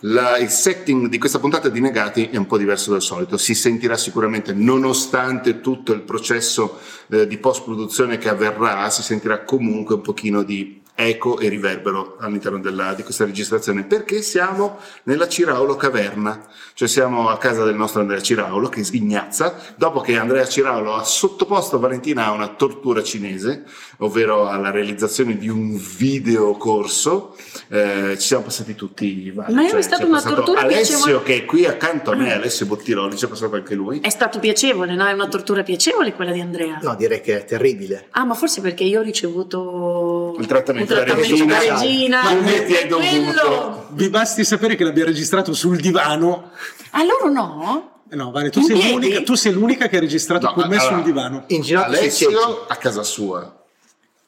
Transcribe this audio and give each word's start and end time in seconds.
La, 0.00 0.36
il 0.36 0.50
setting 0.50 1.06
di 1.08 1.16
questa 1.16 1.38
puntata 1.38 1.70
di 1.70 1.80
Negati 1.80 2.28
è 2.28 2.36
un 2.36 2.46
po' 2.46 2.58
diverso 2.58 2.90
dal 2.90 3.00
solito, 3.00 3.38
si 3.38 3.54
sentirà 3.54 3.96
sicuramente, 3.96 4.52
nonostante 4.52 5.62
tutto 5.62 5.94
il 5.94 6.02
processo 6.02 6.80
eh, 7.08 7.26
di 7.26 7.38
post-produzione 7.38 8.18
che 8.18 8.28
avverrà, 8.28 8.90
si 8.90 9.02
sentirà 9.02 9.42
comunque 9.44 9.94
un 9.94 10.02
pochino 10.02 10.42
di 10.42 10.82
eco 10.96 11.38
e 11.38 11.48
riverbero 11.48 12.16
all'interno 12.18 12.58
della, 12.58 12.94
di 12.94 13.02
questa 13.02 13.24
registrazione 13.24 13.84
perché 13.84 14.22
siamo 14.22 14.78
nella 15.04 15.28
Ciraulo 15.28 15.76
Caverna, 15.76 16.46
cioè 16.72 16.88
siamo 16.88 17.28
a 17.28 17.36
casa 17.36 17.64
del 17.64 17.74
nostro 17.74 18.00
Andrea 18.00 18.20
Ciraulo 18.20 18.68
che 18.68 18.82
sghignazza 18.82 19.74
dopo 19.76 20.00
che 20.00 20.16
Andrea 20.16 20.46
Ciraulo 20.46 20.94
ha 20.94 21.04
sottoposto 21.04 21.78
Valentina 21.78 22.26
a 22.26 22.30
una 22.30 22.48
tortura 22.48 23.02
cinese, 23.02 23.64
ovvero 23.98 24.48
alla 24.48 24.70
realizzazione 24.70 25.36
di 25.36 25.48
un 25.48 25.78
videocorso. 25.96 27.36
Eh, 27.68 28.16
ci 28.18 28.26
siamo 28.26 28.44
passati 28.44 28.74
tutti 28.74 29.30
vari. 29.30 29.52
Ma 29.52 29.68
cioè, 29.68 29.78
è 29.78 29.82
stata 29.82 30.06
una 30.06 30.22
tortura 30.22 30.60
Alessio 30.60 30.96
piacevole. 30.96 31.24
che 31.24 31.36
è 31.36 31.44
qui 31.44 31.66
accanto 31.66 32.10
a 32.10 32.16
me, 32.16 32.32
Alessio 32.32 32.64
Bottiroli, 32.64 33.16
ci 33.16 33.26
è 33.26 33.28
passato 33.28 33.56
anche 33.56 33.74
lui. 33.74 34.00
È 34.00 34.08
stato 34.08 34.38
piacevole, 34.38 34.94
no? 34.94 35.06
È 35.06 35.12
una 35.12 35.28
tortura 35.28 35.62
piacevole 35.62 36.14
quella 36.14 36.32
di 36.32 36.40
Andrea. 36.40 36.78
No, 36.80 36.94
direi 36.94 37.20
che 37.20 37.38
è 37.38 37.44
terribile. 37.44 38.06
Ah, 38.10 38.24
ma 38.24 38.34
forse 38.34 38.62
perché 38.62 38.84
io 38.84 39.00
ho 39.00 39.02
ricevuto 39.02 40.36
il 40.38 40.46
trattamento 40.46 40.85
la 40.94 41.04
regina, 41.04 41.58
regina 41.58 42.22
ma 42.22 42.34
me 42.34 42.64
ti 42.64 42.74
è 42.74 42.86
dovuto. 42.86 43.88
Vi 43.90 44.08
basti 44.08 44.44
sapere 44.44 44.76
che 44.76 44.84
l'abbia 44.84 45.04
registrato 45.04 45.52
sul 45.52 45.78
divano. 45.78 46.50
A 46.90 47.02
loro 47.04 47.30
no? 47.30 47.90
No, 48.08 48.30
Vale, 48.30 48.50
tu, 48.50 48.62
sei 48.62 48.92
l'unica, 48.92 49.22
tu 49.22 49.34
sei 49.34 49.52
l'unica, 49.52 49.88
che 49.88 49.96
ha 49.96 50.00
registrato 50.00 50.46
no, 50.46 50.52
con 50.52 50.68
me 50.68 50.76
allora, 50.76 50.94
sul 50.94 51.02
divano. 51.02 51.44
In 51.48 51.62
ginocchio 51.62 51.88
Alessio 51.88 52.66
a 52.66 52.76
casa 52.76 53.02
sua. 53.02 53.64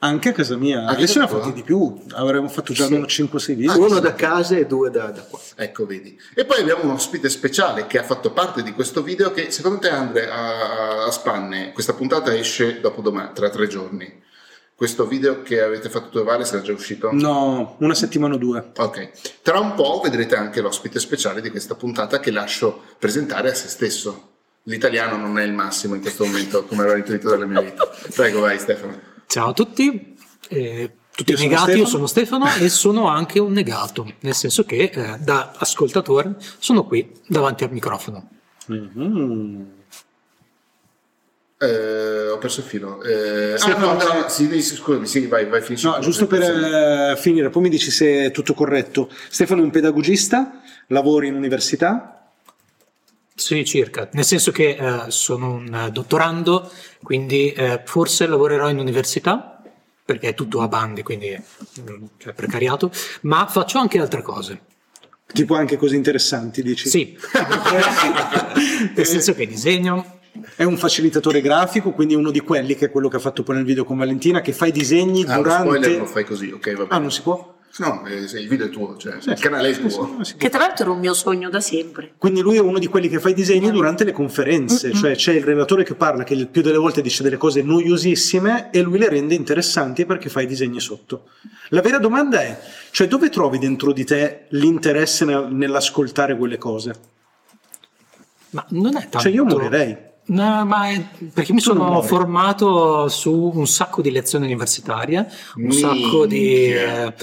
Anche 0.01 0.29
a 0.29 0.33
casa 0.33 0.57
mia. 0.57 0.80
Anche 0.80 0.95
Adesso 0.95 1.19
ne 1.19 1.25
ha 1.25 1.29
fatti 1.29 1.52
di 1.52 1.63
più, 1.63 2.05
avremmo 2.13 2.49
fatto 2.49 2.73
già 2.73 2.85
almeno 2.85 3.09
sì. 3.09 3.23
5-6 3.23 3.55
video. 3.55 3.73
Ah, 3.73 3.77
Uno 3.79 3.97
sì. 3.97 4.01
da 4.01 4.15
casa 4.15 4.57
e 4.57 4.66
due 4.66 4.91
da, 4.91 5.07
da, 5.07 5.23
qua. 5.23 5.41
Ecco, 5.57 5.87
vedi. 5.87 6.16
E 6.35 6.45
poi 6.45 6.61
abbiamo 6.61 6.85
un 6.85 6.91
ospite 6.91 7.29
speciale 7.29 7.87
che 7.87 7.99
ha 7.99 8.05
fatto 8.05 8.33
parte 8.33 8.63
di 8.63 8.73
questo 8.73 9.02
video 9.02 9.33
che 9.33 9.51
secondo 9.51 9.79
te 9.79 9.88
Andre 9.88 10.29
a, 10.29 11.04
a 11.04 11.10
Spanne, 11.10 11.73
questa 11.73 11.95
puntata 11.95 12.32
esce 12.35 12.80
dopo 12.80 13.01
domani, 13.01 13.30
tra 13.32 13.49
tre 13.49 13.66
giorni. 13.66 14.27
Questo 14.79 15.09
video 15.09 15.43
che 15.43 15.60
avete 15.60 15.88
fatto 15.88 16.23
Vale 16.23 16.45
sarà 16.45 16.62
già 16.62 16.73
uscito? 16.73 17.09
No, 17.10 17.74
una 17.80 17.95
settimana 17.95 18.34
o 18.34 18.38
due. 18.38 18.71
Ok. 18.76 19.10
Tra 19.43 19.59
un 19.59 19.74
po' 19.74 20.01
vedrete 20.01 20.37
anche 20.37 20.60
l'ospite 20.60 21.01
speciale 21.01 21.40
di 21.40 21.51
questa 21.51 21.74
puntata 21.74 22.20
che 22.20 22.30
lascio 22.30 22.82
presentare 22.96 23.51
a 23.51 23.54
se 23.54 23.66
stesso. 23.66 24.35
L'italiano 24.62 25.16
non 25.16 25.37
è 25.37 25.43
il 25.43 25.52
massimo 25.52 25.96
in 25.96 26.01
questo 26.01 26.24
momento, 26.24 26.65
come 26.65 26.82
avrò 26.82 26.95
intuito 26.95 27.29
dalla 27.29 27.46
mia 27.46 27.60
vita. 27.60 27.90
Prego, 28.15 28.38
vai 28.38 28.57
Stefano. 28.60 29.01
Ciao 29.26 29.48
a 29.48 29.52
tutti. 29.52 30.16
Eh, 30.48 30.92
tutti 31.13 31.32
io 31.32 31.38
negati, 31.38 31.73
io 31.73 31.85
sono 31.85 32.07
Stefano 32.07 32.46
e 32.54 32.68
sono 32.68 33.09
anche 33.09 33.40
un 33.40 33.51
negato, 33.51 34.09
nel 34.20 34.35
senso 34.35 34.63
che 34.63 34.92
eh, 34.95 35.16
da 35.18 35.54
ascoltatore 35.57 36.37
sono 36.59 36.85
qui 36.85 37.20
davanti 37.26 37.65
al 37.65 37.73
microfono. 37.73 38.29
Mm-hmm. 38.70 39.77
Eh, 41.60 42.28
ho 42.28 42.38
perso 42.38 42.60
il 42.60 42.66
filo. 42.66 43.02
Eh, 43.02 43.54
ah, 43.59 43.76
no, 43.78 43.92
no, 43.95 44.28
sì, 44.28 44.62
scusami, 44.62 45.06
sì, 45.06 45.26
vai, 45.26 45.46
vai, 45.46 45.60
finisci. 45.60 45.87
No, 45.87 45.98
giusto 45.98 46.28
per 46.28 46.42
eh, 46.42 47.16
finire, 47.16 47.51
poi 47.51 47.62
mi 47.62 47.68
dici 47.68 47.90
se 47.90 48.26
è 48.26 48.30
tutto 48.30 48.54
corretto. 48.54 49.10
Stefano 49.28 49.62
è 49.62 49.64
un 49.64 49.70
pedagogista, 49.70 50.60
lavori 50.88 51.26
in 51.26 51.34
università? 51.34 52.30
Sì, 53.34 53.64
circa, 53.64 54.09
nel 54.12 54.24
senso 54.24 54.52
che 54.52 54.76
eh, 54.79 55.10
sono 55.10 55.52
un 55.52 55.90
dottorando, 55.92 56.70
quindi 57.02 57.52
eh, 57.52 57.82
forse 57.84 58.26
lavorerò 58.26 58.68
in 58.68 58.79
università, 58.79 59.60
perché 60.04 60.29
è 60.30 60.34
tutto 60.34 60.60
a 60.60 60.68
bande, 60.68 61.02
quindi 61.02 61.36
mm, 61.80 62.04
cioè 62.18 62.32
precariato, 62.34 62.90
ma 63.23 63.46
faccio 63.46 63.79
anche 63.79 63.98
altre 64.00 64.22
cose. 64.22 64.60
Tipo 65.32 65.54
anche 65.54 65.76
cose 65.76 65.94
interessanti, 65.94 66.62
dici? 66.62 66.88
Sì, 66.88 67.19
nel 68.94 69.06
senso 69.06 69.34
che 69.34 69.47
disegno, 69.47 70.18
è 70.59 70.64
un 70.64 70.76
facilitatore 70.76 71.41
grafico, 71.41 71.92
quindi 71.92 72.16
uno 72.16 72.32
di 72.32 72.41
quelli 72.41 72.75
che 72.75 72.87
è 72.87 72.91
quello 72.91 73.06
che 73.06 73.14
ha 73.14 73.20
fatto 73.20 73.44
poi 73.44 73.54
nel 73.54 73.64
video 73.64 73.84
con 73.84 73.96
Valentina, 73.96 74.41
che 74.41 74.52
fa 74.52 74.66
i 74.66 74.72
disegni 74.72 75.22
ah, 75.22 75.36
durante... 75.36 75.69
spoiler 75.69 75.98
lo 75.98 76.06
fai 76.06 76.24
così, 76.24 76.50
ok, 76.50 76.72
va 76.72 76.82
bene. 76.82 76.88
Ah, 76.88 76.98
non 76.98 77.12
si 77.12 77.22
può? 77.22 77.54
No, 77.76 78.04
eh, 78.04 78.16
il 78.16 78.48
video 78.48 78.66
è 78.66 78.68
tuo, 78.68 78.97
cioè 78.97 79.20
sì, 79.20 79.30
il 79.30 79.38
canale 79.38 79.70
è 79.70 79.78
tuo. 79.78 80.18
Sì, 80.22 80.34
che 80.34 80.48
tra 80.48 80.58
l'altro 80.58 80.86
era 80.86 80.92
un 80.92 80.98
mio 80.98 81.14
sogno 81.14 81.48
da 81.48 81.60
sempre. 81.60 82.14
Quindi 82.18 82.41
lui 82.41 82.56
è 82.56 82.60
uno 82.60 82.80
di 82.80 82.88
quelli 82.88 83.08
che 83.08 83.20
fa 83.20 83.28
i 83.28 83.34
disegni 83.34 83.70
durante 83.70 84.02
le 84.02 84.10
conferenze, 84.10 84.88
mm-hmm. 84.88 84.97
cioè 84.97 85.14
c'è 85.14 85.34
il 85.34 85.44
relatore 85.44 85.84
che 85.84 85.94
parla, 85.94 86.24
che 86.24 86.34
il 86.34 86.48
più 86.48 86.60
delle 86.60 86.76
volte 86.76 87.02
dice 87.02 87.22
delle 87.22 87.36
cose 87.36 87.62
noiosissime 87.62 88.70
e 88.72 88.80
lui 88.80 88.98
le 88.98 89.08
rende 89.08 89.36
interessanti 89.36 90.06
perché 90.06 90.28
fa 90.28 90.41
i 90.41 90.47
disegni 90.47 90.80
sotto. 90.80 91.28
La 91.68 91.82
vera 91.82 91.98
domanda 91.98 92.41
è, 92.41 92.58
cioè 92.91 93.06
dove 93.06 93.28
trovi 93.28 93.58
dentro 93.58 93.92
di 93.92 94.04
te 94.04 94.47
l'interesse 94.48 95.24
nell'ascoltare 95.24 96.36
quelle 96.36 96.58
cose? 96.58 96.94
Ma 98.50 98.66
non 98.70 98.97
è 98.97 99.02
tanto... 99.02 99.20
Cioè 99.20 99.30
io 99.30 99.44
morirei. 99.44 100.06
No, 100.28 100.65
ma 100.66 100.91
è 100.91 101.03
perché 101.33 101.55
mi 101.55 101.61
sono 101.61 102.03
formato 102.03 103.09
su 103.09 103.50
un 103.55 103.66
sacco 103.66 104.03
di 104.03 104.11
lezioni 104.11 104.44
universitarie, 104.44 105.27
un 105.56 105.62
Minchia. 105.62 105.89
sacco 105.89 106.27
di 106.27 106.71
eh, 106.71 107.15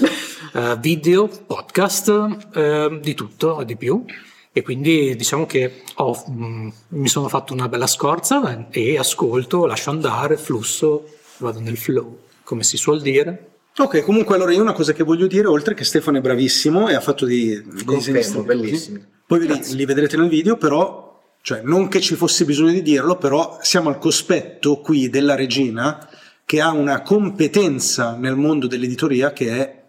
uh, 0.54 0.78
video, 0.80 1.28
podcast, 1.28 2.48
eh, 2.52 2.98
di 3.00 3.14
tutto 3.14 3.60
e 3.60 3.64
di 3.64 3.76
più. 3.76 4.04
E 4.52 4.62
quindi 4.62 5.14
diciamo 5.14 5.46
che 5.46 5.82
ho, 5.96 6.24
mh, 6.26 6.44
mm, 6.44 6.68
mi 6.88 7.08
sono 7.08 7.28
fatto 7.28 7.52
una 7.52 7.68
bella 7.68 7.86
scorza 7.86 8.68
e 8.70 8.98
ascolto, 8.98 9.66
lascio 9.66 9.90
andare, 9.90 10.36
flusso, 10.36 11.04
vado 11.38 11.60
nel 11.60 11.76
flow, 11.76 12.18
come 12.42 12.64
si 12.64 12.76
suol 12.76 13.02
dire. 13.02 13.50
Ok, 13.76 14.02
comunque 14.02 14.34
allora 14.34 14.52
io 14.52 14.62
una 14.62 14.72
cosa 14.72 14.92
che 14.92 15.04
voglio 15.04 15.26
dire, 15.28 15.46
oltre 15.46 15.74
che 15.74 15.84
Stefano 15.84 16.18
è 16.18 16.22
bravissimo 16.22 16.88
e 16.88 16.94
ha 16.94 17.00
fatto 17.00 17.24
dei, 17.26 17.62
dei 17.62 17.84
disegni 17.84 18.44
bellissimi, 18.44 19.04
poi 19.26 19.46
li, 19.46 19.60
li 19.74 19.84
vedrete 19.84 20.16
nel 20.16 20.30
video, 20.30 20.56
però 20.56 21.05
cioè, 21.46 21.60
non 21.62 21.86
che 21.86 22.00
ci 22.00 22.16
fosse 22.16 22.44
bisogno 22.44 22.72
di 22.72 22.82
dirlo, 22.82 23.18
però 23.18 23.60
siamo 23.62 23.88
al 23.88 23.98
cospetto 23.98 24.80
qui 24.80 25.08
della 25.08 25.36
regina 25.36 25.96
che 26.44 26.60
ha 26.60 26.72
una 26.72 27.02
competenza 27.02 28.16
nel 28.16 28.34
mondo 28.34 28.66
dell'editoria 28.66 29.32
che 29.32 29.50
è 29.50 29.82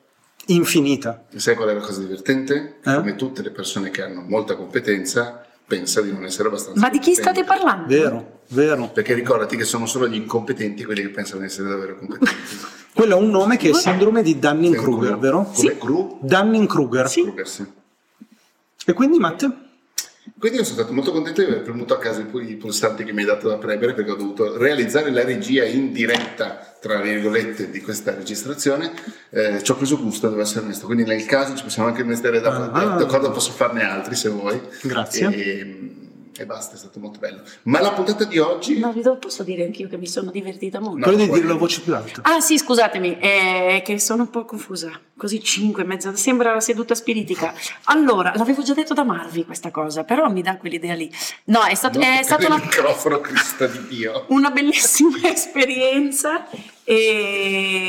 infinita. 0.54 1.26
Sai 1.36 1.56
qual 1.56 1.70
è 1.70 1.74
la 1.74 1.80
cosa 1.80 2.02
divertente? 2.02 2.76
Eh? 2.84 2.94
Come 2.94 3.16
tutte 3.16 3.42
le 3.42 3.50
persone 3.50 3.90
che 3.90 4.04
hanno 4.04 4.22
molta 4.22 4.56
competenza, 4.56 5.44
pensa 5.66 6.02
di 6.02 6.12
non 6.12 6.26
essere 6.26 6.50
abbastanza. 6.50 6.80
Ma 6.80 6.92
di 6.92 7.00
chi 7.00 7.16
state 7.16 7.44
parlando? 7.44 7.88
Vero, 7.88 8.42
vero. 8.50 8.92
Perché 8.94 9.16
ricordati 9.16 9.58
che 9.58 9.66
sono 9.66 9.88
solo 9.88 10.08
gli 10.08 10.14
incompetenti 10.14 10.84
quelli 10.84 11.02
che 11.02 11.10
pensano 11.10 11.40
di 11.40 11.48
essere 11.48 11.70
davvero 11.70 11.98
competenti. 11.98 12.32
Quello 12.94 13.18
è 13.18 13.20
un 13.20 13.32
nome 13.32 13.58
che 13.58 13.72
è 13.72 13.74
sindrome 13.74 14.22
di 14.22 14.38
Dunning-Kruger, 14.38 15.18
vero? 15.18 15.52
Sì. 15.56 15.76
Dunning-Kruger. 16.22 17.10
Sì. 17.10 17.22
Kruger, 17.24 17.48
sì. 17.48 17.66
E 18.86 18.94
quindi, 18.94 19.18
Matte? 19.18 19.66
Quindi 20.38 20.60
io 20.60 20.64
sono 20.64 20.78
stato 20.78 20.94
molto 20.94 21.12
contento 21.12 21.42
di 21.42 21.48
aver 21.48 21.62
premuto 21.62 21.94
a 21.94 22.00
casa 22.00 22.22
i 22.22 22.56
pulsanti 22.56 23.04
che 23.04 23.12
mi 23.12 23.22
hai 23.22 23.26
dato 23.26 23.48
da 23.48 23.58
premere 23.58 23.94
perché 23.94 24.12
ho 24.12 24.16
dovuto 24.16 24.58
realizzare 24.58 25.12
la 25.12 25.24
regia 25.24 25.66
in 25.66 25.92
diretta, 25.92 26.78
tra 26.80 27.02
virgolette, 27.02 27.70
di 27.70 27.82
questa 27.82 28.14
registrazione. 28.14 28.92
Eh, 29.30 29.62
ci 29.64 29.72
ho 29.72 29.76
preso 29.76 29.98
gusto, 29.98 30.30
devo 30.30 30.42
essere 30.42 30.66
onesto. 30.66 30.86
Quindi 30.86 31.04
nel 31.04 31.26
caso 31.26 31.56
ci 31.56 31.64
possiamo 31.64 31.88
anche 31.88 32.04
mettere 32.04 32.40
da, 32.40 32.70
ah, 32.72 32.96
d'accordo, 32.98 33.32
posso 33.32 33.52
farne 33.52 33.84
altri 33.84 34.16
se 34.16 34.30
vuoi. 34.30 34.62
Grazie. 34.82 35.30
E, 35.34 35.97
e 36.42 36.46
basta, 36.46 36.76
è 36.76 36.78
stato 36.78 37.00
molto 37.00 37.20
bello. 37.20 37.42
Ma 37.64 37.80
la 37.82 37.92
puntata 37.92 38.24
di 38.26 38.38
oggi. 38.40 38.80
No, 38.80 38.92
vi 38.92 39.02
posso 39.20 39.44
dire 39.44 39.64
anch'io 39.64 39.88
che 39.88 39.98
mi 39.98 40.08
sono 40.08 40.32
divertita 40.32 40.80
molto. 40.80 41.02
Quello 41.02 41.18
di 41.18 41.30
dire 41.30 41.48
la 41.48 41.56
voce 41.56 41.82
più 41.82 41.94
alta. 41.96 42.22
Ah, 42.24 42.40
sì, 42.40 42.58
scusatemi, 42.58 43.18
è 43.18 43.82
che 43.84 44.00
sono 44.00 44.24
un 44.24 44.30
po' 44.30 44.46
confusa. 44.46 44.92
Così 45.18 45.44
5 45.44 45.82
e 45.82 45.86
mezza, 45.86 46.16
sembra 46.16 46.54
la 46.54 46.60
seduta 46.60 46.94
spiritica. 46.94 47.54
Allora, 47.86 48.34
l'avevo 48.36 48.62
già 48.62 48.74
detto 48.74 48.94
da 48.94 49.04
Marvi 49.04 49.46
questa 49.46 49.72
cosa, 49.72 50.04
però 50.04 50.30
mi 50.30 50.42
dà 50.42 50.58
quell'idea 50.58 50.94
lì. 50.94 51.12
No, 51.46 51.64
è, 51.64 51.74
stato, 51.76 52.00
è 52.00 52.22
stata 52.24 52.46
una. 52.46 52.58
microfono, 52.58 53.20
Cristo 53.20 53.66
di 53.68 53.88
Dio. 53.88 54.26
Una 54.38 54.52
bellissima 54.52 55.18
esperienza. 55.28 56.48
E 56.84 57.88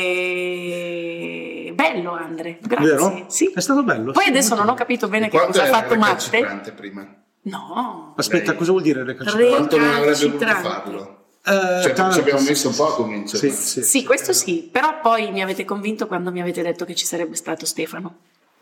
bello 1.75 2.13
Andre, 2.13 2.59
grazie. 2.61 2.89
Vero? 2.89 3.25
Sì. 3.29 3.53
È 3.55 3.61
stato 3.61 3.83
bello. 3.83 4.13
Poi 4.13 4.27
adesso 4.27 4.55
non 4.55 4.69
ho 4.69 4.75
capito 4.75 5.09
bene 5.09 5.29
che 5.29 5.39
cosa 5.39 5.63
ha 5.65 5.67
fatto 5.67 5.97
Matte. 5.97 6.73
prima? 6.73 7.27
No. 7.49 8.15
Aspetta, 8.17 8.55
cosa 8.55 8.71
vuol 8.71 8.83
dire 8.83 9.05
recalcitrante? 9.05 9.49
Quanto 9.49 9.79
non 9.79 9.95
avrebbe 9.95 10.19
voluto 10.19 10.47
farlo? 10.47 11.17
Uh, 11.45 11.83
cioè, 11.83 11.93
tanto, 11.95 12.15
ci 12.15 12.21
abbiamo 12.21 12.41
messo 12.43 12.69
un 12.69 12.75
po' 12.75 12.89
a 12.89 12.95
cominciare. 12.95 13.39
Sì, 13.39 13.51
sì, 13.51 13.83
sì, 13.83 14.05
questo 14.05 14.35
sì, 14.35 14.69
però 14.71 15.01
poi 15.01 15.31
mi 15.31 15.43
avete 15.43 15.65
convinto 15.65 16.07
quando 16.07 16.31
mi 16.31 16.41
avete 16.41 16.63
detto 16.63 16.85
che 16.85 16.95
ci 16.95 17.07
sarebbe 17.07 17.37
stato 17.37 17.65
Stefano. 17.65 18.19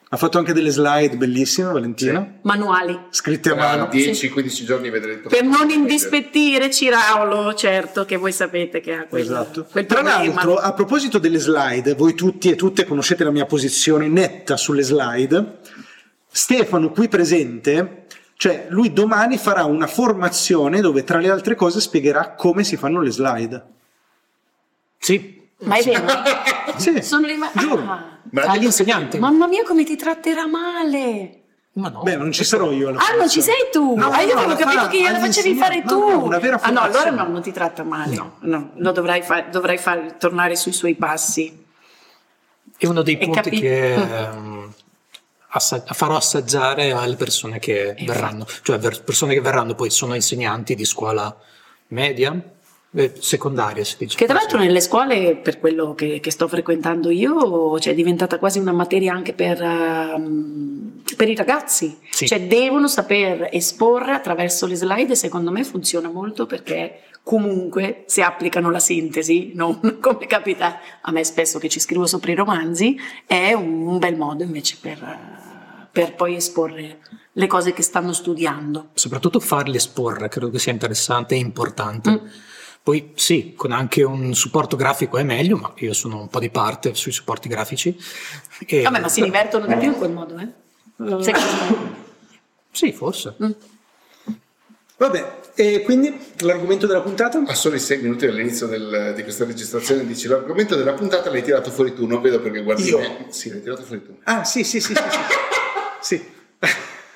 Ha 0.09 0.17
fatto 0.17 0.39
anche 0.39 0.53
delle 0.53 0.71
slide 0.71 1.17
bellissime, 1.17 1.73
Valentina. 1.73 2.23
Sì. 2.23 2.39
Manuali. 2.43 2.97
Scritte 3.11 3.51
a 3.51 3.55
mano. 3.57 3.87
10-15 3.87 4.47
sì. 4.47 4.65
giorni 4.65 4.89
vedrete. 4.89 5.29
Per 5.29 5.43
non 5.43 5.69
indispettire 5.69 6.71
Ciraulo, 6.71 7.55
certo, 7.55 8.05
che 8.05 8.17
voi 8.17 8.31
sapete 8.31 8.81
che 8.81 8.93
ha 8.93 9.07
quel, 9.07 9.23
esatto. 9.23 9.67
quel 9.69 9.87
Tra 9.87 10.03
l'altro, 10.03 10.55
a 10.55 10.73
proposito 10.75 11.19
delle 11.19 11.39
slide, 11.39 11.95
voi 11.95 12.15
tutti 12.15 12.51
e 12.51 12.55
tutte 12.55 12.85
conoscete 12.85 13.25
la 13.25 13.33
mia 13.33 13.47
posizione 13.47 14.07
netta 14.07 14.57
sulle 14.57 14.83
slide. 14.83 15.59
Stefano 16.31 16.91
qui 16.91 17.09
presente 17.09 18.05
cioè, 18.37 18.67
lui 18.69 18.93
domani 18.93 19.39
farà 19.39 19.65
una 19.65 19.87
formazione 19.87 20.81
dove, 20.81 21.05
tra 21.05 21.19
le 21.19 21.31
altre 21.31 21.55
cose, 21.55 21.81
spiegherà 21.81 22.35
come 22.35 22.65
si 22.65 22.77
fanno 22.77 23.01
le 23.01 23.11
slide. 23.11 23.65
Sì. 24.99 25.49
Ma 25.61 25.77
è 25.77 25.83
vero? 25.83 26.07
sì. 26.77 27.03
Sono 27.03 27.27
rimasta... 27.27 27.59
Giuro. 27.59 27.83
Ah. 27.83 28.57
Insegnanti. 28.57 29.19
Mamma 29.19 29.47
mia, 29.47 29.65
come 29.65 29.85
ti 29.85 29.97
tratterà 29.97 30.47
male! 30.47 31.41
Ma 31.73 31.89
no. 31.89 32.03
Beh, 32.03 32.17
non 32.17 32.33
ci 32.33 32.45
sarò 32.45 32.73
io. 32.73 32.89
alla 32.89 32.99
Ah, 32.99 33.17
non 33.17 33.29
ci 33.29 33.41
sei 33.41 33.69
tu? 33.71 33.95
No, 33.95 34.11
ah, 34.11 34.21
io 34.23 34.35
no, 34.35 34.41
avevo 34.41 34.53
la 34.53 34.57
capito 34.57 34.81
fa 34.81 34.89
che 34.89 34.99
gliela 34.99 35.19
facevi 35.19 35.55
fare 35.55 35.83
tu. 35.83 35.99
No, 35.99 36.09
no, 36.09 36.25
una 36.25 36.39
vera 36.39 36.59
ah, 36.61 36.71
no, 36.71 36.81
allora 36.81 37.11
no, 37.11 37.29
non 37.29 37.43
ti 37.43 37.53
tratta 37.53 37.85
male. 37.85 38.15
No, 38.41 38.71
lo 38.75 38.93
dovrai, 38.93 39.23
fare, 39.23 39.49
dovrai 39.51 39.77
far 39.77 40.15
tornare 40.15 40.57
sui 40.57 40.73
suoi 40.73 40.95
passi. 40.95 41.65
È 42.79 42.87
uno 42.87 43.03
dei 43.03 43.19
punti 43.19 43.41
capi- 43.41 43.61
che 43.61 43.93
ehm, 43.95 44.73
assa- 45.57 45.85
farò 45.89 46.17
assaggiare 46.17 46.93
alle 46.93 47.17
persone 47.17 47.59
che 47.59 47.95
Infatti. 47.97 48.05
verranno, 48.05 48.47
cioè 48.63 48.79
ver- 48.79 49.03
persone 49.03 49.35
che 49.35 49.41
verranno 49.41 49.75
poi 49.75 49.91
sono 49.91 50.15
insegnanti 50.15 50.75
di 50.75 50.85
scuola 50.85 51.35
media, 51.89 52.41
eh, 52.95 53.13
secondaria 53.19 53.85
si 53.85 53.97
dice. 53.99 54.17
Che 54.17 54.25
tra 54.25 54.35
l'altro 54.35 54.59
nelle 54.59 54.81
scuole, 54.81 55.37
per 55.37 55.59
quello 55.59 55.95
che, 55.95 56.21
che 56.21 56.31
sto 56.31 56.49
frequentando 56.49 57.11
io, 57.11 57.79
cioè, 57.79 57.93
è 57.93 57.97
diventata 57.97 58.39
quasi 58.39 58.59
una 58.59 58.73
materia 58.73 59.13
anche 59.13 59.33
per, 59.33 59.61
ehm, 59.61 61.03
per 61.17 61.29
i 61.29 61.35
ragazzi. 61.35 61.99
Sì. 62.11 62.27
Cioè 62.27 62.47
devono 62.47 62.89
saper 62.89 63.49
esporre 63.53 64.13
attraverso 64.13 64.67
le 64.67 64.77
slide 64.77 65.13
e 65.13 65.17
secondo 65.17 65.51
me 65.51 65.65
funziona 65.65 66.09
molto 66.09 66.47
perché 66.47 67.01
comunque 67.27 68.05
se 68.07 68.23
applicano 68.23 68.71
la 68.71 68.79
sintesi, 68.79 69.51
non 69.53 69.81
come 70.01 70.27
capita 70.27 70.79
a 71.01 71.11
me 71.11 71.25
spesso 71.25 71.59
che 71.59 71.69
ci 71.69 71.81
scrivo 71.81 72.07
sopra 72.07 72.31
i 72.31 72.37
romanzi, 72.37 72.97
è 73.27 73.53
un, 73.53 73.99
bel 73.99 74.17
modo 74.17 74.45
invece 74.45 74.77
per, 74.81 75.03
eh, 75.03 75.46
per 75.97 76.15
poi 76.15 76.35
esporre 76.37 76.99
le 77.33 77.47
cose 77.47 77.73
che 77.73 77.81
stanno 77.81 78.13
studiando. 78.13 78.91
Soprattutto 78.93 79.41
farli 79.41 79.77
esporre, 79.77 80.29
credo 80.29 80.51
che 80.51 80.59
sia 80.59 80.73
interessante 80.73 81.35
e 81.35 81.39
importante. 81.39 82.11
Mm. 82.11 82.17
Poi 82.83 83.13
sì, 83.15 83.55
con 83.57 83.73
anche 83.73 84.03
un 84.03 84.35
supporto 84.35 84.77
grafico 84.77 85.17
è 85.17 85.23
meglio, 85.23 85.57
ma 85.57 85.73
io 85.77 85.95
sono 85.95 86.21
un 86.21 86.29
po' 86.29 86.39
di 86.39 86.51
parte 86.51 86.95
sui 86.95 87.13
supporti 87.13 87.49
grafici. 87.49 87.99
E- 88.67 88.83
Vabbè, 88.83 89.01
ma 89.01 89.09
si 89.09 89.23
divertono 89.23 89.67
di 89.67 89.75
più 89.77 89.89
in 89.89 89.97
quel 89.97 90.13
modo, 90.13 90.37
eh? 90.39 90.49
Me. 90.97 91.35
Sì, 92.71 92.93
forse. 92.93 93.35
Mm. 93.43 93.51
Vabbè, 94.99 95.39
e 95.55 95.83
quindi 95.83 96.15
l'argomento 96.41 96.87
della 96.87 97.01
puntata? 97.01 97.43
A 97.47 97.55
soli 97.55 97.79
6 97.79 98.03
minuti 98.03 98.27
dall'inizio 98.27 98.67
del- 98.67 99.15
di 99.17 99.23
questa 99.23 99.45
registrazione 99.47 100.07
dici 100.07 100.29
l'argomento 100.29 100.77
della 100.77 100.93
puntata 100.93 101.31
l'hai 101.31 101.43
tirato 101.43 101.71
fuori 101.71 101.95
tu, 101.95 102.07
non 102.07 102.21
vedo 102.21 102.41
perché 102.41 102.63
guardi 102.63 102.89
Io? 102.89 102.99
me. 102.99 103.27
Sì, 103.31 103.49
l'hai 103.51 103.63
tirato 103.63 103.83
fuori 103.83 104.05
tu. 104.05 104.19
Ah, 104.25 104.45
sì, 104.45 104.63
sì, 104.63 104.79
sì, 104.81 104.95
sì. 104.95 105.03
sì. 105.11 105.19
sì. 106.01 106.35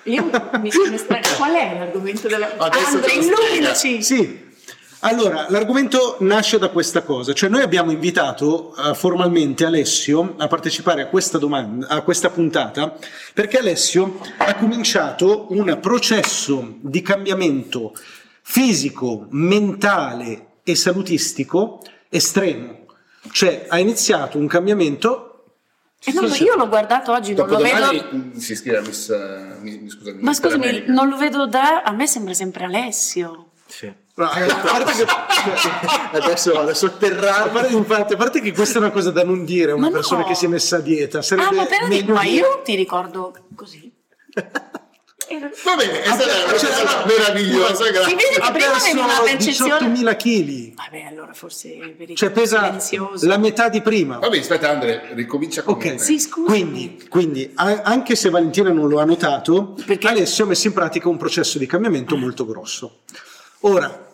Io 0.04 0.30
mi 0.60 0.70
sono 0.70 0.94
estra- 0.94 1.20
Qual 1.36 1.52
è 1.52 1.78
l'argomento 1.78 2.28
della... 2.28 2.56
Adesso 2.56 3.02
spiega. 3.02 3.20
illuminaci! 3.20 4.02
Sì. 4.02 4.48
Allora, 5.02 5.46
l'argomento 5.48 6.16
nasce 6.20 6.58
da 6.58 6.68
questa 6.68 7.02
cosa, 7.02 7.32
cioè 7.32 7.48
noi 7.48 7.62
abbiamo 7.62 7.90
invitato 7.90 8.74
eh, 8.76 8.94
formalmente 8.94 9.64
Alessio 9.64 10.34
a 10.36 10.46
partecipare 10.46 11.00
a 11.00 11.06
questa, 11.06 11.38
domanda, 11.38 11.88
a 11.88 12.02
questa 12.02 12.28
puntata 12.28 12.98
perché 13.32 13.56
Alessio 13.58 14.20
ha 14.36 14.54
cominciato 14.56 15.46
un 15.52 15.78
processo 15.80 16.74
di 16.80 17.00
cambiamento 17.00 17.94
fisico, 18.42 19.26
mentale 19.30 20.48
e 20.64 20.74
salutistico 20.74 21.80
estremo, 22.10 22.84
cioè 23.32 23.66
ha 23.68 23.78
iniziato 23.78 24.36
un 24.36 24.48
cambiamento 24.48 25.29
Eh 26.02 26.12
no, 26.12 26.22
io 26.26 26.56
l'ho 26.56 26.68
guardato 26.68 27.12
oggi, 27.12 27.34
non 27.34 27.46
lo 27.48 27.58
vedo... 27.58 28.38
si 28.38 28.52
iscrive 28.52 28.78
a 28.78 28.80
Miss, 28.80 29.10
eh, 29.10 29.56
mi- 29.60 29.78
mi- 29.78 29.90
scusami, 29.90 30.22
Ma 30.22 30.32
scusami, 30.32 30.64
America. 30.64 30.92
non 30.92 31.08
lo 31.08 31.16
vedo 31.18 31.46
da... 31.46 31.82
A 31.82 31.92
me 31.92 32.06
sembra 32.06 32.32
sempre 32.32 32.64
Alessio. 32.64 33.50
Sì. 33.66 33.92
No, 34.14 34.28
che- 34.28 34.46
Adesso 36.18 36.52
vado 36.54 36.70
a 36.70 36.74
sotterrarmi. 36.74 37.52
parte, 37.52 37.74
infatti, 37.74 38.12
a 38.14 38.16
parte 38.16 38.40
che 38.40 38.52
questa 38.52 38.78
è 38.78 38.80
una 38.80 38.90
cosa 38.90 39.10
da 39.10 39.24
non 39.24 39.44
dire 39.44 39.72
a 39.72 39.74
una 39.74 39.84
Ma 39.84 39.88
no. 39.88 39.94
persona 39.94 40.24
che 40.24 40.34
si 40.34 40.46
è 40.46 40.48
messa 40.48 40.76
a 40.76 40.80
dieta. 40.80 41.18
Ah, 41.18 41.52
ma 41.52 41.66
per 41.66 41.86
meglio 41.86 42.14
ma 42.14 42.24
io 42.24 42.62
ti 42.64 42.74
ricordo 42.74 43.34
così. 43.54 43.92
Va 45.64 45.76
bene, 45.76 46.02
è 46.02 46.06
stata 46.06 46.24
una 46.44 46.52
cosa 46.52 47.04
meravigliosa, 47.06 47.84
Si 47.84 47.90
grazie. 47.92 48.14
vede 48.14 48.28
che 48.34 48.40
Ha 48.40 48.50
prima 48.50 48.74
avevi 48.74 48.98
una 48.98 49.06
perso 49.06 49.22
percezione... 49.24 49.86
18.000 49.88 50.16
kg. 50.16 50.74
Vabbè, 50.74 51.04
allora 51.08 51.32
forse 51.32 51.94
vedi 51.96 52.16
Cioè 52.16 52.30
pesa 52.30 52.64
silenzioso. 52.64 53.26
la 53.26 53.38
metà 53.38 53.68
di 53.68 53.80
prima. 53.80 54.18
Vabbè, 54.18 54.38
aspetta 54.38 54.70
Andre, 54.70 55.10
ricomincia 55.14 55.62
con 55.62 55.74
Ok. 55.74 55.84
me. 55.84 55.98
Sì, 55.98 56.18
scusa. 56.18 56.50
Quindi, 56.50 57.06
quindi, 57.08 57.50
a- 57.54 57.82
anche 57.84 58.16
se 58.16 58.30
Valentina 58.30 58.70
non 58.70 58.88
lo 58.88 58.98
ha 58.98 59.04
notato, 59.04 59.74
Perché- 59.86 60.08
Alessio 60.08 60.44
ha 60.44 60.48
messo 60.48 60.66
in 60.66 60.72
pratica 60.72 61.08
un 61.08 61.16
processo 61.16 61.58
di 61.58 61.66
cambiamento 61.66 62.16
molto 62.16 62.44
grosso. 62.46 63.00
Ora, 63.60 64.09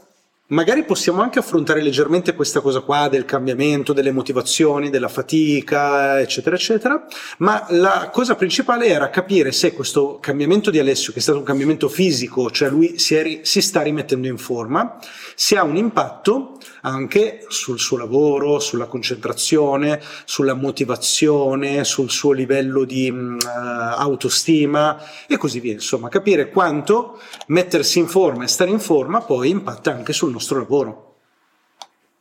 magari 0.49 0.85
possiamo 0.85 1.23
anche 1.23 1.39
affrontare 1.41 1.83
leggermente 1.83 2.35
questa 2.35 2.61
cosa 2.61 2.81
qua 2.81 3.09
del 3.09 3.25
cambiamento, 3.25 3.93
delle 3.93 4.13
motivazioni, 4.13 4.91
della 4.91 5.09
fatica, 5.09 6.21
eccetera, 6.21 6.55
eccetera, 6.55 7.05
ma 7.39 7.67
la 7.71 8.11
cosa 8.13 8.37
principale 8.37 8.87
era 8.87 9.11
capire 9.11 9.51
se 9.51 9.73
questo 9.73 10.19
cambiamento 10.21 10.71
di 10.71 10.79
Alessio, 10.79 11.13
che 11.13 11.19
è 11.19 11.23
stato 11.23 11.39
un 11.39 11.45
cambiamento 11.45 11.89
fisico, 11.89 12.51
cioè 12.51 12.69
lui 12.69 12.99
si, 12.99 13.15
è 13.15 13.41
si 13.43 13.61
sta 13.61 13.83
rimettendo 13.83 14.29
in 14.29 14.39
forma, 14.39 14.99
se 15.35 15.57
ha 15.57 15.65
un 15.65 15.77
impatto 15.77 16.59
anche 16.83 17.45
sul 17.49 17.81
suo 17.81 17.97
lavoro, 17.97 18.61
sulla 18.61 18.87
concentrazione, 18.87 20.01
sulla 20.25 20.55
motivazione, 20.55 21.83
sul 21.85 22.11
suo 22.11 22.31
livello 22.31 22.85
di 22.85 23.09
eh, 23.09 23.49
autostima 23.49 24.97
e 25.27 25.37
così 25.37 25.59
via. 25.59 25.73
Insomma, 25.73 26.09
capire 26.09 26.51
quanto 26.51 27.21
mettersi 27.49 27.99
in 27.99 28.07
forma 28.07 28.45
e 28.45 28.49
stare 28.49 28.71
in 28.71 28.79
forma 28.79 29.21
poi 29.21 29.51
impatta 29.51 29.93
anche 29.93 30.13
sul 30.13 30.31
nostro 30.37 30.59
lavoro. 30.59 31.03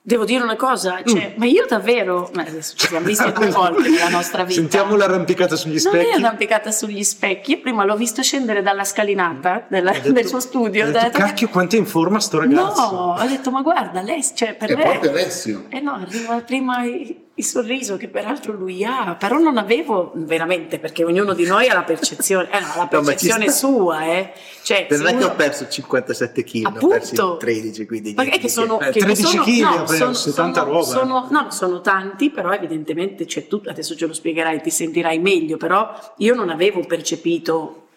Devo 0.08 0.24
dire 0.24 0.44
una 0.44 0.56
cosa, 0.56 1.02
cioè, 1.04 1.34
ma 1.38 1.46
io 1.48 1.66
davvero, 1.68 2.30
ma 2.36 2.44
adesso 2.44 2.76
ci 2.78 2.86
siamo 2.86 3.08
visti 3.08 3.32
due 3.32 3.50
volte 3.50 3.90
nella 3.90 4.10
nostra 4.10 4.44
vita. 4.44 4.60
Sentiamo 4.60 4.96
l'arrampicata 4.96 5.56
sugli 5.56 5.82
Non 5.84 5.96
è 5.96 6.02
specchi. 6.04 6.22
arrampicata 6.22 6.70
sugli 6.72 7.04
specchi, 7.04 7.52
io 7.54 7.60
prima 7.62 7.84
l'ho 7.86 7.96
visto 7.96 8.22
scendere 8.22 8.62
dalla 8.62 8.84
scalinata 8.84 9.66
della- 9.68 9.90
Ho 9.90 9.94
detto- 9.96 10.12
del 10.12 10.28
suo 10.28 10.40
studio. 10.40 10.86
ho 10.86 10.90
ho 10.90 10.92
detto, 10.92 11.06
detto, 11.06 11.18
cacchio, 11.18 11.50
quanto 11.50 11.76
è 11.76 11.80
in 11.80 11.88
forma 11.88 12.20
sto 12.20 12.38
ragazzo. 12.38 12.82
No, 12.92 13.16
ho 13.20 13.26
detto, 13.28 13.50
ma 13.50 13.62
guarda, 13.64 14.02
lei, 14.02 14.24
cioè, 14.36 14.54
per 14.54 14.70
E 14.70 14.76
me... 14.76 14.84
proprio 14.84 15.10
Alessio. 15.10 15.64
Eh 15.70 15.80
no, 15.80 15.94
arriva 15.94 16.36
prima 16.42 16.84
il, 16.84 17.25
il 17.38 17.44
sorriso 17.44 17.98
che 17.98 18.08
peraltro 18.08 18.54
lui 18.54 18.86
ha, 18.86 19.16
però 19.20 19.38
non 19.38 19.58
avevo 19.58 20.12
veramente, 20.16 20.80
perché 20.80 21.04
ognuno 21.04 21.34
di 21.34 21.46
noi 21.46 21.68
ha 21.68 21.74
la 21.74 21.84
percezione, 21.84 22.48
eh 22.50 22.60
no, 22.62 22.68
la 22.78 22.88
No, 22.90 23.02
percezione 23.02 23.50
sta. 23.50 23.68
sua, 23.68 24.06
eh. 24.06 24.32
Cioè, 24.64 24.86
Per 24.86 25.00
non 25.00 25.08
è 25.08 25.10
che 25.12 25.16
uno- 25.18 25.26
ho 25.28 25.36
perso 25.36 25.68
57 25.68 26.44
kg, 26.46 26.66
ho 26.66 26.68
Appunto. 26.70 27.36
13, 27.38 27.86
quindi 27.86 28.14
Ma 28.16 28.24
è 28.24 28.40
che 28.40 28.48
sono, 28.48 28.80
Eh, 28.80 28.92
che 28.92 29.00
13 29.02 29.22
sono, 29.28 29.44
chili 29.44 29.60
no, 29.62 29.70
ha 29.70 29.84
perso, 29.84 30.14
sono- 30.14 30.34
tanta 30.36 30.60
sono- 30.62 30.72
roba. 30.72 30.84
sono- 30.86 31.28
no, 31.30 31.52
sono 31.52 31.82
tanti, 31.82 32.30
però 32.30 32.52
evidentemente 32.54 33.26
c'è 33.26 33.48
tutto, 33.48 33.70
adesso 33.70 33.96
ce 33.98 34.06
lo 34.08 34.14
spiegherai, 34.14 34.62
ti 34.62 34.70
sentirai 34.70 35.20
meglio, 35.20 35.58
però 35.58 35.94
io 36.18 36.36
non 36.36 36.50
avevo 36.50 36.80
percepito 36.86 37.88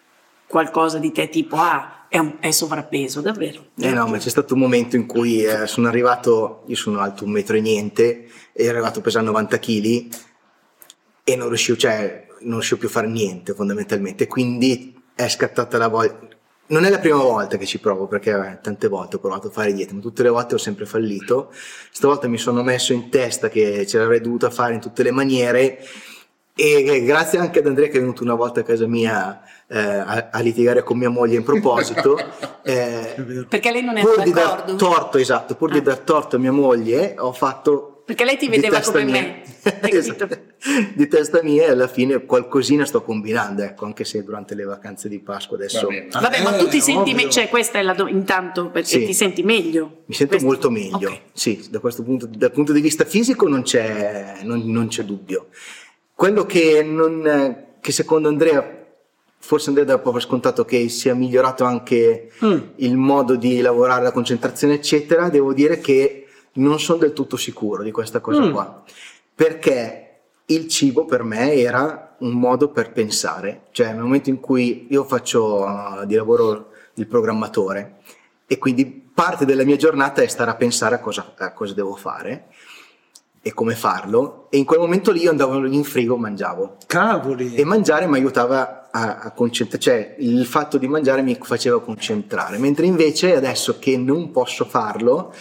qualcosa 0.47 0.97
di 0.97 1.11
te 1.13 1.29
tipo, 1.29 1.55
ah, 1.55 1.98
è, 2.09 2.17
un- 2.17 2.37
è 2.39 2.51
sovrappeso, 2.51 3.21
davvero. 3.21 3.67
Eh 3.79 3.91
no, 3.91 4.07
ma 4.07 4.17
c'è 4.17 4.29
stato 4.29 4.55
un 4.55 4.59
momento 4.59 4.95
in 4.95 5.05
cui 5.05 5.43
eh, 5.43 5.67
sono 5.67 5.87
arrivato, 5.87 6.63
io 6.65 6.75
sono 6.75 6.99
alto 6.99 7.23
un 7.23 7.31
metro 7.31 7.55
e 7.55 7.61
niente, 7.61 8.27
ero 8.51 8.71
arrivato 8.71 8.99
a 8.99 9.01
pesare 9.03 9.25
90 9.25 9.59
kg 9.59 10.07
e 11.23 11.35
non 11.35 11.47
riuscivo, 11.47 11.77
cioè, 11.77 12.27
non 12.41 12.53
riuscivo 12.53 12.79
più 12.79 12.87
a 12.87 12.91
fare 12.91 13.07
niente 13.07 13.53
fondamentalmente, 13.53 14.27
quindi 14.27 14.99
è 15.13 15.29
scattata 15.29 15.77
la 15.77 15.87
voglia. 15.87 16.17
Non 16.67 16.83
è 16.85 16.89
la 16.89 16.99
prima 16.99 17.17
volta 17.17 17.57
che 17.57 17.65
ci 17.65 17.79
provo, 17.79 18.07
perché 18.07 18.31
eh, 18.31 18.59
tante 18.61 18.87
volte 18.87 19.15
ho 19.15 19.19
provato 19.19 19.47
a 19.47 19.51
fare 19.51 19.73
dieta, 19.73 19.93
ma 19.93 20.01
tutte 20.01 20.21
le 20.23 20.29
volte 20.29 20.55
ho 20.55 20.59
sempre 20.59 20.85
fallito. 20.85 21.51
Stavolta 21.91 22.27
mi 22.27 22.37
sono 22.37 22.61
messo 22.63 22.93
in 22.93 23.09
testa 23.09 23.49
che 23.49 23.85
ce 23.87 23.97
l'avrei 23.97 24.21
dovuta 24.21 24.49
fare 24.49 24.73
in 24.73 24.79
tutte 24.79 25.01
le 25.03 25.11
maniere 25.11 25.83
e 26.59 27.03
grazie 27.03 27.39
anche 27.39 27.59
ad 27.59 27.67
Andrea 27.67 27.87
che 27.87 27.97
è 27.97 27.99
venuto 27.99 28.23
una 28.23 28.35
volta 28.35 28.59
a 28.59 28.63
casa 28.63 28.85
mia 28.87 29.41
eh, 29.67 29.79
a, 29.79 30.29
a 30.31 30.39
litigare 30.41 30.83
con 30.83 30.97
mia 30.97 31.09
moglie 31.09 31.35
in 31.37 31.43
proposito, 31.43 32.17
eh. 32.63 33.45
Perché 33.47 33.71
lei 33.71 33.83
non 33.83 33.97
è 33.97 34.01
pur 34.01 34.21
di 34.23 34.31
dar 34.31 34.47
d'accordo? 34.57 34.75
torto, 34.75 35.17
esatto, 35.17 35.55
pur 35.55 35.69
Ah. 35.69 35.73
di 35.73 35.81
dar 35.81 35.97
torto 35.99 36.35
a 36.35 36.39
mia 36.39 36.51
moglie, 36.51 37.15
ho 37.17 37.31
fatto. 37.33 37.93
Perché 38.09 38.25
lei 38.25 38.37
ti 38.37 38.49
vedeva 38.49 38.79
come 38.81 39.03
mia- 39.03 39.21
me, 39.21 39.41
Esatto. 39.87 40.27
di 40.95 41.07
testa 41.07 41.43
mia 41.43 41.65
e 41.67 41.69
alla 41.69 41.87
fine 41.87 42.25
qualcosina 42.25 42.83
sto 42.83 43.03
combinando, 43.03 43.61
ecco, 43.61 43.85
anche 43.85 44.03
se 44.03 44.23
durante 44.23 44.55
le 44.55 44.63
vacanze 44.63 45.07
di 45.07 45.19
Pasqua 45.19 45.55
adesso 45.57 45.81
Va 45.85 45.93
bene. 45.93 46.07
Vabbè, 46.11 46.41
ma 46.41 46.55
Eh, 46.55 46.57
tu 46.57 46.67
ti 46.69 46.81
senti, 46.81 47.11
ovvio. 47.11 47.25
me- 47.25 47.29
cioè 47.29 47.49
questa 47.49 47.77
è 47.77 47.83
la 47.83 47.93
do- 47.93 48.07
intanto 48.07 48.69
perché 48.71 48.87
Sì. 48.87 49.05
ti 49.05 49.13
senti 49.13 49.43
meglio. 49.43 50.01
mi 50.07 50.15
sento 50.15 50.37
Questo- 50.37 50.47
molto 50.47 50.69
meglio. 50.71 51.09
Ok. 51.11 51.19
Sì, 51.33 51.67
da 51.69 51.77
questo 51.77 52.01
punto, 52.01 52.25
dal 52.27 52.51
punto 52.51 52.73
di 52.73 52.81
vista 52.81 53.05
fisico 53.05 53.47
non 53.47 53.61
c'è, 53.61 54.37
non, 54.41 54.63
non 54.65 54.87
c'è 54.87 55.03
dubbio. 55.03 55.49
Quello 56.19 56.45
che, 56.45 56.83
non, 56.83 57.77
che 57.79 57.93
secondo 57.93 58.27
Andrea, 58.27 58.85
forse 59.37 59.69
Andrea 59.69 59.85
dà 59.87 59.99
proprio 59.99 60.21
scontato 60.21 60.65
che 60.65 60.89
sia 60.89 61.15
migliorato 61.15 61.63
anche 61.63 62.29
Mm. 62.43 62.57
il 62.75 62.97
modo 62.97 63.37
di 63.37 63.61
lavorare, 63.61 64.03
la 64.03 64.11
concentrazione, 64.11 64.73
eccetera, 64.73 65.29
devo 65.29 65.53
dire 65.53 65.79
che 65.79 66.27
non 66.55 66.77
sono 66.77 66.99
del 66.99 67.13
tutto 67.13 67.37
sicuro 67.37 67.83
di 67.83 67.91
questa 67.91 68.19
cosa 68.19 68.41
Mm. 68.41 68.51
qua. 68.51 68.83
Perché 69.33 70.17
il 70.47 70.67
cibo 70.67 71.05
per 71.05 71.23
me 71.23 71.53
era 71.53 72.17
un 72.19 72.33
modo 72.33 72.67
per 72.69 72.91
pensare, 72.91 73.61
cioè 73.71 73.93
nel 73.93 74.01
momento 74.01 74.29
in 74.29 74.41
cui 74.41 74.87
io 74.89 75.05
faccio 75.05 75.63
uh, 75.63 76.05
di 76.05 76.15
lavoro 76.15 76.71
il 76.95 77.07
programmatore 77.07 77.99
e 78.45 78.57
quindi 78.57 78.85
parte 79.13 79.45
della 79.45 79.63
mia 79.63 79.77
giornata 79.77 80.21
è 80.21 80.27
stare 80.27 80.51
a 80.51 80.55
pensare 80.55 80.95
a 80.95 80.99
cosa, 80.99 81.33
a 81.37 81.53
cosa 81.53 81.73
devo 81.73 81.95
fare 81.95 82.47
e 83.41 83.53
come 83.53 83.75
farlo 83.75 84.47
e 84.49 84.57
in 84.57 84.65
quel 84.65 84.79
momento 84.79 85.11
lì 85.11 85.21
io 85.21 85.29
andavo 85.29 85.65
in 85.65 85.83
frigo 85.83 86.17
mangiavo 86.17 86.77
Cavoli. 86.85 87.55
e 87.55 87.63
mangiare 87.63 88.07
mi 88.07 88.15
aiutava 88.15 88.79
a, 88.91 89.19
a 89.19 89.31
concentrare, 89.31 89.81
cioè 89.81 90.15
il 90.19 90.45
fatto 90.45 90.77
di 90.77 90.87
mangiare 90.87 91.21
mi 91.21 91.37
faceva 91.41 91.81
concentrare, 91.81 92.57
mentre 92.57 92.85
invece 92.85 93.35
adesso 93.35 93.77
che 93.79 93.97
non 93.97 94.31
posso 94.31 94.65
farlo, 94.65 95.33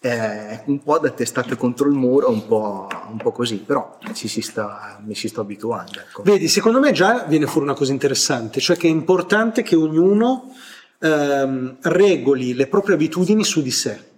eh, 0.00 0.62
un 0.66 0.82
po' 0.82 0.98
da 0.98 1.10
testata 1.10 1.56
contro 1.56 1.88
il 1.88 1.94
muro, 1.94 2.30
un 2.30 2.46
po', 2.46 2.88
un 3.10 3.18
po 3.18 3.32
così, 3.32 3.56
però 3.56 3.98
ci 4.14 4.28
si 4.28 4.40
sta, 4.40 4.98
mi 5.04 5.14
si 5.14 5.28
sto 5.28 5.42
abituando. 5.42 6.00
Ecco. 6.00 6.22
Vedi, 6.22 6.48
secondo 6.48 6.80
me 6.80 6.92
già 6.92 7.24
viene 7.28 7.46
fuori 7.46 7.66
una 7.66 7.76
cosa 7.76 7.92
interessante, 7.92 8.60
cioè 8.60 8.76
che 8.76 8.86
è 8.86 8.90
importante 8.90 9.62
che 9.62 9.76
ognuno 9.76 10.54
ehm, 11.00 11.76
regoli 11.82 12.54
le 12.54 12.66
proprie 12.66 12.94
abitudini 12.94 13.44
su 13.44 13.62
di 13.62 13.70
sé. 13.70 14.08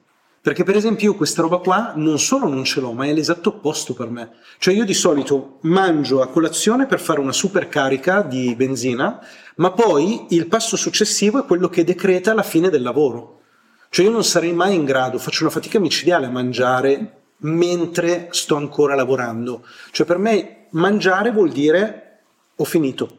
Perché 0.42 0.64
per 0.64 0.74
esempio 0.74 1.12
io 1.12 1.16
questa 1.16 1.40
roba 1.40 1.58
qua 1.58 1.92
non 1.94 2.18
solo 2.18 2.48
non 2.48 2.64
ce 2.64 2.80
l'ho, 2.80 2.92
ma 2.92 3.06
è 3.06 3.12
l'esatto 3.12 3.50
opposto 3.50 3.94
per 3.94 4.10
me. 4.10 4.32
Cioè 4.58 4.74
io 4.74 4.84
di 4.84 4.92
solito 4.92 5.58
mangio 5.60 6.20
a 6.20 6.26
colazione 6.26 6.86
per 6.86 6.98
fare 6.98 7.20
una 7.20 7.30
super 7.30 7.68
carica 7.68 8.22
di 8.22 8.52
benzina, 8.56 9.24
ma 9.56 9.70
poi 9.70 10.26
il 10.30 10.48
passo 10.48 10.76
successivo 10.76 11.38
è 11.38 11.46
quello 11.46 11.68
che 11.68 11.84
decreta 11.84 12.34
la 12.34 12.42
fine 12.42 12.70
del 12.70 12.82
lavoro. 12.82 13.42
Cioè 13.88 14.04
io 14.04 14.10
non 14.10 14.24
sarei 14.24 14.52
mai 14.52 14.74
in 14.74 14.84
grado, 14.84 15.18
faccio 15.18 15.44
una 15.44 15.52
fatica 15.52 15.78
micidiale 15.78 16.26
a 16.26 16.30
mangiare 16.30 17.20
mentre 17.42 18.26
sto 18.32 18.56
ancora 18.56 18.96
lavorando. 18.96 19.64
Cioè 19.92 20.04
per 20.04 20.18
me 20.18 20.66
mangiare 20.70 21.30
vuol 21.30 21.52
dire 21.52 22.18
ho 22.56 22.64
finito. 22.64 23.18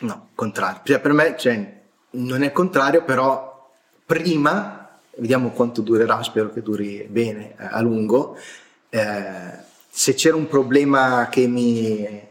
No, 0.00 0.28
contrario. 0.34 0.82
Cioè 0.84 1.00
per 1.00 1.12
me 1.14 1.36
cioè, 1.38 1.80
non 2.10 2.42
è 2.42 2.52
contrario, 2.52 3.02
però 3.02 3.70
prima 4.04 4.83
vediamo 5.18 5.50
quanto 5.50 5.80
durerà, 5.80 6.22
spero 6.22 6.50
che 6.50 6.62
duri 6.62 7.06
bene 7.08 7.50
eh, 7.58 7.68
a 7.70 7.80
lungo. 7.80 8.36
Eh, 8.90 9.62
se 9.88 10.14
c'era 10.14 10.36
un 10.36 10.48
problema 10.48 11.28
che 11.30 11.46
mi, 11.46 12.28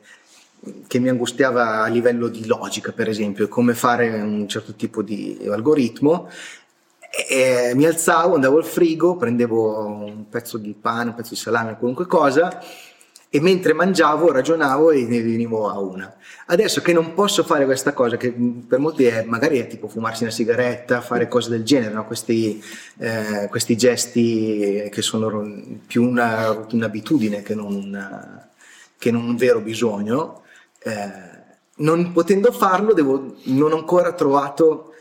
che 0.88 1.00
mi 1.00 1.10
angustiava 1.10 1.84
a 1.84 1.88
livello 1.88 2.28
di 2.28 2.46
logica, 2.46 2.92
per 2.92 3.10
esempio, 3.10 3.48
come 3.48 3.74
fare 3.74 4.10
un 4.20 4.48
certo 4.48 4.74
tipo 4.74 5.02
di 5.02 5.40
algoritmo, 5.50 6.30
e 7.30 7.74
mi 7.76 7.86
alzavo, 7.86 8.34
andavo 8.34 8.58
al 8.58 8.66
frigo, 8.66 9.16
prendevo 9.16 9.86
un 9.86 10.30
pezzo 10.30 10.58
di 10.58 10.74
pane, 10.74 11.10
un 11.10 11.16
pezzo 11.16 11.36
di 11.36 11.40
salame, 11.40 11.78
qualunque 11.78 12.08
cosa, 12.08 12.60
e 13.36 13.42
mentre 13.42 13.74
mangiavo 13.74 14.32
ragionavo 14.32 14.92
e 14.92 15.08
ne 15.08 15.20
venivo 15.24 15.68
a 15.68 15.80
una. 15.80 16.16
Adesso 16.46 16.82
che 16.82 16.94
non 16.94 17.16
posso 17.16 17.44
fare 17.44 17.66
questa 17.66 17.92
cosa, 17.92 18.16
che 18.16 18.32
per 18.32 18.78
molti 18.78 19.06
è, 19.06 19.24
magari 19.24 19.58
è 19.58 19.66
tipo 19.66 19.88
fumarsi 19.88 20.22
una 20.22 20.32
sigaretta, 20.32 21.02
fare 21.02 21.28
cose 21.28 21.50
del 21.50 21.64
genere, 21.64 21.96
no? 21.96 22.06
questi, 22.06 22.64
eh, 23.00 23.48
questi, 23.50 23.76
gesti 23.76 24.88
che 24.92 25.02
sono 25.02 25.52
più 25.88 26.08
una, 26.08 26.68
un'abitudine 26.72 27.42
che 27.42 27.56
non, 27.56 28.48
che 29.00 29.10
non, 29.10 29.24
un 29.24 29.36
vero 29.36 29.62
bisogno, 29.62 30.44
eh, 30.84 31.32
non 31.78 32.12
potendo 32.12 32.52
farlo 32.52 32.94
devo, 32.94 33.38
non 33.46 33.72
ho 33.72 33.78
ancora 33.78 34.14
trovato 34.14 34.93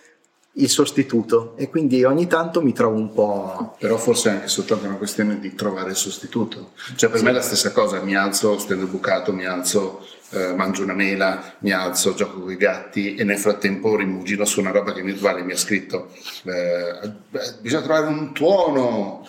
il 0.57 0.69
sostituto 0.69 1.55
e 1.57 1.71
quindi 1.71 2.05
ogni 2.05 2.27
tanto 2.27 2.61
mi 2.63 2.73
trovo 2.73 2.97
un 2.97 3.13
po'... 3.13 3.77
Però 3.79 3.97
forse 3.97 4.31
è 4.31 4.33
anche 4.35 4.49
soltanto 4.49 4.87
una 4.87 4.97
questione 4.97 5.39
di 5.39 5.55
trovare 5.55 5.91
il 5.91 5.97
sostituto. 5.97 6.73
Cioè 6.95 7.09
per 7.09 7.19
sì. 7.19 7.25
me 7.25 7.31
è 7.31 7.35
la 7.35 7.41
stessa 7.41 7.73
cosa, 7.73 8.01
mi 8.03 8.15
alzo, 8.15 8.59
stendo 8.59 8.85
il 8.85 8.91
bucato, 8.91 9.33
mi 9.33 9.47
alzo, 9.47 10.07
eh, 10.31 10.53
mangio 10.55 10.83
una 10.83 10.95
mela, 10.95 11.55
mi 11.61 11.73
alzo, 11.73 12.15
gioco 12.15 12.41
con 12.41 12.51
i 12.51 12.57
gatti 12.57 13.15
e 13.15 13.25
nel 13.25 13.39
frattempo 13.39 13.97
rimugino 13.97 14.45
su 14.45 14.61
una 14.61 14.71
roba 14.71 14.93
che 14.93 15.03
mi, 15.03 15.13
vale, 15.13 15.43
mi 15.43 15.53
ha 15.53 15.57
scritto 15.57 16.11
eh, 16.45 17.13
bisogna 17.61 17.83
trovare 17.83 18.07
un 18.07 18.33
tuono 18.33 19.27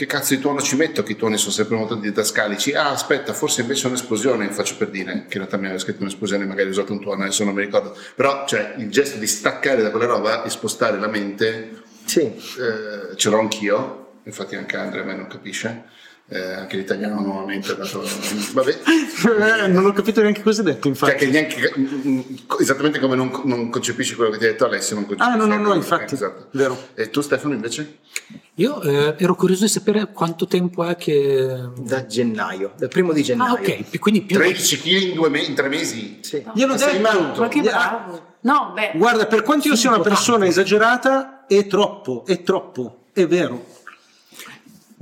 che 0.00 0.06
cazzo 0.06 0.34
di 0.34 0.40
tuono 0.40 0.62
ci 0.62 0.76
metto? 0.76 1.02
Che 1.02 1.12
i 1.12 1.16
tuoni 1.16 1.36
sono 1.36 1.52
sempre 1.52 1.76
molto 1.76 1.94
didascalici. 1.94 2.72
Ah, 2.72 2.88
aspetta, 2.88 3.34
forse 3.34 3.60
invece 3.60 3.84
è 3.84 3.88
un'esplosione, 3.88 4.50
faccio 4.50 4.76
per 4.78 4.88
dire, 4.88 5.12
che 5.28 5.36
in 5.36 5.40
realtà 5.40 5.58
mi 5.58 5.64
aveva 5.64 5.78
scritto 5.78 6.00
un'esplosione, 6.00 6.46
magari 6.46 6.68
ho 6.68 6.70
usato 6.70 6.94
un 6.94 7.02
tuono, 7.02 7.24
adesso 7.24 7.44
non 7.44 7.52
mi 7.52 7.60
ricordo. 7.60 7.94
Però, 8.14 8.46
cioè, 8.46 8.76
il 8.78 8.90
gesto 8.90 9.18
di 9.18 9.26
staccare 9.26 9.82
da 9.82 9.90
quella 9.90 10.06
roba 10.06 10.42
e 10.42 10.48
spostare 10.48 10.98
la 10.98 11.06
mente, 11.06 11.82
sì. 12.06 12.20
eh, 12.22 13.14
ce 13.14 13.28
l'ho 13.28 13.40
anch'io, 13.40 14.12
infatti 14.22 14.56
anche 14.56 14.78
Andrea 14.78 15.02
a 15.02 15.04
me 15.04 15.16
non 15.16 15.26
capisce. 15.26 15.84
Eh, 16.32 16.52
anche 16.52 16.76
l'italiano 16.76 17.20
nuovamente 17.20 17.72
ha 17.72 17.74
dato 17.74 18.04
vabbè 18.52 18.78
eh, 19.64 19.66
non 19.66 19.84
ho 19.84 19.92
capito 19.92 20.22
neanche 20.22 20.42
cosa 20.42 20.60
hai 20.60 20.66
detto 20.68 20.86
infatti 20.86 21.24
cioè, 21.24 21.28
neanche, 21.28 21.72
esattamente 22.60 23.00
come 23.00 23.16
non, 23.16 23.32
non, 23.46 23.68
concepisci 23.68 24.14
quello 24.14 24.30
che 24.30 24.38
ti 24.38 24.44
ha 24.44 24.50
detto 24.50 24.64
Alessio 24.64 24.94
non 24.94 25.06
concepisci 25.06 25.32
ah 25.32 25.34
no 25.34 25.46
no 25.46 25.60
no 25.60 25.74
infatti 25.74 26.14
esatto. 26.14 26.46
vero 26.52 26.78
e 26.94 27.10
tu 27.10 27.20
Stefano 27.20 27.54
invece? 27.54 27.98
Io 28.60 28.82
eh, 28.82 29.14
ero 29.18 29.34
curioso 29.34 29.64
di 29.64 29.70
sapere 29.70 30.12
quanto 30.12 30.46
tempo 30.46 30.84
è 30.84 30.94
che... 30.94 31.70
Da 31.78 32.04
gennaio, 32.04 32.72
dal 32.76 32.88
primo 32.90 33.12
di 33.12 33.22
gennaio. 33.22 33.54
Ah, 33.54 33.58
ok, 33.58 33.98
quindi 33.98 34.20
più... 34.20 34.36
13 34.36 34.80
kg 34.80 34.86
in, 34.86 35.14
due 35.14 35.30
me- 35.30 35.40
in 35.40 35.54
tre 35.54 35.68
mesi? 35.68 36.18
Sì. 36.20 36.42
No, 36.44 36.52
Glielo 36.54 36.74
detto! 36.74 37.40
Ma 37.40 37.48
che 37.48 37.62
bravo! 37.62 38.34
No, 38.40 38.72
beh... 38.74 38.92
Guarda, 38.96 39.26
per 39.26 39.42
quanto 39.42 39.68
io 39.68 39.76
sia 39.76 39.88
una 39.88 40.00
persona 40.00 40.46
esagerata, 40.46 41.46
è 41.46 41.66
troppo, 41.66 42.24
è 42.26 42.42
troppo, 42.42 43.04
è 43.14 43.26
vero. 43.26 43.64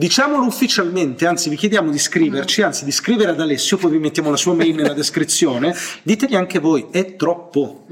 Diciamolo 0.01 0.45
ufficialmente, 0.45 1.27
anzi 1.27 1.49
vi 1.49 1.57
chiediamo 1.57 1.91
di 1.91 1.99
scriverci, 1.99 2.63
anzi 2.63 2.85
di 2.85 2.93
scrivere 2.93 3.31
ad 3.31 3.41
Alessio, 3.41 3.77
poi 3.79 3.91
vi 3.91 3.99
mettiamo 3.99 4.31
la 4.31 4.37
sua 4.37 4.55
mail 4.55 4.77
nella 4.77 4.93
descrizione, 4.93 5.75
ditegli 6.05 6.37
anche 6.37 6.61
voi, 6.61 6.87
è 6.93 7.17
troppo. 7.17 7.85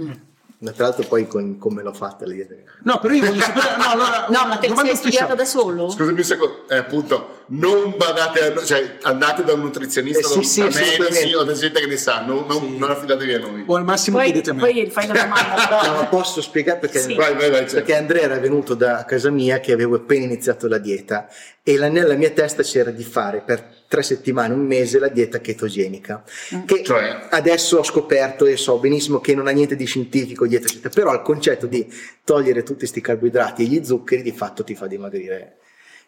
Ma 0.58 0.70
tra 0.70 0.84
l'altro 0.84 1.04
poi 1.06 1.26
con, 1.26 1.58
come 1.58 1.82
l'ho 1.82 1.92
fatta 1.92 2.24
lì. 2.24 2.46
No, 2.84 2.98
però 2.98 3.12
io 3.12 3.26
voglio 3.26 3.42
sapere... 3.42 3.76
No, 3.76 3.90
allora, 3.90 4.26
no 4.32 4.46
ma 4.46 4.56
te 4.56 4.68
lo 4.68 4.76
sei 4.76 4.96
studiata 4.96 5.34
da 5.34 5.44
solo? 5.44 5.90
Scusami 5.90 6.18
un 6.18 6.24
secondo, 6.24 6.68
eh, 6.68 6.76
appunto, 6.76 7.42
non 7.48 7.94
badate 7.98 8.40
a, 8.40 8.64
cioè 8.64 8.96
andate 9.02 9.44
da 9.44 9.52
un 9.52 9.60
nutrizionista, 9.60 10.20
eh, 10.20 10.42
sì, 10.42 10.62
da 10.62 10.70
sì, 10.70 10.96
medici 10.98 11.34
o 11.34 11.42
da 11.42 11.52
gente 11.52 11.78
che 11.78 11.86
ne 11.86 11.98
sa, 11.98 12.22
non, 12.22 12.46
non, 12.48 12.60
sì. 12.60 12.78
non 12.78 12.90
affidatevi 12.90 13.34
a 13.34 13.38
noi. 13.38 13.64
O 13.66 13.76
al 13.76 13.84
massimo 13.84 14.16
poi, 14.16 14.26
chiedete 14.26 14.50
a 14.50 14.54
me. 14.54 14.60
Poi 14.60 14.90
fai 14.90 15.06
la 15.08 15.12
domanda. 15.12 15.92
no, 16.00 16.08
posso 16.08 16.40
spiegare 16.40 16.78
perché, 16.78 17.00
sì. 17.00 17.14
vai, 17.14 17.34
vai, 17.34 17.50
vai, 17.50 17.60
certo. 17.60 17.74
perché 17.74 17.94
Andrea 17.94 18.22
era 18.22 18.38
venuto 18.38 18.74
da 18.74 19.04
casa 19.04 19.28
mia 19.28 19.60
che 19.60 19.72
avevo 19.72 19.96
appena 19.96 20.24
iniziato 20.24 20.68
la 20.68 20.78
dieta 20.78 21.28
e 21.62 21.76
la, 21.76 21.88
nella 21.88 22.14
mia 22.14 22.30
testa 22.30 22.62
c'era 22.62 22.90
di 22.90 23.04
fare 23.04 23.42
per 23.44 23.75
tre 23.88 24.02
settimane, 24.02 24.52
un 24.54 24.64
mese 24.66 24.98
la 24.98 25.08
dieta 25.08 25.38
chetogenica, 25.40 26.24
Mm. 26.54 26.64
che 26.64 26.82
Cioè? 26.82 27.26
adesso 27.30 27.78
ho 27.78 27.82
scoperto 27.82 28.44
e 28.46 28.56
so 28.56 28.78
benissimo 28.78 29.20
che 29.20 29.34
non 29.34 29.46
ha 29.46 29.50
niente 29.52 29.76
di 29.76 29.84
scientifico 29.84 30.46
dietro, 30.46 30.68
eccetera, 30.68 30.92
però 30.94 31.12
il 31.12 31.22
concetto 31.22 31.66
di 31.66 31.86
togliere 32.24 32.62
tutti 32.62 32.78
questi 32.80 33.00
carboidrati 33.00 33.62
e 33.62 33.66
gli 33.66 33.84
zuccheri 33.84 34.22
di 34.22 34.32
fatto 34.32 34.64
ti 34.64 34.74
fa 34.74 34.86
dimagrire. 34.86 35.56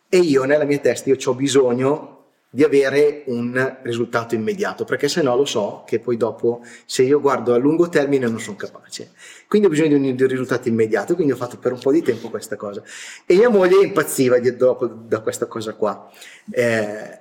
E 0.08 0.18
io 0.18 0.44
nella 0.44 0.64
mia 0.64 0.78
testa 0.78 1.10
io 1.10 1.16
ho 1.22 1.34
bisogno 1.34 2.14
di 2.50 2.64
avere 2.64 3.24
un 3.26 3.76
risultato 3.82 4.34
immediato, 4.34 4.84
perché 4.86 5.06
se 5.06 5.20
no 5.20 5.36
lo 5.36 5.44
so 5.44 5.84
che 5.86 6.00
poi 6.00 6.16
dopo, 6.16 6.62
se 6.86 7.02
io 7.02 7.20
guardo 7.20 7.52
a 7.52 7.58
lungo 7.58 7.90
termine, 7.90 8.26
non 8.26 8.40
sono 8.40 8.56
capace. 8.56 9.10
Quindi 9.46 9.66
ho 9.66 9.70
bisogno 9.70 9.98
di 9.98 10.08
un, 10.08 10.16
di 10.16 10.22
un 10.22 10.28
risultato 10.28 10.66
immediato, 10.66 11.14
quindi 11.14 11.34
ho 11.34 11.36
fatto 11.36 11.58
per 11.58 11.72
un 11.72 11.78
po' 11.78 11.92
di 11.92 12.00
tempo 12.00 12.30
questa 12.30 12.56
cosa. 12.56 12.82
E 13.26 13.34
mia 13.36 13.50
moglie 13.50 13.84
impazziva 13.84 14.38
di- 14.38 14.56
dopo 14.56 14.86
da 14.86 15.20
questa 15.20 15.44
cosa 15.44 15.74
qua. 15.74 16.10
Eh, 16.50 17.17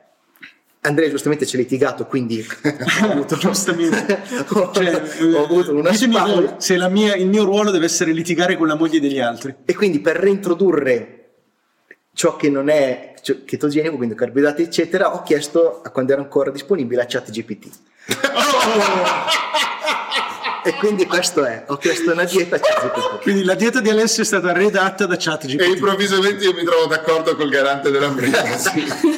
Andrea 0.81 1.09
giustamente 1.09 1.45
ci 1.45 1.55
ha 1.55 1.59
litigato, 1.59 2.05
quindi 2.05 2.45
ho 3.03 3.11
avuto, 3.11 3.35
Giustamente. 3.39 4.21
ho, 4.49 4.71
Cioè, 4.71 5.01
ho 5.33 5.43
avuto 5.43 5.73
una 5.75 5.93
spalla. 5.93 6.55
se 6.59 6.77
la 6.77 6.87
mia- 6.87 7.15
il 7.15 7.27
mio 7.27 7.43
ruolo 7.43 7.71
deve 7.71 7.85
essere 7.85 8.11
litigare 8.11 8.55
con 8.55 8.67
la 8.67 8.75
moglie 8.75 8.99
degli 8.99 9.19
altri. 9.19 9.53
E 9.65 9.75
quindi 9.75 9.99
per 9.99 10.15
reintrodurre 10.17 11.13
ciò 12.13 12.35
che 12.35 12.49
non 12.49 12.69
è 12.69 13.15
cioè, 13.21 13.43
chetogenico, 13.43 13.97
quindi 13.97 14.15
carboidrati, 14.15 14.61
eccetera, 14.61 15.13
ho 15.13 15.23
chiesto 15.23 15.81
a 15.83 15.89
quando 15.89 16.13
era 16.13 16.21
ancora 16.21 16.51
disponibile 16.51 17.01
a 17.01 17.05
ChatGPT. 17.05 17.67
e 20.63 20.73
quindi 20.79 21.05
questo 21.05 21.45
è, 21.45 21.63
ho 21.67 21.77
chiesto 21.77 22.11
una 22.11 22.23
dieta 22.25 22.55
a 22.55 22.59
ChatGPT. 22.59 23.21
Quindi 23.21 23.43
la 23.43 23.55
dieta 23.55 23.79
di 23.79 23.89
Alessio 23.89 24.23
è 24.23 24.25
stata 24.25 24.51
redatta 24.53 25.05
da 25.05 25.15
E 25.15 25.17
ChatGPT. 25.17 25.67
improvvisamente 25.67 26.43
io 26.43 26.53
mi 26.53 26.63
trovo 26.63 26.85
d'accordo 26.87 27.35
col 27.35 27.49
garante 27.49 27.89
dell'ambiente. 27.91 28.37
La, 28.41 29.16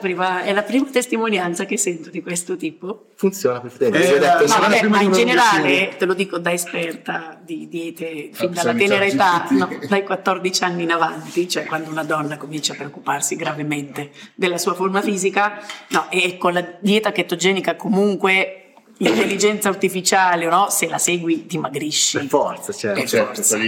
prima, 0.00 0.42
è 0.42 0.52
la 0.52 0.62
prima 0.62 0.88
testimonianza 0.90 1.64
che 1.64 1.76
sento 1.76 2.10
di 2.10 2.20
questo 2.22 2.56
tipo. 2.56 3.06
Funziona 3.14 3.60
perfettamente. 3.60 4.16
Eh, 4.16 4.18
detto, 4.18 4.44
la- 4.46 4.58
Ma, 4.58 4.68
vabbè, 4.68 5.02
in 5.02 5.12
generale, 5.12 5.94
te 5.96 6.04
lo 6.06 6.14
dico 6.14 6.38
da 6.38 6.52
esperta 6.52 7.38
di 7.40 7.68
diete 7.68 8.30
fin 8.32 8.48
Ah, 8.50 8.52
dalla 8.52 8.74
tenera 8.74 9.04
età, 9.04 9.46
no, 9.50 9.68
dai 9.88 10.02
14 10.02 10.64
anni 10.64 10.82
in 10.82 10.90
avanti, 10.90 11.48
cioè 11.48 11.64
quando 11.66 11.90
una 11.90 12.02
donna 12.02 12.36
comincia 12.36 12.72
a 12.72 12.76
preoccuparsi 12.76 13.36
gravemente 13.36 14.10
della 14.34 14.58
sua 14.58 14.74
forma 14.74 15.00
fisica, 15.02 15.60
no, 15.90 16.10
e 16.10 16.36
con 16.38 16.52
la 16.54 16.66
dieta 16.80 17.12
chetogenica 17.12 17.76
comunque 17.76 18.56
l'intelligenza 18.98 19.68
artificiale, 19.68 20.46
no, 20.46 20.68
se 20.70 20.88
la 20.88 20.98
segui 20.98 21.46
dimagrisci. 21.46 22.18
per 22.18 22.26
forza, 22.26 22.72
certo. 22.72 23.00
Eh, 23.00 23.06
certo, 23.06 23.34
forza. 23.42 23.58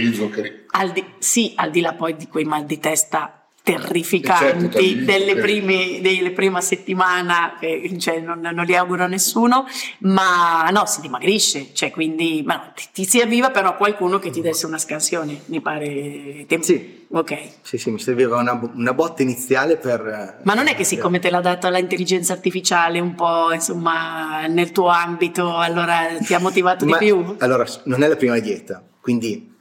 Al 0.71 0.91
di, 0.91 1.03
sì, 1.19 1.53
al 1.55 1.71
di 1.71 1.81
là 1.81 1.93
poi 1.93 2.15
di 2.15 2.27
quei 2.27 2.43
mal 2.43 2.65
di 2.65 2.79
testa 2.79 3.42
terrificanti 3.63 4.43
Certo, 4.43 4.77
delle, 4.77 5.01
terrificanti. 5.05 5.39
prime, 5.39 6.01
delle 6.01 6.31
prima 6.31 6.59
settimana, 6.59 7.55
che, 7.59 7.95
cioè, 7.97 8.19
non, 8.19 8.39
non 8.41 8.65
li 8.65 8.75
auguro 8.75 9.03
a 9.03 9.07
nessuno, 9.07 9.65
ma 9.99 10.67
no, 10.69 10.85
si 10.85 10.99
dimagrisce, 10.99 11.69
cioè, 11.73 11.89
quindi 11.89 12.43
ma 12.45 12.71
ti, 12.75 12.83
ti 12.91 13.05
si 13.05 13.21
avviva 13.21 13.51
però 13.51 13.77
qualcuno 13.77 14.19
che 14.19 14.29
ti 14.31 14.41
desse 14.41 14.65
una 14.65 14.77
scansione, 14.77 15.41
mi 15.45 15.61
pare. 15.61 16.45
Tem- 16.47 16.59
Sì. 16.61 17.01
Ok. 17.13 17.37
Sì, 17.61 17.77
sì, 17.77 17.91
mi 17.91 17.99
serviva 17.99 18.37
una, 18.39 18.59
una 18.73 18.93
botta 18.95 19.21
iniziale 19.21 19.77
per... 19.77 20.01
eh, 20.39 20.43
Ma 20.45 20.55
non 20.55 20.67
è 20.67 20.73
che 20.75 20.83
siccome 20.83 21.19
te 21.19 21.29
l'ha 21.29 21.41
data 21.41 21.69
l'intelligenza 21.69 22.33
artificiale 22.33 22.99
un 22.99 23.13
po' 23.13 23.53
insomma 23.53 24.47
nel 24.47 24.71
tuo 24.71 24.87
ambito, 24.87 25.55
allora 25.57 26.07
ti 26.25 26.33
ha 26.33 26.39
motivato 26.39 26.85
Ma- 26.85 26.97
di 26.97 27.05
più? 27.05 27.35
Allora, 27.37 27.65
non 27.83 28.01
è 28.01 28.07
la 28.07 28.15
prima 28.15 28.39
dieta, 28.39 28.83
quindi 28.99 29.53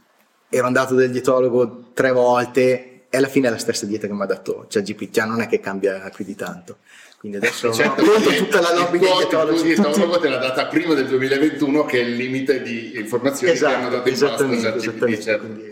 ero 0.49 0.67
andato 0.67 0.95
dal 0.95 1.11
dietologo 1.11 1.91
tre 1.93 2.11
volte 2.11 2.92
e 3.15 3.19
alla 3.19 3.29
fine 3.29 3.49
è 3.49 3.51
la 3.51 3.59
stessa 3.59 3.85
dieta 3.85 4.07
che 4.07 4.15
mi 4.15 4.23
ha 4.23 4.27
dato 4.27 4.65
ChatGPT, 4.71 5.13
cioè 5.15 5.27
non 5.27 5.43
è 5.43 5.47
che 5.47 5.61
cambia 5.61 6.11
più 6.15 6.25
di 6.25 6.35
tanto. 6.35 6.79
Quindi 7.19 7.37
adesso 7.37 7.71
Certo, 7.71 8.03
conto 8.03 8.21
perché 8.21 8.37
tutta 8.39 8.61
la 8.63 8.73
lobby 8.75 8.99
dei 8.99 9.07
tuo- 9.09 9.19
il 9.21 9.27
dietologi. 9.29 9.63
dietologo 9.65 10.19
te 10.19 10.29
l'ha 10.31 10.39
data 10.39 10.67
prima 10.67 10.95
del 10.95 11.07
2021 11.09 11.85
che 11.85 12.01
è 12.01 12.05
il 12.05 12.17
limite 12.17 12.63
di 12.63 12.97
informazioni 12.97 13.53
che 13.53 13.65
hanno 13.67 13.77
Esatto, 13.77 13.97
dato 13.97 14.09
in 14.09 14.15
pasto 14.15 14.25
esattamente, 14.27 14.63
ChatGPT, 14.71 14.87
esattamente. 14.87 15.23
certo. 15.23 15.45
quindi- 15.47 15.71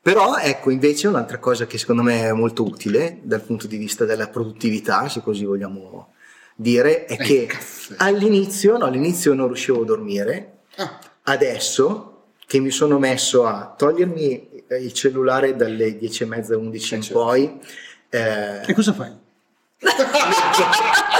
Però 0.00 0.36
ecco 0.38 0.70
invece 0.70 1.08
un'altra 1.08 1.38
cosa 1.38 1.66
che 1.66 1.76
secondo 1.76 2.02
me 2.02 2.22
è 2.28 2.32
molto 2.32 2.62
utile 2.62 3.18
dal 3.22 3.40
punto 3.40 3.66
di 3.66 3.76
vista 3.78 4.04
della 4.04 4.28
produttività, 4.28 5.08
se 5.08 5.22
così 5.22 5.44
vogliamo 5.44 6.12
dire, 6.54 7.04
è 7.06 7.14
Eh, 7.14 7.16
che 7.24 7.46
caffè. 7.46 7.94
all'inizio, 7.98 8.76
no, 8.78 8.84
all'inizio 8.84 9.34
non 9.34 9.46
riuscivo 9.48 9.82
a 9.82 9.84
dormire, 9.84 10.50
Ah, 10.76 10.98
adesso 11.24 12.10
che 12.46 12.58
mi 12.60 12.70
sono 12.70 12.98
messo 12.98 13.44
a 13.46 13.74
togliermi 13.76 14.53
eh, 14.68 14.82
il 14.82 14.92
cellulare 14.92 15.56
dalle 15.56 15.96
10 15.96 16.22
e 16.22 16.26
mezza, 16.26 16.56
11 16.56 16.94
in 16.94 17.00
Eh, 17.00 17.02
certo. 17.02 17.20
poi, 17.20 17.60
eh, 18.10 18.60
E 18.66 18.72
cosa 18.74 18.92
fai? 18.92 19.22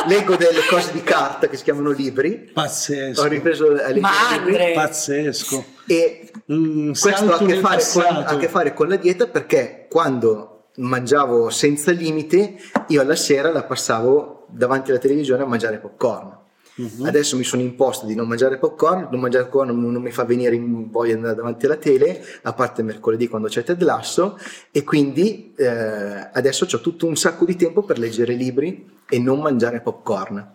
leggo 0.07 0.37
delle 0.37 0.65
cose 0.69 0.93
di 0.93 1.03
carta 1.03 1.49
che 1.49 1.57
si 1.57 1.65
chiamano 1.65 1.91
libri, 1.91 2.51
Pazzesco. 2.53 3.21
ho 3.23 3.27
ripreso 3.27 3.67
a 3.67 3.71
leggere 3.73 4.01
Ma 4.01 4.11
libri 4.33 4.53
Andre, 4.55 4.73
Pazzesco. 4.75 5.65
e 5.87 6.31
Un 6.47 6.93
questo 6.99 7.33
ha 7.33 7.37
a, 7.37 7.45
che 7.45 7.57
fare 7.57 7.83
con, 7.93 8.03
ha 8.03 8.25
a 8.25 8.37
che 8.37 8.49
fare 8.49 8.73
con 8.75 8.89
la 8.89 8.97
dieta 8.97 9.27
perché 9.27 9.87
quando 9.91 10.69
mangiavo 10.77 11.51
senza 11.51 11.91
limite 11.93 12.57
io 12.89 13.01
alla 13.01 13.17
sera 13.17 13.51
la 13.53 13.65
passavo 13.65 14.47
davanti 14.49 14.91
alla 14.91 14.99
televisione 15.01 15.43
a 15.43 15.47
mangiare 15.47 15.79
popcorn. 15.79 16.43
Mhm. 16.76 17.04
Adesso 17.04 17.37
mi 17.37 17.45
sono 17.45 17.62
imposto 17.62 18.04
di 18.04 18.14
non 18.14 18.26
mangiare 18.26 18.59
popcorn, 18.59 19.09
non 19.11 19.21
mangiare 19.21 19.45
popcorn 19.45 19.69
non, 19.69 19.93
non 19.93 20.02
mi 20.02 20.11
fa 20.11 20.25
venire 20.25 20.57
in 20.57 20.90
voglia 20.90 21.12
di 21.12 21.19
andare 21.19 21.37
davanti 21.37 21.66
alla 21.66 21.76
tele, 21.76 22.25
a 22.43 22.52
parte 22.52 22.83
mercoledì 22.83 23.28
quando 23.28 23.49
c'è 23.49 23.62
Ted 23.62 23.81
Lasso, 23.83 24.38
e 24.73 24.83
quindi 24.83 25.54
eh, 25.57 26.31
adesso 26.33 26.66
ho 26.71 26.81
tutto 26.81 27.07
un 27.07 27.16
sacco 27.16 27.45
di 27.45 27.54
tempo 27.54 27.83
per 27.83 27.99
leggere 27.99 28.35
libri 28.35 28.90
e 29.09 29.19
non 29.21 29.40
mangiare 29.40 29.81
popcorn. 29.81 30.52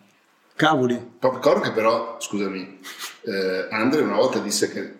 Cavoli. 0.56 1.14
popcorn 1.20 1.62
che 1.62 1.72
però, 1.72 2.18
scusami, 2.20 2.80
eh, 3.22 3.68
Andre 3.70 4.02
una 4.02 4.18
volta 4.18 4.40
disse 4.40 4.70
che 4.70 4.99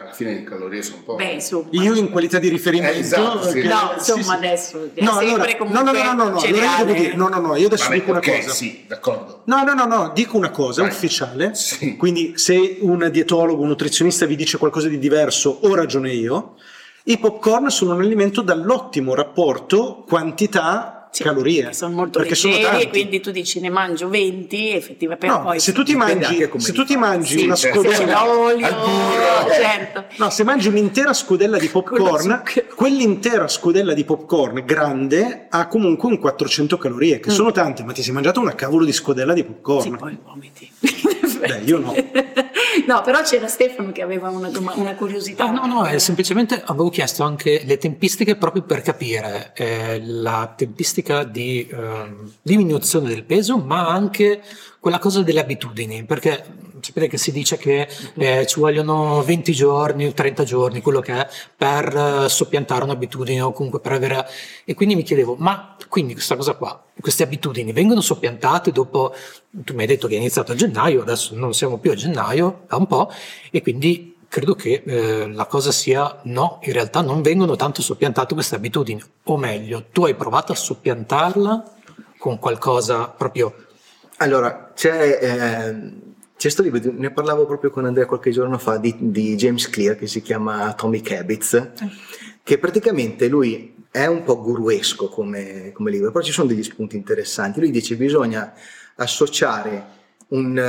alla 0.00 0.12
fine 0.12 0.34
le 0.34 0.44
calorie 0.44 0.82
sono 0.82 1.02
poche. 1.04 1.24
beh, 1.24 1.32
insomma. 1.32 1.66
Io 1.70 1.94
in 1.94 2.10
qualità 2.10 2.38
di 2.38 2.48
riferimento... 2.48 2.96
Eh, 2.96 3.00
esatto, 3.00 3.42
sì. 3.48 3.62
No, 3.62 3.94
sì, 3.98 4.12
insomma, 4.12 4.22
sì. 4.22 4.44
adesso 4.44 4.90
è 4.94 5.02
No, 5.02 5.18
allora, 5.18 5.44
no, 5.58 5.82
no, 5.82 5.82
no, 5.82 5.92
no, 5.92 6.12
no, 6.14 6.22
allora 6.22 6.34
io 6.34 6.38
cereale. 6.40 6.84
devo 6.84 6.98
dire, 6.98 7.14
no, 7.14 7.28
no, 7.28 7.40
no, 7.40 7.56
io 7.56 7.66
adesso 7.66 7.84
Vabbè, 7.84 7.94
dico 7.96 8.10
una 8.10 8.18
ok, 8.18 8.36
cosa. 8.36 8.50
sì, 8.52 8.84
d'accordo. 8.86 9.42
No, 9.44 9.62
no, 9.62 9.74
no, 9.74 9.84
no, 9.84 10.12
dico 10.14 10.36
una 10.36 10.50
cosa 10.50 10.82
Vai. 10.82 10.90
ufficiale. 10.90 11.54
Sì. 11.54 11.96
Quindi 11.96 12.32
se 12.36 12.78
un 12.80 13.08
dietologo, 13.10 13.62
un 13.62 13.68
nutrizionista 13.68 14.26
vi 14.26 14.36
dice 14.36 14.58
qualcosa 14.58 14.88
di 14.88 14.98
diverso, 14.98 15.58
ho 15.62 15.74
ragione 15.74 16.12
io. 16.12 16.54
I 17.04 17.18
popcorn 17.18 17.70
sono 17.70 17.94
un 17.94 18.00
alimento 18.00 18.42
dall'ottimo 18.42 19.14
rapporto 19.14 20.04
quantità 20.08 20.95
Sì, 21.10 21.22
calorie. 21.22 21.72
Sono 21.72 21.94
molto 21.94 22.18
perché 22.18 22.34
sono 22.34 22.52
leggeri 22.54 22.74
e 22.74 22.78
tanti. 22.80 22.88
quindi 22.90 23.20
tu 23.20 23.30
dici 23.30 23.58
ne 23.60 23.70
mangio 23.70 24.08
20, 24.08 24.70
effettivamente 24.70 25.26
No, 25.26 25.42
poi 25.42 25.60
se 25.60 25.72
tu 25.72 25.82
ti 25.82 25.94
mangi, 25.94 26.48
se 26.58 26.72
tu 26.72 26.84
ti 26.84 26.96
mangi 26.96 27.38
Sì, 27.38 27.44
una 27.44 27.54
certo. 27.54 27.82
scodella, 27.82 28.24
l'olio, 28.24 28.66
certo. 29.54 30.04
no, 30.18 30.30
se 30.30 30.44
mangi 30.44 30.68
un'intera 30.68 31.12
scodella 31.14 31.58
di 31.58 31.68
popcorn, 31.70 32.42
quell'intera 32.74 33.48
scodella 33.48 33.94
di 33.94 34.04
popcorn 34.04 34.62
grande 34.66 35.46
ha 35.48 35.66
comunque 35.68 36.08
un 36.10 36.18
400 36.18 36.76
calorie, 36.76 37.18
che 37.20 37.30
sono 37.30 37.50
tante, 37.50 37.82
ma 37.82 37.92
ti 37.92 38.02
sei 38.02 38.12
mangiato 38.12 38.40
una 38.40 38.54
cavolo 38.54 38.84
di 38.84 38.92
scodella 38.92 39.32
di 39.32 39.44
popcorn. 39.44 39.82
Sì, 39.82 39.90
poi 39.90 40.18
vomiti. 40.22 40.70
Beh, 41.38 41.60
io 41.64 41.78
no. 41.78 41.94
No, 42.86 43.00
però 43.02 43.22
c'era 43.22 43.48
Stefano 43.48 43.90
che 43.90 44.02
aveva 44.02 44.28
una, 44.28 44.50
una 44.74 44.94
curiosità. 44.94 45.44
Ah, 45.44 45.50
no, 45.50 45.66
no, 45.66 45.84
è 45.86 45.98
semplicemente 45.98 46.62
avevo 46.64 46.90
chiesto 46.90 47.22
anche 47.22 47.62
le 47.64 47.78
tempistiche 47.78 48.36
proprio 48.36 48.62
per 48.62 48.82
capire 48.82 49.52
eh, 49.54 50.00
la 50.04 50.52
tempistica 50.54 51.24
di 51.24 51.66
ehm, 51.70 52.32
diminuzione 52.42 53.08
del 53.08 53.24
peso, 53.24 53.56
ma 53.56 53.88
anche 53.88 54.42
quella 54.78 54.98
cosa 54.98 55.22
delle 55.22 55.40
abitudini, 55.40 56.04
perché 56.04 56.44
sapete 56.86 57.08
che 57.08 57.18
si 57.18 57.32
dice 57.32 57.56
che 57.56 57.88
eh, 58.14 58.46
ci 58.46 58.60
vogliono 58.60 59.22
20 59.22 59.52
giorni, 59.52 60.12
30 60.12 60.44
giorni, 60.44 60.80
quello 60.80 61.00
che 61.00 61.12
è, 61.12 61.28
per 61.56 62.24
eh, 62.24 62.28
soppiantare 62.28 62.84
un'abitudine 62.84 63.40
o 63.40 63.52
comunque 63.52 63.80
per 63.80 63.92
avere... 63.92 64.26
E 64.64 64.74
quindi 64.74 64.94
mi 64.94 65.02
chiedevo, 65.02 65.36
ma 65.38 65.76
quindi 65.88 66.14
questa 66.14 66.36
cosa 66.36 66.54
qua, 66.54 66.82
queste 67.00 67.22
abitudini 67.22 67.72
vengono 67.72 68.00
soppiantate 68.00 68.72
dopo, 68.72 69.14
tu 69.50 69.74
mi 69.74 69.80
hai 69.82 69.86
detto 69.86 70.08
che 70.08 70.14
è 70.14 70.18
iniziato 70.18 70.52
a 70.52 70.54
gennaio, 70.54 71.02
adesso 71.02 71.34
non 71.34 71.54
siamo 71.54 71.78
più 71.78 71.90
a 71.90 71.94
gennaio, 71.94 72.64
da 72.68 72.76
un 72.76 72.86
po', 72.86 73.10
e 73.50 73.62
quindi 73.62 74.16
credo 74.28 74.54
che 74.54 74.82
eh, 74.84 75.28
la 75.32 75.46
cosa 75.46 75.72
sia 75.72 76.20
no, 76.24 76.58
in 76.62 76.72
realtà 76.72 77.00
non 77.00 77.22
vengono 77.22 77.56
tanto 77.56 77.82
soppiantate 77.82 78.34
queste 78.34 78.56
abitudini, 78.56 79.02
o 79.24 79.36
meglio, 79.36 79.86
tu 79.92 80.04
hai 80.04 80.14
provato 80.14 80.52
a 80.52 80.56
soppiantarla 80.56 81.74
con 82.18 82.38
qualcosa 82.38 83.08
proprio... 83.08 83.54
Allora, 84.18 84.72
c'è, 84.74 85.18
ehm, 85.20 86.14
c'è 86.36 86.50
sto 86.50 86.62
libro, 86.62 86.92
ne 86.92 87.10
parlavo 87.10 87.46
proprio 87.46 87.70
con 87.70 87.86
Andrea 87.86 88.06
qualche 88.06 88.30
giorno 88.30 88.58
fa, 88.58 88.76
di, 88.76 88.94
di 88.98 89.36
James 89.36 89.70
Clear 89.70 89.96
che 89.96 90.06
si 90.06 90.20
chiama 90.20 90.64
Atomic 90.64 91.12
Habits, 91.12 91.72
che 92.42 92.58
praticamente 92.58 93.28
lui 93.28 93.74
è 93.90 94.04
un 94.06 94.22
po' 94.22 94.42
guruesco 94.42 95.08
come, 95.08 95.72
come 95.72 95.90
libro, 95.90 96.12
però 96.12 96.22
ci 96.22 96.32
sono 96.32 96.48
degli 96.48 96.62
spunti 96.62 96.96
interessanti. 96.96 97.60
Lui 97.60 97.70
dice 97.70 97.96
bisogna 97.96 98.52
associare 98.96 99.84
un, 100.28 100.62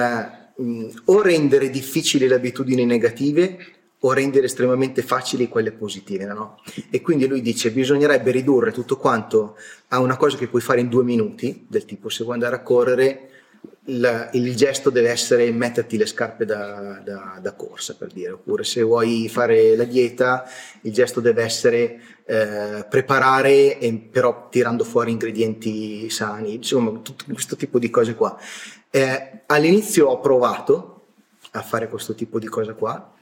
un- 0.55 1.01
o 1.05 1.21
rendere 1.21 1.69
difficili 1.69 2.27
le 2.27 2.35
abitudini 2.35 2.85
negative 2.85 3.57
o 3.99 4.13
rendere 4.13 4.45
estremamente 4.45 5.01
facili 5.01 5.49
quelle 5.49 5.71
positive, 5.71 6.25
no? 6.25 6.61
E 6.89 7.01
quindi 7.01 7.27
lui 7.27 7.41
dice 7.41 7.71
bisognerebbe 7.71 8.31
ridurre 8.31 8.71
tutto 8.71 8.95
quanto 8.95 9.57
a 9.89 9.99
una 9.99 10.15
cosa 10.15 10.37
che 10.37 10.47
puoi 10.47 10.61
fare 10.61 10.79
in 10.79 10.87
due 10.87 11.03
minuti, 11.03 11.65
del 11.67 11.83
tipo 11.83 12.07
se 12.07 12.23
vuoi 12.23 12.35
andare 12.35 12.55
a 12.55 12.61
correre, 12.61 13.29
il, 13.87 14.29
il 14.33 14.55
gesto 14.55 14.89
deve 14.89 15.09
essere 15.09 15.51
metterti 15.51 15.97
le 15.97 16.05
scarpe 16.05 16.45
da, 16.45 17.01
da- 17.03 17.39
da 17.41 17.53
corsa, 17.53 17.95
per 17.95 18.11
dire, 18.11 18.31
oppure 18.31 18.63
se 18.63 18.81
vuoi 18.81 19.29
fare 19.29 19.75
la 19.75 19.83
dieta, 19.83 20.49
il 20.81 20.93
gesto 20.93 21.19
deve 21.19 21.43
essere 21.43 22.01
eh, 22.25 22.85
preparare, 22.89 23.77
e, 23.79 23.93
però 23.93 24.47
tirando 24.49 24.83
fuori 24.83 25.11
ingredienti 25.11 26.09
sani, 26.09 26.55
insomma, 26.55 26.91
tutto 26.99 27.25
questo 27.31 27.55
tipo 27.55 27.79
di 27.79 27.89
cose 27.89 28.15
qua. 28.15 28.37
Eh, 28.89 29.41
all'inizio 29.45 30.07
ho 30.07 30.19
provato 30.19 31.05
a 31.51 31.61
fare 31.61 31.87
questo 31.87 32.13
tipo 32.13 32.39
di 32.39 32.47
cosa 32.47 32.73
qua, 32.73 33.13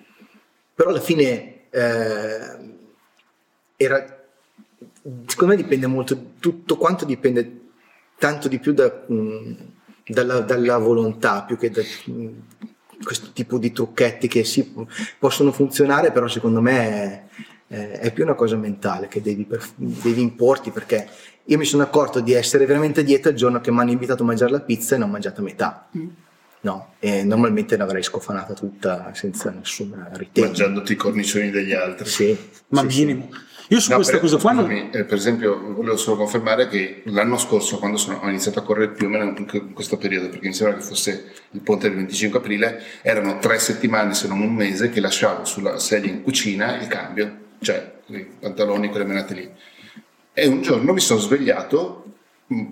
però 0.74 0.90
alla 0.90 1.02
fine 1.02 1.70
eh, 1.70 2.74
era 3.78 4.20
secondo 5.28 5.54
me 5.54 5.62
dipende 5.62 5.86
molto 5.86 6.32
tutto 6.40 6.78
quanto 6.78 7.06
dipende 7.06 7.62
tanto 8.18 8.48
di 8.48 8.60
più 8.60 8.74
da, 8.74 9.04
mh, 9.08 9.56
dalla, 10.06 10.40
dalla 10.42 10.78
volontà 10.78 11.44
più 11.44 11.58
che 11.58 11.70
da 11.72 11.82
mh, 11.82 12.28
questo 13.04 13.32
tipo 13.34 13.58
di 13.58 13.72
trucchetti 13.72 14.28
che 14.28 14.44
sì, 14.44 14.74
possono 15.20 15.52
funzionare 15.52 16.12
però 16.12 16.28
secondo 16.28 16.62
me 16.62 17.28
è, 17.68 18.00
è- 18.00 18.14
più 18.14 18.24
una 18.24 18.36
cosa 18.36 18.56
mentale 18.56 19.08
che 19.08 19.22
devi, 19.22 19.44
per- 19.46 19.68
devi 19.76 20.22
importi 20.22 20.72
perché 20.72 21.08
io 21.46 21.58
mi 21.58 21.66
sono 21.66 21.84
accorto 21.84 22.20
di 22.22 22.34
essere 22.34 22.66
veramente 22.66 23.04
dieta 23.04 23.30
il 23.30 23.36
giorno 23.36 23.60
che 23.62 23.72
mi 23.72 23.80
hanno 23.80 23.92
invitato 23.92 24.24
a 24.24 24.26
mangiare 24.26 24.52
la 24.52 24.62
pizza 24.62 24.96
e 24.96 24.98
ne 24.98 25.04
ho 25.04 25.08
mangiata 25.08 25.42
metà 25.42 25.90
Mm. 25.98 26.08
no, 26.62 26.94
e 27.00 27.24
normalmente 27.24 27.78
l'avrei 27.78 28.02
scofanata 28.02 28.54
tutta 28.54 29.12
senza 29.14 29.52
nessun 29.52 30.08
ritegno 30.14 30.48
Mangiandoti 30.48 30.94
i 30.94 30.96
cornicioni 30.96 31.50
degli 31.52 31.74
altri. 31.74 32.08
sì, 32.10 32.38
Ma 32.70 32.82
sì, 32.82 32.90
sì. 32.90 33.30
Io 33.70 33.80
su 33.80 33.90
No, 33.90 33.96
questa 33.96 34.14
per, 34.14 34.22
cosa 34.22 34.38
qua 34.38 34.52
non... 34.52 34.70
eh, 34.72 35.04
per 35.06 35.14
esempio, 35.18 35.60
volevo 35.74 35.98
solo 35.98 36.18
confermare 36.18 36.68
che 36.68 37.02
l'anno 37.06 37.38
scorso, 37.38 37.80
quando 37.80 37.98
sono- 37.98 38.20
ho 38.22 38.30
iniziato 38.30 38.60
a 38.60 38.64
correre 38.64 38.92
più 38.92 39.08
o 39.08 39.10
meno 39.10 39.24
in 39.38 39.46
que- 39.48 39.58
in 39.60 39.74
questo 39.74 39.98
periodo, 39.98 40.30
perché 40.30 40.48
mi 40.48 40.54
sembra 40.54 40.78
che 40.78 40.84
fosse 40.84 41.32
il 41.52 41.62
ponte 41.62 41.88
del 41.88 41.98
25 41.98 42.40
aprile, 42.40 42.82
erano 43.02 43.40
tre 43.40 43.58
settimane, 43.58 44.14
se 44.14 44.28
non 44.28 44.42
un 44.42 44.54
mese, 44.54 44.90
che 44.90 45.00
lasciavo 45.00 45.46
sulla 45.46 45.80
sedia 45.80 46.12
in 46.12 46.22
cucina 46.22 46.78
il 46.80 46.88
cambio, 46.88 47.38
cioè 47.60 47.94
i 48.08 48.26
pantaloni, 48.40 48.90
quelle 48.90 49.06
menate 49.06 49.34
lì. 49.34 49.50
E 50.34 50.48
un 50.48 50.62
giorno 50.62 50.94
mi 50.94 51.00
sono 51.00 51.20
svegliato 51.20 52.02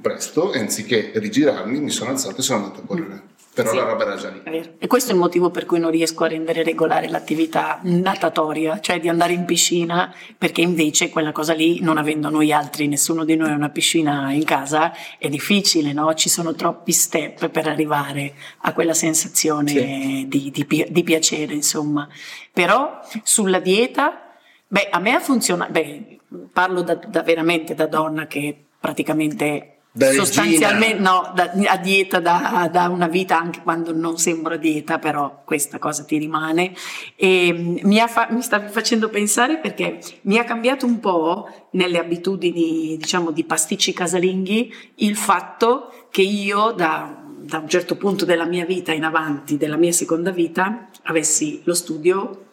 presto 0.01 0.53
e 0.53 0.59
anziché 0.59 1.11
rigirarmi 1.15 1.79
mi 1.79 1.89
sono 1.89 2.11
alzato 2.11 2.39
e 2.39 2.43
sono 2.43 2.63
andato 2.65 2.81
a 2.81 2.85
correre. 2.85 3.21
Però 3.53 3.69
Sì. 3.69 3.75
la 3.77 3.83
roba 3.83 4.03
era 4.03 4.15
già 4.15 4.29
lì. 4.29 4.41
E 4.79 4.87
questo 4.87 5.11
è 5.11 5.13
il 5.13 5.19
motivo 5.19 5.51
per 5.51 5.65
cui 5.67 5.77
non 5.79 5.91
riesco 5.91 6.23
a 6.23 6.27
rendere 6.27 6.63
regolare 6.63 7.07
l'attività 7.07 7.79
natatoria, 7.83 8.79
cioè 8.79 8.99
di 8.99 9.09
andare 9.09 9.33
in 9.33 9.45
piscina, 9.45 10.13
perché 10.37 10.61
invece 10.61 11.09
quella 11.09 11.31
cosa 11.31 11.53
lì, 11.53 11.79
non 11.81 11.97
avendo 11.97 12.29
noi 12.29 12.51
altri, 12.51 12.87
nessuno 12.87 13.23
di 13.23 13.35
noi 13.35 13.51
ha 13.51 13.55
una 13.55 13.69
piscina 13.69 14.31
in 14.33 14.43
casa, 14.43 14.91
è 15.19 15.29
difficile, 15.29 15.93
no? 15.93 16.13
Ci 16.15 16.29
sono 16.29 16.53
troppi 16.55 16.91
step 16.91 17.49
per 17.49 17.67
arrivare 17.67 18.33
a 18.61 18.73
quella 18.73 18.93
sensazione 18.93 20.25
di, 20.27 20.49
di 20.51 20.65
pi- 20.65 20.87
di 20.89 21.03
piacere, 21.03 21.53
insomma. 21.53 22.07
Però 22.51 22.99
sulla 23.21 23.59
dieta, 23.59 24.33
beh, 24.67 24.87
a 24.89 24.99
me 24.99 25.13
ha 25.13 25.19
funzionato, 25.19 25.71
beh, 25.71 26.17
parlo 26.51 26.81
da, 26.81 26.95
da 26.95 27.21
veramente 27.21 27.75
da 27.75 27.85
donna 27.85 28.25
che 28.25 28.65
praticamente 28.79 29.72
Da 29.95 30.11
sostanzialmente 30.11 30.99
no, 30.99 31.31
da- 31.35 31.51
a 31.67 31.77
dieta 31.77 32.19
da, 32.19 32.67
da 32.71 32.87
una 32.89 33.07
vita 33.07 33.39
anche 33.39 33.61
quando 33.61 33.93
non 33.93 34.17
sembra 34.17 34.57
dieta, 34.57 34.97
però 34.97 35.43
questa 35.45 35.77
cosa 35.77 36.03
ti 36.03 36.17
rimane. 36.17 36.73
E 37.15 37.53
mm, 37.53 37.77
mi, 37.83 38.03
fa- 38.07 38.27
mi 38.31 38.41
stavi 38.41 38.71
facendo 38.71 39.09
pensare 39.09 39.59
perché 39.59 39.99
mi 40.21 40.39
ha 40.39 40.45
cambiato 40.45 40.87
un 40.87 40.99
po' 40.99 41.47
nelle 41.73 41.99
abitudini, 41.99 42.97
diciamo, 42.97 43.29
di 43.29 43.43
pasticci 43.43 43.93
casalinghi 43.93 44.73
il 44.95 45.15
fatto 45.15 46.07
che 46.09 46.23
io 46.23 46.71
da, 46.71 47.23
da 47.37 47.59
un 47.59 47.69
certo 47.69 47.95
punto 47.95 48.25
della 48.25 48.45
mia 48.45 48.65
vita 48.65 48.91
in 48.93 49.03
avanti, 49.03 49.57
della 49.57 49.77
mia 49.77 49.91
seconda 49.91 50.31
vita, 50.31 50.89
avessi 51.03 51.61
lo 51.65 51.75
studio 51.75 52.45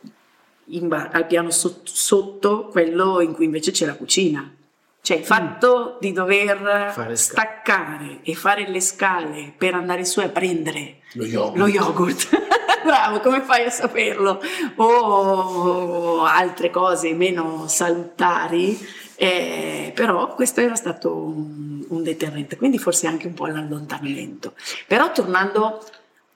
in 0.73 0.89
ba- 0.89 1.09
al 1.11 1.27
piano 1.27 1.51
sot- 1.51 1.89
sotto 1.89 2.67
quello 2.67 3.23
in 3.23 3.33
cui 3.33 3.47
invece 3.47 3.71
c'è 3.71 3.87
la 3.87 3.95
cucina. 3.95 4.55
Cioè 5.03 5.17
il 5.17 5.25
fatto 5.25 5.97
di 6.01 6.13
dover 6.13 6.93
staccare 7.15 8.21
e 8.23 8.35
fare 8.35 8.69
le 8.69 8.81
scale 8.81 9.53
per 9.57 9.75
andare 9.75 10.05
su 10.05 10.21
e 10.21 10.29
prendere 10.29 10.99
Lo 11.15 11.25
yogurt. 11.25 11.57
lo 11.57 11.67
yogurt. 11.67 12.29
Bravo, 12.85 13.21
come 13.21 13.41
fai 13.43 13.65
a 13.65 13.71
saperlo? 13.71 14.41
O 14.77 16.23
altre 16.25 16.71
cose 16.71 17.13
meno 17.15 17.67
salutari, 17.69 18.79
eh, 19.17 19.93
però 19.95 20.35
questo 20.35 20.61
era 20.61 20.75
stato 20.75 21.15
un, 21.15 21.85
un 21.89 22.03
deterrente, 22.03 22.57
quindi 22.57 22.79
forse 22.79 23.07
anche 23.07 23.27
un 23.27 23.35
po' 23.35 23.47
l'allontanamento. 23.47 24.55
Però 24.87 25.13
tornando 25.13 25.85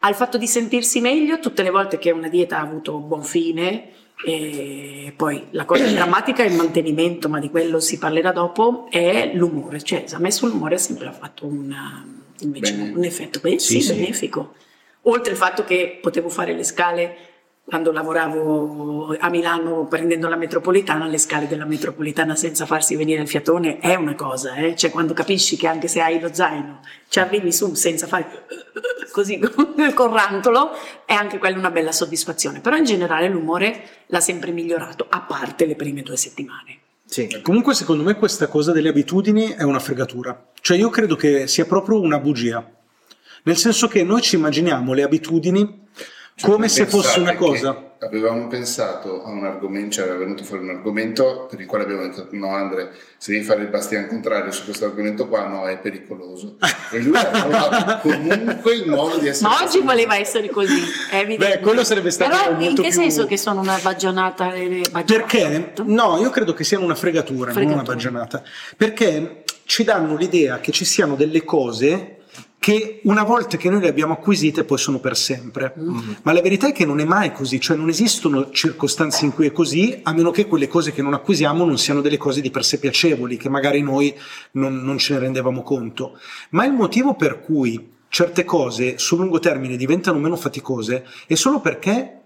al 0.01 0.15
fatto 0.15 0.37
di 0.37 0.47
sentirsi 0.47 1.01
meglio, 1.01 1.39
tutte 1.39 1.63
le 1.63 1.71
volte 1.71 1.99
che 1.99 2.11
una 2.11 2.29
dieta 2.29 2.59
ha 2.59 2.63
avuto 2.63 2.99
buon 2.99 3.25
fine, 3.25 3.89
e 4.25 5.13
poi 5.17 5.45
la 5.51 5.65
cosa 5.65 5.87
drammatica 5.87 6.43
è 6.43 6.47
il 6.49 6.55
mantenimento, 6.55 7.29
ma 7.29 7.39
di 7.39 7.51
quello 7.51 7.79
si 7.81 7.99
parlerà 7.99 8.33
dopo, 8.33 8.87
è 8.91 9.31
l'umore, 9.35 9.83
cioè 9.83 10.05
a 10.13 10.19
me 10.19 10.31
sull'umore 10.31 10.77
ha 10.77 10.79
sempre 10.79 11.13
fatto 11.19 11.47
una- 11.47 12.05
un 12.43 13.05
effetto 13.05 13.41
Sì, 13.59 13.81
sì. 13.81 13.93
benefico. 13.95 14.55
Oltre 15.03 15.33
al 15.33 15.37
fatto 15.37 15.65
che 15.65 15.99
potevo 16.01 16.29
fare 16.29 16.55
le 16.55 16.65
scale 16.65 17.17
quando 17.65 17.93
lavoravo 17.93 19.17
a 19.19 19.31
Milano 19.31 19.87
prendendo 19.87 20.29
la 20.29 20.37
metropolitana, 20.37 21.07
le 21.07 21.19
scale 21.19 21.49
della 21.49 21.65
metropolitana 21.65 22.37
senza 22.37 22.67
farsi 22.67 22.95
venire 22.95 23.23
il 23.23 23.29
fiatone 23.29 23.79
è 23.79 23.95
una 23.95 24.15
cosa, 24.15 24.55
eh? 24.57 24.77
cioè 24.77 24.91
quando 24.91 25.15
capisci 25.15 25.57
che 25.57 25.67
anche 25.67 25.89
se 25.89 26.01
hai 26.01 26.21
lo 26.21 26.33
zaino 26.33 26.81
ci 27.09 27.21
arrivi 27.21 27.53
su 27.53 27.73
senza 27.75 28.07
fare 28.07 28.47
così 29.11 29.39
col 29.95 30.11
rantolo, 30.11 30.73
è 31.07 31.15
anche 31.15 31.39
quella 31.39 31.57
una 31.57 31.71
bella 31.71 31.93
soddisfazione. 31.93 32.61
Però 32.61 32.77
in 32.77 32.85
generale 32.85 33.29
l'umore 33.29 33.83
l'ha 34.07 34.21
sempre 34.21 34.51
migliorato, 34.51 35.07
a 35.09 35.21
parte 35.21 35.65
le 35.67 35.77
prime 35.77 36.03
due 36.03 36.17
settimane. 36.17 36.81
Sì. 37.07 37.41
Comunque, 37.43 37.75
secondo 37.75 38.03
me, 38.03 38.17
questa 38.17 38.49
cosa 38.49 38.73
delle 38.73 38.89
abitudini 38.89 39.51
è 39.51 39.63
una 39.63 39.79
fregatura. 39.79 40.49
Cioè, 40.61 40.77
io 40.77 40.91
credo 40.91 41.15
che 41.15 41.47
sia 41.47 41.65
proprio 41.65 42.01
una 42.01 42.19
bugia. 42.19 42.69
Nel 43.45 43.57
senso 43.57 43.87
che 43.87 44.03
noi 44.03 44.21
ci 44.21 44.35
immaginiamo 44.35 44.93
le 44.95 45.03
abitudini 45.03 45.83
Cioè, 46.37 46.51
come 46.51 46.69
se 46.69 46.87
fosse 46.87 47.21
una 47.21 47.37
cosa. 47.37 47.93
Avevamo 48.01 48.49
pensato 48.49 49.25
a 49.25 49.31
un 49.31 49.45
argomento, 49.47 49.95
cioè 49.95 50.07
era 50.07 50.17
venuto 50.17 50.43
fuori 50.45 50.65
un 50.65 50.71
argomento 50.71 51.47
per 51.49 51.59
il 51.61 51.65
quale 51.67 51.85
abbiamo 51.85 52.03
detto 52.03 52.27
no 52.33 52.49
Andre, 52.55 52.91
se 53.17 53.33
devi 53.33 53.45
fare 53.45 53.63
il 53.63 53.69
bastian 53.69 54.09
contrario 54.09 54.51
su 54.53 54.65
questo 54.65 54.85
argomento 54.85 55.27
qua, 55.27 55.47
no, 55.47 55.67
è 55.67 55.79
pericoloso. 55.79 56.57
E 56.91 56.99
lui 56.99 57.17
ha 57.17 57.25
trovato 57.25 58.01
comunque 58.09 58.75
il 58.75 58.91
modo 58.91 59.17
di 59.17 59.29
essere... 59.29 59.49
Ma 59.49 59.63
oggi 59.63 59.81
voleva 59.81 60.17
essere 60.19 60.51
così, 60.51 60.83
è 61.11 61.19
evidente. 61.21 61.57
Beh, 61.57 61.63
quello 61.63 61.83
sarebbe 61.83 62.11
stato 62.11 62.37
Però 62.37 62.61
in 62.61 62.75
che 62.75 62.83
più- 62.83 62.91
senso 62.91 63.25
che 63.27 63.39
sono 63.39 63.61
una 63.61 63.79
bagionata? 63.81 64.53
eh, 64.53 64.83
bagionata? 64.91 65.05
Perché? 65.27 65.73
No, 65.85 66.19
io 66.21 66.29
credo 66.29 66.53
che 66.53 66.65
siano 66.65 66.85
una 66.85 66.97
fregatura, 66.97 67.53
non 67.53 67.63
una 67.63 67.71
Fregatura. 67.85 67.95
baggianata. 67.95 68.43
Perché 68.77 69.45
ci 69.65 69.83
danno 69.83 70.15
l'idea 70.17 70.59
che 70.61 70.73
ci 70.73 70.85
siano 70.85 71.15
delle 71.15 71.43
cose 71.43 72.17
che 72.65 73.01
una 73.03 73.25
volta 73.25 73.59
che 73.59 73.69
noi 73.69 73.83
le 73.83 73.91
abbiamo 73.91 74.15
acquisite 74.15 74.65
poi 74.65 74.79
sono 74.79 74.99
per 74.99 75.19
sempre. 75.19 75.75
Ma 76.23 76.33
la 76.33 76.41
verità 76.41 76.69
è 76.69 76.73
che 76.73 76.87
non 76.87 76.99
è 76.99 77.05
mai 77.05 77.31
così, 77.31 77.61
cioè 77.61 77.77
non 77.77 77.91
esistono 77.91 78.51
circostanze 78.53 79.27
in 79.27 79.35
cui 79.35 79.49
è 79.49 79.53
così, 79.53 80.01
a 80.03 80.15
meno 80.15 80.31
che 80.31 80.47
quelle 80.47 80.67
cose 80.67 80.91
che 80.91 81.03
non 81.03 81.13
acquisiamo 81.13 81.67
non 81.67 81.77
siano 81.77 82.01
delle 82.01 82.17
cose 82.17 82.41
di 82.41 82.51
per 82.51 82.65
sé 82.65 82.79
piacevoli, 82.79 83.37
che 83.37 83.51
magari 83.51 83.83
noi 83.83 84.15
non, 84.53 84.83
non 84.83 84.97
ce 84.97 85.13
ne 85.13 85.19
rendevamo 85.19 85.63
conto. 85.63 86.19
Ma 86.53 86.65
il 86.65 86.73
motivo 86.73 87.13
per 87.17 87.43
cui 87.43 87.93
certe 88.09 88.47
cose 88.47 88.97
sul 88.97 89.19
lungo 89.19 89.41
termine 89.41 89.77
diventano 89.77 90.19
meno 90.19 90.37
faticose 90.37 91.05
è 91.27 91.35
solo 91.35 91.61
perché 91.61 92.24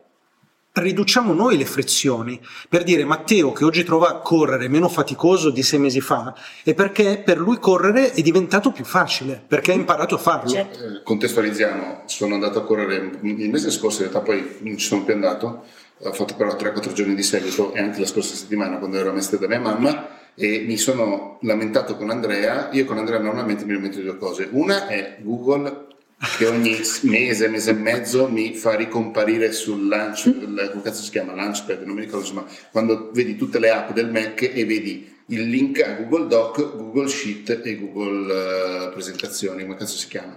riduciamo 0.81 1.33
noi 1.33 1.57
le 1.57 1.65
frizioni 1.65 2.41
per 2.69 2.83
dire 2.83 3.05
Matteo 3.05 3.53
che 3.53 3.65
oggi 3.65 3.85
trova 3.85 4.09
a 4.09 4.19
correre 4.19 4.69
meno 4.69 4.89
faticoso 4.89 5.51
di 5.51 5.63
sei 5.63 5.79
mesi 5.79 6.01
fa 6.01 6.35
è 6.63 6.75
perché 6.75 7.23
per 7.25 7.39
lui 7.39 7.59
correre 7.59 8.13
è 8.13 8.23
diventato 8.23 8.71
più 8.73 8.85
facile 8.85 9.43
perché 9.47 9.73
ha 9.73 9.75
imparato 9.75 10.15
a 10.15 10.19
farlo 10.19 10.51
Certo. 10.51 10.79
Eh, 10.85 11.03
contestualizziamo, 11.03 12.03
sono 12.07 12.35
andato 12.35 12.59
a 12.59 12.65
correre 12.65 13.19
il 13.23 13.51
mese 13.51 13.71
scorso, 13.71 14.03
in 14.03 14.11
realtà 14.11 14.25
poi 14.25 14.57
non 14.61 14.77
ci 14.77 14.87
sono 14.87 15.05
più 15.05 15.15
andato, 15.15 15.65
ho 15.99 16.13
fatto 16.13 16.35
però 16.35 16.55
3-4 16.55 16.93
giorni 16.93 17.15
di 17.15 17.23
seguito 17.23 17.73
e 17.75 17.81
anche 17.81 18.01
la 18.01 18.07
scorsa 18.07 18.35
settimana 18.35 18.79
quando 18.79 18.99
ero 18.99 19.11
a 19.11 19.13
Mestre 19.13 19.39
da 19.39 19.49
mia 19.49 19.61
mamma 19.61 20.17
e 20.35 20.65
mi 20.67 20.77
sono 20.77 21.39
lamentato 21.43 21.97
con 21.97 22.11
Andrea, 22.11 22.69
io 22.73 22.85
con 22.85 22.99
Andrea 22.99 23.19
normalmente 23.19 23.65
mi 23.65 23.73
lamento 23.73 23.99
di 23.99 24.05
due 24.05 24.19
cose, 24.19 24.49
una 24.53 24.87
è 24.87 25.17
Google 25.21 25.88
che 26.37 26.47
ogni 26.47 26.81
mese, 27.03 27.49
mese 27.49 27.71
e 27.71 27.75
mezzo 27.75 28.29
mi 28.29 28.55
fa 28.55 28.75
ricomparire 28.75 29.53
sul 29.53 29.87
launch, 29.87 30.27
il- 30.27 30.69
come 30.71 30.83
cazzo 30.83 31.03
si 31.03 31.11
chiama, 31.11 31.35
Launchpad, 31.35 31.83
non 31.83 31.95
mi 31.95 32.01
ricordo 32.01 32.27
insomma, 32.27 32.47
quando 32.71 33.11
vedi 33.13 33.37
tutte 33.37 33.59
le 33.59 33.71
app 33.71 33.93
del 33.93 34.11
Mac 34.11 34.43
e 34.43 34.65
vedi 34.65 35.17
il 35.27 35.49
link 35.49 35.81
a 35.81 35.93
Google 35.93 36.27
Doc, 36.27 36.57
Google 36.77 37.09
Sheet 37.09 37.61
e 37.65 37.79
Google 37.79 38.87
eh, 38.87 38.89
Presentazioni, 38.91 39.63
come 39.63 39.77
cazzo 39.77 39.97
si 39.97 40.09
chiama 40.09 40.37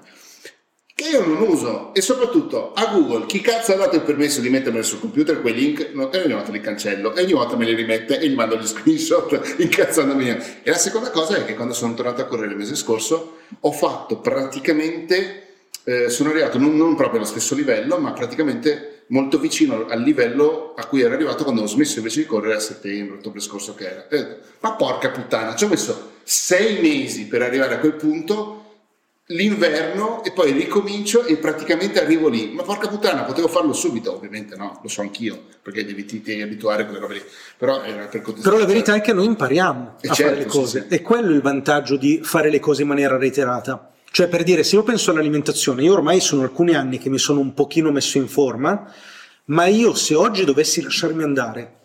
che 1.02 1.10
io 1.10 1.26
non 1.26 1.42
uso. 1.42 1.94
E 1.96 2.02
soprattutto 2.02 2.74
a 2.74 2.86
Google 2.94 3.26
chi 3.26 3.42
cazzo 3.42 3.74
ha 3.74 3.76
dato 3.76 3.96
il 3.96 4.04
permesso 4.04 4.40
di 4.40 4.50
mettermeli 4.50 4.84
sul 4.84 5.00
computer 5.00 5.42
quei 5.42 5.56
link? 5.56 5.90
No, 5.94 6.12
e 6.12 6.22
ogni 6.22 6.34
volta 6.34 6.52
li 6.52 6.62
cancello 6.62 7.16
e 7.16 7.24
ogni 7.24 7.34
volta 7.34 7.56
me 7.56 7.66
li 7.66 7.74
rimette 7.74 8.20
e 8.20 8.30
gli 8.30 8.36
mando 8.36 8.56
gli 8.56 8.68
screenshot 8.68 9.56
incazzandomi 9.58 10.30
e 10.30 10.70
la 10.70 10.78
seconda 10.78 11.10
cosa 11.10 11.38
è 11.38 11.46
che 11.46 11.56
quando 11.56 11.74
sono 11.74 11.96
tornato 11.96 12.22
a 12.22 12.26
correre 12.26 12.52
il 12.52 12.58
mese 12.58 12.76
scorso 12.76 13.38
ho 13.60 13.72
fatto 13.72 14.20
praticamente 14.20 15.51
eh, 15.84 16.10
sono 16.10 16.30
arrivato 16.30 16.58
non, 16.58 16.76
non 16.76 16.96
proprio 16.96 17.20
allo 17.20 17.28
stesso 17.28 17.56
livello 17.56 17.98
ma 17.98 18.12
praticamente 18.14 18.92
molto 19.12 19.40
vicino 19.40 19.86
al 19.88 20.02
livello 20.02 20.74
a 20.76 20.86
cui 20.86 21.02
ero 21.02 21.14
arrivato 21.14 21.44
quando 21.44 21.62
ho 21.62 21.68
smesso 21.68 22.00
invece 22.00 22.22
di 22.22 22.26
correre 22.26 22.56
a 22.56 22.60
settembre, 22.60 23.18
ottobre 23.18 23.40
scorso 23.40 23.76
che 23.76 23.90
era. 23.90 24.08
E 24.08 24.18
detto, 24.18 24.48
ma 24.62 24.74
porca 24.74 25.10
puttana, 25.10 25.56
ci 25.56 25.66
ho 25.66 25.68
messo 25.68 26.12
sei 26.24 26.82
mesi 26.82 27.28
per 27.28 27.42
arrivare 27.42 27.76
a 27.76 27.80
quel 27.80 27.94
punto 27.94 28.58
l'inverno 29.32 30.24
e 30.24 30.32
poi 30.32 30.52
ricomincio 30.52 31.26
e 31.26 31.38
praticamente 31.38 32.02
arrivo 32.02 32.28
lì. 32.28 32.52
Ma 32.54 32.64
porca 32.64 32.88
puttana, 32.88 33.24
potevo 33.24 33.48
farlo 33.48 33.74
subito, 33.74 34.14
ovviamente 34.14 34.56
no, 34.56 34.80
lo 34.82 34.90
so 34.90 35.02
anch'io, 35.02 35.42
perché 35.62 35.86
devi 35.86 36.06
ti, 36.06 36.22
ti 36.22 36.42
abituare 36.42 36.84
a 36.84 36.86
quelle 36.86 37.00
robe 37.00 37.14
lì. 37.16 37.24
Però 37.58 37.82
era 37.84 38.06
per 38.06 38.22
però 38.22 38.58
la 38.58 38.66
verità 38.66 38.96
è 38.96 39.02
che 39.02 39.14
noi 39.14 39.26
impariamo 39.26 39.98
Eh, 40.02 40.08
a 40.10 40.14
certo, 40.14 40.32
fare 40.32 40.44
le 40.46 40.50
sì, 40.50 40.58
cose 40.58 40.86
sì. 40.88 40.96
e 40.96 41.02
quello 41.02 41.32
è 41.32 41.36
il 41.36 41.42
vantaggio 41.42 41.98
di 41.98 42.20
fare 42.24 42.50
le 42.50 42.60
cose 42.60 42.82
in 42.82 42.88
maniera 42.88 43.18
reiterata 43.18 43.91
cioè 44.12 44.28
per 44.28 44.44
dire 44.44 44.64
se 44.64 44.76
io 44.76 44.84
penso 44.84 45.12
all'alimentazione 45.12 45.84
io 45.84 45.94
ormai 45.94 46.20
sono 46.20 46.44
alcuni 46.44 46.76
anni 46.76 46.98
che 46.98 47.10
mi 47.10 47.18
sono 47.18 47.40
un 47.40 47.54
pochino 47.54 47.92
messo 47.92 48.18
in 48.18 48.28
forma 48.28 48.94
ma 49.46 49.66
io 49.66 49.94
se 49.96 50.16
oggi 50.16 50.44
dovessi 50.46 50.82
lasciarmi 50.82 51.24
andare 51.24 51.76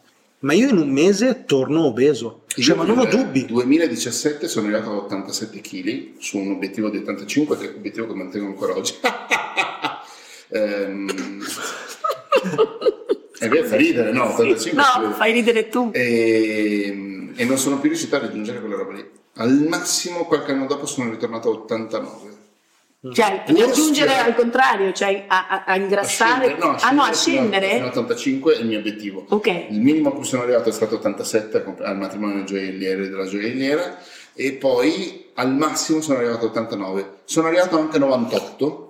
ma 0.41 0.53
io 0.53 0.69
in 0.69 0.77
un 0.77 0.91
mese 0.91 1.45
torno 1.47 1.85
obeso 1.87 2.43
cioè, 2.49 2.75
ma 2.75 2.85
non 2.85 2.99
ho 2.99 3.03
Nel 3.05 3.15
dubbi 3.17 3.47
2017 3.47 4.49
sono 4.49 4.67
arrivato 4.67 4.91
a 4.91 4.97
87 5.05 5.61
kg 5.61 6.12
su 6.19 6.39
un 6.39 6.53
obiettivo 6.53 6.89
di 6.89 6.97
85, 6.97 7.59
che 7.59 7.65
è 7.67 7.69
un 7.69 7.75
obiettivo 7.77 8.07
che 8.07 8.15
mantengo 8.15 8.47
ancora 8.47 8.75
oggi. 8.75 8.95
Ehm, 10.49 11.09
è 13.39 13.49
vero, 13.49 13.67
fa 13.67 13.75
ridere, 13.75 14.12
no? 14.12 14.33
85 14.33 14.81
fa 14.81 15.01
No, 15.01 15.11
fai 15.12 15.33
ridere 15.33 15.69
tu. 15.69 15.91
e, 15.93 17.33
e 17.35 17.45
non 17.45 17.59
sono 17.59 17.81
più 17.81 17.89
riuscito 17.89 18.15
a 18.15 18.21
raggiungere 18.21 18.61
quella 18.61 18.77
roba 18.77 18.93
lì. 18.93 19.05
Al 19.37 19.66
massimo 19.68 20.25
qualche 20.25 20.53
anno 20.53 20.66
dopo 20.66 20.87
sono 20.87 21.11
ritornato 21.11 21.49
a 21.49 21.53
89. 21.53 22.35
Cioè, 23.12 23.42
Pur 23.46 23.59
raggiungere 23.59 24.11
stia- 24.11 24.25
al 24.25 24.35
contrario, 24.35 24.92
cioè 24.92 25.25
a, 25.29 25.46
a- 25.49 25.64
a 25.64 25.77
ingrassare. 25.77 26.57
A 26.57 26.77
ah 26.81 26.90
no, 26.90 27.03
a 27.03 27.12
scendere? 27.12 27.81
a 27.81 27.87
85 27.87 28.57
è 28.57 28.61
il 28.61 28.66
mio 28.66 28.79
obiettivo. 28.79 29.25
Ok. 29.29 29.66
Il 29.68 29.81
minimo 29.81 30.09
a 30.09 30.12
cui 30.12 30.25
sono 30.25 30.42
arrivato 30.42 30.70
è 30.70 30.72
stato 30.72 30.96
87 30.96 31.62
comp- 31.62 31.81
al 31.83 31.96
matrimonio 31.99 32.42
gioielliere 32.44 33.09
della 33.09 33.27
gioielliera 33.27 33.99
e 34.35 34.53
poi 34.55 35.31
al 35.35 35.55
massimo 35.55 36.01
sono 36.01 36.18
arrivato 36.18 36.46
a 36.46 36.49
89. 36.49 37.11
Sono 37.25 37.46
arrivato 37.46 37.79
anche 37.79 37.96
a 37.96 38.01
98 38.01 38.86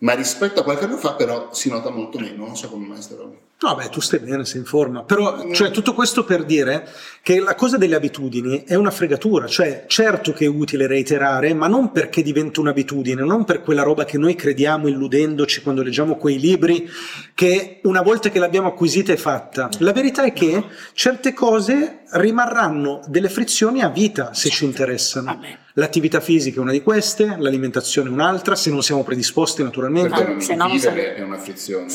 ma 0.00 0.12
rispetto 0.14 0.60
a 0.60 0.64
qualche 0.64 0.84
anno 0.84 0.96
fa 0.96 1.14
però 1.14 1.48
si 1.52 1.68
nota 1.68 1.90
molto 1.90 2.18
meno, 2.18 2.46
non 2.46 2.56
so 2.56 2.68
come 2.68 2.86
mai 2.86 3.02
sta 3.02 3.16
roba. 3.16 3.36
No, 3.62 3.74
beh, 3.74 3.90
tu 3.90 4.00
stai 4.00 4.20
bene, 4.20 4.46
sei 4.46 4.60
in 4.60 4.64
forma. 4.64 5.02
Però, 5.02 5.52
cioè, 5.52 5.70
tutto 5.70 5.92
questo 5.92 6.24
per 6.24 6.46
dire 6.46 6.88
che 7.22 7.40
la 7.40 7.54
cosa 7.54 7.76
delle 7.76 7.94
abitudini 7.94 8.64
è 8.64 8.74
una 8.74 8.90
fregatura. 8.90 9.46
Cioè, 9.46 9.84
certo 9.86 10.32
che 10.32 10.46
è 10.46 10.48
utile 10.48 10.86
reiterare, 10.86 11.52
ma 11.52 11.66
non 11.66 11.92
perché 11.92 12.22
diventa 12.22 12.60
un'abitudine, 12.60 13.22
non 13.22 13.44
per 13.44 13.60
quella 13.60 13.82
roba 13.82 14.06
che 14.06 14.16
noi 14.16 14.34
crediamo 14.34 14.88
illudendoci 14.88 15.60
quando 15.60 15.82
leggiamo 15.82 16.16
quei 16.16 16.38
libri, 16.38 16.88
che 17.34 17.80
una 17.82 18.00
volta 18.00 18.30
che 18.30 18.38
l'abbiamo 18.38 18.68
acquisita 18.68 19.12
è 19.12 19.16
fatta. 19.16 19.68
La 19.80 19.92
verità 19.92 20.24
è 20.24 20.32
che 20.32 20.64
certe 20.94 21.34
cose 21.34 21.99
rimarranno 22.12 23.00
delle 23.06 23.28
frizioni 23.28 23.82
a 23.82 23.88
vita 23.88 24.32
se 24.34 24.48
ci 24.50 24.64
interessano. 24.64 25.38
L'attività 25.74 26.20
fisica 26.20 26.58
è 26.58 26.60
una 26.60 26.72
di 26.72 26.82
queste, 26.82 27.36
l'alimentazione 27.38 28.08
è 28.08 28.12
un'altra, 28.12 28.56
se 28.56 28.70
non 28.70 28.82
siamo 28.82 29.04
predisposti 29.04 29.62
naturalmente. 29.62 30.24
Perché 30.24 30.40
se 30.40 30.54
no 30.56 30.64
non 30.66 30.76
vivere 30.76 31.00
sarei- 31.02 31.16
è 31.16 31.22
una 31.22 31.38
frizione. 31.38 31.86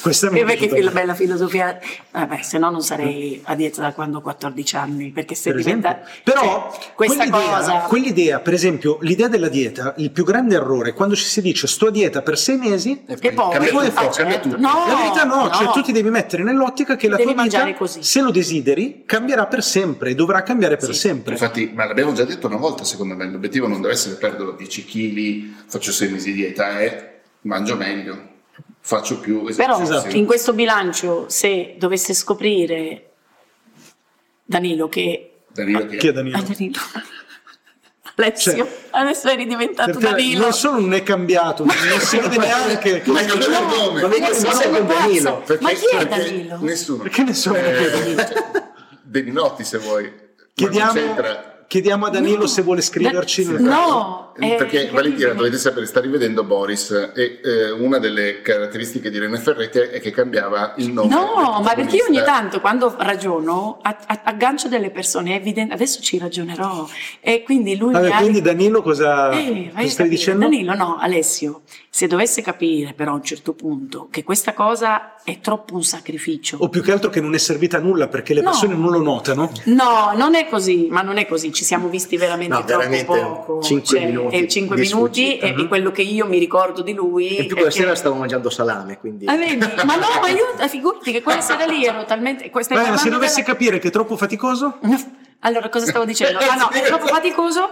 Questa 0.00 0.30
mi 0.30 0.38
E 0.38 0.42
è 0.42 0.44
perché 0.46 0.82
la 0.82 0.90
bella 0.90 1.14
filosofia, 1.14 1.78
vabbè, 2.10 2.40
se 2.40 2.56
no 2.56 2.70
non 2.70 2.82
sarei 2.82 3.40
a 3.44 3.54
dieta 3.54 3.82
da 3.82 3.92
quando 3.92 4.18
ho 4.18 4.20
14 4.22 4.76
anni, 4.76 5.10
perché 5.10 5.34
se 5.34 5.52
per 5.52 5.60
diventa... 5.62 6.00
Però 6.24 6.70
cioè, 6.72 6.92
questa 6.94 7.28
quell'idea, 7.28 7.56
cosa... 7.58 7.72
quell'idea, 7.80 8.40
per 8.40 8.54
esempio, 8.54 8.98
l'idea 9.02 9.28
della 9.28 9.48
dieta, 9.48 9.94
il 9.98 10.10
più 10.10 10.24
grande 10.24 10.54
errore 10.54 10.90
è 10.90 10.94
quando 10.94 11.14
ci 11.14 11.24
si 11.24 11.42
dice 11.42 11.66
sto 11.66 11.88
a 11.88 11.90
dieta 11.90 12.22
per 12.22 12.38
sei 12.38 12.56
mesi. 12.56 13.04
E 13.06 13.32
poi, 13.32 13.52
Cambia 13.52 13.70
tutto, 13.70 13.84
ah, 13.84 14.08
cambia 14.08 14.12
certo. 14.12 14.48
tutto. 14.48 14.60
No, 14.60 14.86
la 14.88 14.94
verità 14.96 15.24
no, 15.24 15.50
cioè 15.50 15.70
tu 15.70 15.82
ti 15.82 15.92
devi 15.92 16.08
mettere 16.08 16.42
nell'ottica 16.42 16.96
che 16.96 17.08
la 17.08 17.16
Devi 17.16 17.34
tua 17.34 17.42
vita, 17.42 17.74
così. 17.74 18.02
se 18.02 18.22
lo 18.22 18.30
desideri, 18.30 19.02
cambierà 19.04 19.46
per 19.46 19.57
sempre, 19.62 20.14
dovrà 20.14 20.42
cambiare 20.42 20.76
per 20.76 20.92
Sì. 20.92 21.00
sempre. 21.00 21.32
Infatti, 21.32 21.70
ma 21.74 21.84
l'abbiamo 21.86 22.12
già 22.12 22.24
detto 22.24 22.46
una 22.46 22.56
volta, 22.56 22.84
secondo 22.84 23.14
me, 23.14 23.26
l'obiettivo 23.30 23.66
non 23.66 23.80
deve 23.80 23.94
essere 23.94 24.16
perderlo 24.16 24.52
10 24.52 24.84
kg, 24.84 25.64
faccio 25.66 25.92
6 25.92 26.08
mesi 26.10 26.32
di 26.32 26.36
dieta, 26.38 26.78
è 26.80 27.20
mangio 27.42 27.76
meglio, 27.76 28.26
faccio 28.80 29.18
più 29.20 29.44
Però 29.54 29.80
esercizi. 29.80 30.18
in 30.18 30.26
questo 30.26 30.52
bilancio, 30.52 31.26
se 31.28 31.74
dovesse 31.78 32.14
scoprire 32.14 33.10
Danilo 34.44 34.88
che... 34.88 35.32
Danilo 35.52 35.86
che- 35.86 35.96
Chi 35.96 36.08
è 36.08 36.12
Danilo? 36.12 36.36
Ah, 36.36 36.42
Danilo. 36.42 36.78
Alessio, 38.20 38.52
Cioè, 38.56 38.68
adesso 38.90 39.28
eri 39.28 39.46
diventato 39.46 39.92
Per 39.92 40.00
te 40.00 40.08
Danilo. 40.10 40.40
non 40.40 40.52
solo 40.52 40.80
non 40.80 40.92
è 40.92 41.04
cambiato, 41.04 41.64
non 41.64 41.74
si 42.00 42.18
vede 42.18 42.36
neanche 42.36 43.02
Ma 43.06 43.20
non 43.22 43.38
c'è 43.38 43.46
il 43.60 43.66
nome. 43.66 44.34
Sei 44.34 44.70
con 44.70 44.86
pazzo. 44.86 44.98
Danilo? 44.98 45.42
Perché- 45.46 45.62
Ma 45.62 45.70
chi 45.70 45.84
è 45.86 46.06
perché 46.08 46.24
Danilo? 46.30 46.58
Nessuno. 46.62 47.02
Perché 47.04 47.22
ne 47.22 47.34
so 47.34 47.52
chi 47.52 47.58
è 47.58 48.57
Danilo? 49.08 49.32
Beninotti 49.32 49.64
se 49.64 49.78
vuoi. 49.78 50.12
Chiediamo, 50.54 50.92
chiediamo 51.66 52.06
a 52.06 52.10
Danilo 52.10 52.40
No. 52.40 52.46
se 52.46 52.62
vuole 52.62 52.80
scriverci. 52.80 53.44
Da- 53.44 53.52
nel 53.52 53.62
no. 53.62 54.27
Eh, 54.40 54.54
Perché 54.56 54.90
Valentina, 54.92 55.32
dovete 55.32 55.56
sapere, 55.58 55.86
sta 55.86 56.00
rivedendo 56.00 56.44
Boris 56.44 56.90
e 57.14 57.40
eh, 57.42 57.70
una 57.70 57.98
delle 57.98 58.40
caratteristiche 58.42 59.10
di 59.10 59.18
Rene 59.18 59.38
Ferretti 59.38 59.78
è 59.78 60.00
che 60.00 60.10
cambiava 60.10 60.74
il 60.78 60.92
nome. 60.92 61.08
No, 61.08 61.54
del 61.56 61.64
ma 61.64 61.72
perché 61.74 61.96
io 61.96 62.04
ogni 62.08 62.22
tanto 62.22 62.60
quando 62.60 62.94
ragiono 62.98 63.78
a- 63.82 63.96
a- 64.06 64.20
aggancio 64.24 64.68
delle 64.68 64.90
persone, 64.90 65.32
è 65.32 65.34
evidente, 65.36 65.74
adesso 65.74 66.00
ci 66.00 66.18
ragionerò 66.18 66.86
e 67.20 67.42
quindi 67.42 67.76
lui 67.76 67.94
mi 67.94 68.10
ha 68.10 68.18
quindi 68.18 68.40
Danilo 68.40 68.82
cosa, 68.82 69.30
Eh, 69.30 69.70
cosa 69.70 69.70
stai 69.70 69.88
capire. 69.88 70.08
dicendo? 70.08 70.40
Danilo, 70.44 70.74
no, 70.74 70.96
Alessio, 71.00 71.62
se 71.90 72.06
dovesse 72.06 72.42
capire 72.42 72.92
però 72.94 73.12
a 73.12 73.14
un 73.14 73.22
certo 73.24 73.54
punto 73.54 74.08
che 74.10 74.22
questa 74.22 74.54
cosa 74.54 75.14
è 75.24 75.40
troppo 75.40 75.74
un 75.74 75.82
sacrificio. 75.82 76.56
O 76.60 76.68
più 76.68 76.82
che 76.82 76.92
altro 76.92 77.10
che 77.10 77.20
non 77.20 77.34
è 77.34 77.38
servita 77.38 77.76
a 77.76 77.80
nulla 77.80 78.08
perché 78.08 78.32
le 78.34 78.40
No. 78.40 78.50
persone 78.50 78.74
non 78.74 78.90
lo 78.90 79.00
notano. 79.02 79.50
No, 79.64 80.12
non 80.14 80.34
è 80.34 80.48
così, 80.48 80.86
ma 80.90 81.02
non 81.02 81.18
è 81.18 81.26
così, 81.26 81.52
ci 81.52 81.64
siamo 81.64 81.88
visti 81.88 82.16
veramente 82.16 82.54
No, 82.54 82.64
troppo 82.64 82.78
veramente 82.78 83.18
poco. 83.20 83.62
cinque 83.62 84.00
minuti 84.04 84.27
e 84.30 84.48
cinque 84.48 84.76
di 84.76 84.82
minuti 84.82 85.24
sfuggita. 85.24 85.46
e, 85.46 85.62
e 85.62 85.66
quello 85.68 85.90
che 85.90 86.02
io 86.02 86.26
mi 86.26 86.38
ricordo 86.38 86.82
di 86.82 86.92
lui. 86.94 87.36
E 87.36 87.44
più 87.46 87.54
quella 87.56 87.70
che- 87.70 87.76
sera 87.80 87.94
stavo 87.94 88.14
mangiando 88.16 88.50
salame, 88.50 88.98
quindi... 88.98 89.26
Ah, 89.26 89.36
vedi? 89.36 89.56
Ma 89.58 89.96
no, 89.96 90.06
ma 90.20 90.28
io 90.28 90.56
eh, 90.58 90.68
figurati 90.68 91.12
che 91.12 91.22
quella 91.22 91.40
sera 91.40 91.64
lì 91.66 91.84
ero 91.84 92.04
talmente. 92.04 92.50
Beh, 92.52 92.62
se 92.62 92.74
parlando 92.74 93.08
dovessi 93.10 93.40
della- 93.40 93.46
capire 93.52 93.78
che 93.78 93.88
è 93.88 93.90
troppo 93.90 94.16
faticoso, 94.16 94.78
Allora, 95.42 95.68
cosa 95.68 95.86
stavo 95.86 96.04
dicendo? 96.04 96.38
Ah 96.40 96.56
no, 96.56 96.68
è 96.70 96.82
troppo 96.82 97.06
faticoso, 97.06 97.70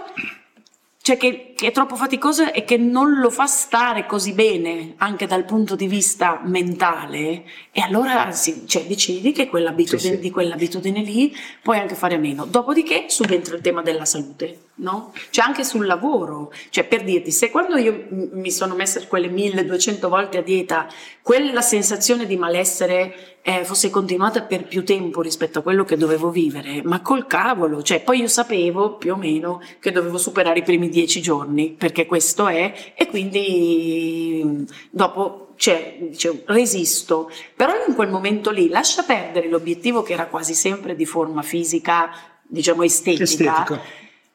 cioè 1.01 1.17
che, 1.17 1.53
che 1.53 1.67
è 1.67 1.71
troppo 1.71 1.97
faticoso 1.97 2.51
e 2.53 2.63
che 2.63 2.77
non 2.77 3.19
lo 3.19 3.29
fa 3.29 3.45
stare 3.45 4.05
così 4.05 4.31
bene 4.31 4.93
anche 4.97 5.25
dal 5.27 5.43
punto 5.43 5.75
di 5.75 5.85
vista 5.87 6.39
mentale 6.45 7.43
e 7.73 7.81
allora 7.81 8.31
sì, 8.31 8.63
cioè, 8.67 8.85
decidi 8.85 9.33
che 9.33 9.47
quell'abitudine, 9.47 9.99
Sì, 9.99 10.15
sì. 10.15 10.19
di 10.19 10.31
quell'abitudine 10.31 11.01
lì 11.01 11.35
puoi 11.61 11.77
anche 11.79 11.95
fare 11.95 12.15
a 12.15 12.19
meno. 12.19 12.45
Dopodiché 12.45 13.05
subentra 13.09 13.55
il 13.55 13.61
tema 13.61 13.81
della 13.81 14.05
salute, 14.05 14.57
no? 14.77 15.13
Cioè 15.29 15.45
anche 15.45 15.63
sul 15.63 15.85
lavoro, 15.85 16.51
cioè 16.69 16.85
per 16.85 17.03
dirti, 17.03 17.31
se 17.31 17.49
quando 17.49 17.77
io 17.77 18.05
mi 18.09 18.51
sono 18.51 18.75
messa 18.75 19.05
quelle 19.07 19.27
1200 19.27 20.09
volte 20.09 20.37
a 20.37 20.41
dieta, 20.41 20.87
quella 21.21 21.61
sensazione 21.61 22.25
di 22.25 22.37
malessere 22.37 23.37
eh, 23.41 23.63
fosse 23.63 23.89
continuata 23.89 24.41
per 24.41 24.65
più 24.65 24.83
tempo 24.83 25.21
rispetto 25.21 25.59
a 25.59 25.61
quello 25.61 25.83
che 25.83 25.97
dovevo 25.97 26.29
vivere, 26.29 26.81
ma 26.83 27.01
col 27.01 27.27
cavolo, 27.27 27.81
cioè 27.81 28.01
poi 28.01 28.19
io 28.19 28.27
sapevo 28.27 28.97
più 28.97 29.13
o 29.13 29.15
meno 29.15 29.61
che 29.79 29.91
dovevo 29.91 30.17
superare 30.17 30.59
i 30.59 30.63
primi 30.63 30.89
dieci 30.89 31.21
giorni, 31.21 31.71
perché 31.71 32.05
questo 32.05 32.47
è, 32.47 32.93
e 32.95 33.07
quindi 33.07 34.65
dopo 34.89 35.53
cioè, 35.55 35.97
dicevo, 35.99 36.43
resisto, 36.45 37.31
però 37.55 37.73
in 37.87 37.95
quel 37.95 38.09
momento 38.09 38.51
lì 38.51 38.69
lascia 38.69 39.03
perdere 39.03 39.49
l'obiettivo 39.49 40.03
che 40.03 40.13
era 40.13 40.27
quasi 40.27 40.53
sempre 40.53 40.95
di 40.95 41.05
forma 41.05 41.41
fisica, 41.41 42.11
diciamo 42.43 42.83
estetica, 42.83 43.23
estetica. 43.23 43.81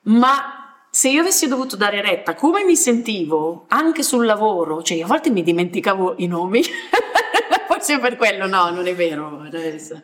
Ma 0.05 0.87
se 0.91 1.09
io 1.09 1.21
avessi 1.23 1.49
dovuto 1.49 1.77
dare 1.77 2.03
retta, 2.03 2.35
come 2.35 2.65
mi 2.65 2.77
sentivo 2.77 3.65
anche 3.69 4.03
sul 4.03 4.27
lavoro, 4.27 4.83
cioè 4.83 4.99
io 4.99 5.05
a 5.05 5.09
volte 5.09 5.31
mi 5.31 5.43
dimenticavo 5.43 6.15
i 6.19 6.27
nomi, 6.27 6.63
forse 7.67 7.99
per 7.99 8.17
quello, 8.17 8.47
no, 8.47 8.71
non 8.71 8.87
è 8.87 8.95
vero. 8.95 9.41
adesso. 9.47 10.03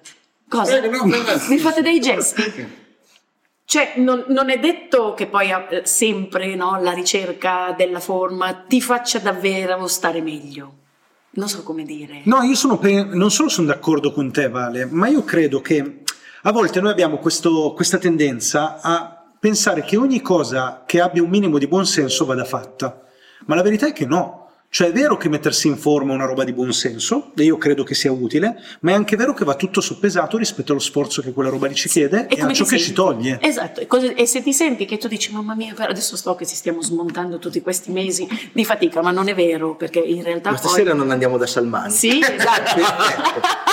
Cosa? 0.49 0.81
Eh, 0.81 0.89
mi 1.49 1.59
fate 1.59 1.83
dei 1.83 2.01
gesti? 2.01 2.87
Cioè, 3.67 3.95
non, 3.97 4.25
non 4.29 4.49
è 4.49 4.59
detto 4.59 5.13
che 5.13 5.27
poi 5.27 5.51
eh, 5.51 5.83
sempre 5.85 6.55
no, 6.55 6.81
la 6.81 6.93
ricerca 6.93 7.75
della 7.77 8.01
forma 8.01 8.65
ti 8.67 8.81
faccia 8.81 9.19
davvero 9.19 9.87
stare 9.89 10.23
meglio. 10.23 10.73
Non 11.33 11.51
so 11.51 11.63
come 11.63 11.85
dire. 11.85 12.23
No, 12.25 12.43
io 12.43 12.55
sono 12.55 12.79
pe- 12.79 13.05
non 13.05 13.31
solo 13.31 13.51
sono 13.51 13.67
d'accordo 13.67 14.11
con 14.11 14.33
te, 14.33 14.49
Vale, 14.49 14.87
ma 14.87 15.09
io 15.09 15.23
credo 15.23 15.61
che 15.61 16.03
a 16.43 16.51
volte 16.53 16.81
noi 16.81 16.93
abbiamo 16.93 17.19
questo- 17.19 17.75
questa 17.75 17.99
tendenza 17.99 18.79
a 18.81 19.18
pensare 19.39 19.83
che 19.85 19.97
ogni 19.97 20.21
cosa 20.21 20.83
che 20.87 21.01
abbia 21.01 21.23
un 21.23 21.29
minimo 21.29 21.59
di 21.59 21.67
buonsenso 21.67 22.25
vada 22.25 22.45
fatta. 22.45 23.03
Ma 23.47 23.55
la 23.55 23.63
verità 23.63 23.87
è 23.87 23.93
che 23.93 24.07
no. 24.07 24.45
Cioè 24.71 24.89
è 24.89 24.93
vero 24.93 25.17
che 25.17 25.31
mettersi 25.31 25.67
in 25.67 25.79
forma 25.79 26.13
è 26.13 26.15
una 26.15 26.27
roba 26.27 26.45
di 26.45 26.53
buonsenso, 26.53 27.33
e 27.35 27.43
io 27.43 27.57
credo 27.57 27.85
che 27.85 27.95
sia 27.95 28.13
utile, 28.13 28.63
ma 28.81 28.91
è 28.91 28.95
anche 28.95 29.17
vero 29.17 29.33
che 29.33 29.43
va 29.43 29.55
tutto 29.55 29.81
soppesato 29.81 30.37
rispetto 30.37 30.73
allo 30.73 30.81
sforzo 30.81 31.23
che 31.23 31.33
quella 31.33 31.49
roba 31.49 31.69
lì 31.69 31.75
ci 31.75 31.89
chiede 31.89 32.27
e, 32.29 32.35
a 32.35 32.41
come 32.41 32.53
ciò 32.53 32.67
che 32.67 32.79
ci 32.79 32.93
toglie. 32.93 33.39
Esatto, 33.41 33.81
e, 33.81 33.87
cose- 33.87 34.15
e 34.15 34.27
se 34.27 34.43
ti 34.43 34.53
senti 34.53 34.85
che 34.85 34.99
tu 34.99 35.09
dici 35.09 35.33
mamma 35.33 35.55
mia, 35.55 35.73
però 35.73 35.89
adesso 35.89 36.19
sto 36.19 36.35
che 36.35 36.45
ci 36.45 36.55
stiamo 36.55 36.83
smontando 36.83 37.39
tutti 37.39 37.63
questi 37.63 37.91
mesi 37.93 38.29
di 38.53 38.65
fatica, 38.67 39.01
ma 39.01 39.11
non 39.11 39.29
è 39.29 39.35
vero, 39.35 39.75
perché 39.75 40.01
in 40.01 40.23
realtà 40.23 40.51
Ma 40.51 40.59
poi... 40.59 40.69
stasera 40.69 40.93
non 40.93 41.11
andiamo 41.11 41.39
da 41.39 41.47
Salmani. 41.47 41.91
Sì, 41.91 42.21
esatto. 42.21 42.81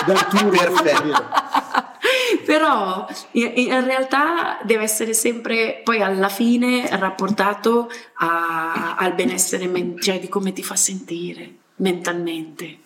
Dal 0.05 0.27
tour, 0.31 0.57
Perfetto. 0.57 1.64
Però 2.43 3.07
in, 3.31 3.83
realtà 3.85 4.59
deve 4.63 4.83
essere 4.83 5.13
sempre 5.13 5.81
poi 5.83 6.01
alla 6.01 6.29
fine 6.29 6.87
rapportato 6.97 7.89
a- 8.15 8.95
al 8.95 9.13
benessere, 9.13 9.69
cioè 9.99 10.19
di 10.19 10.27
come 10.29 10.53
ti 10.53 10.63
fa 10.63 10.75
sentire 10.75 11.53
mentalmente. 11.77 12.77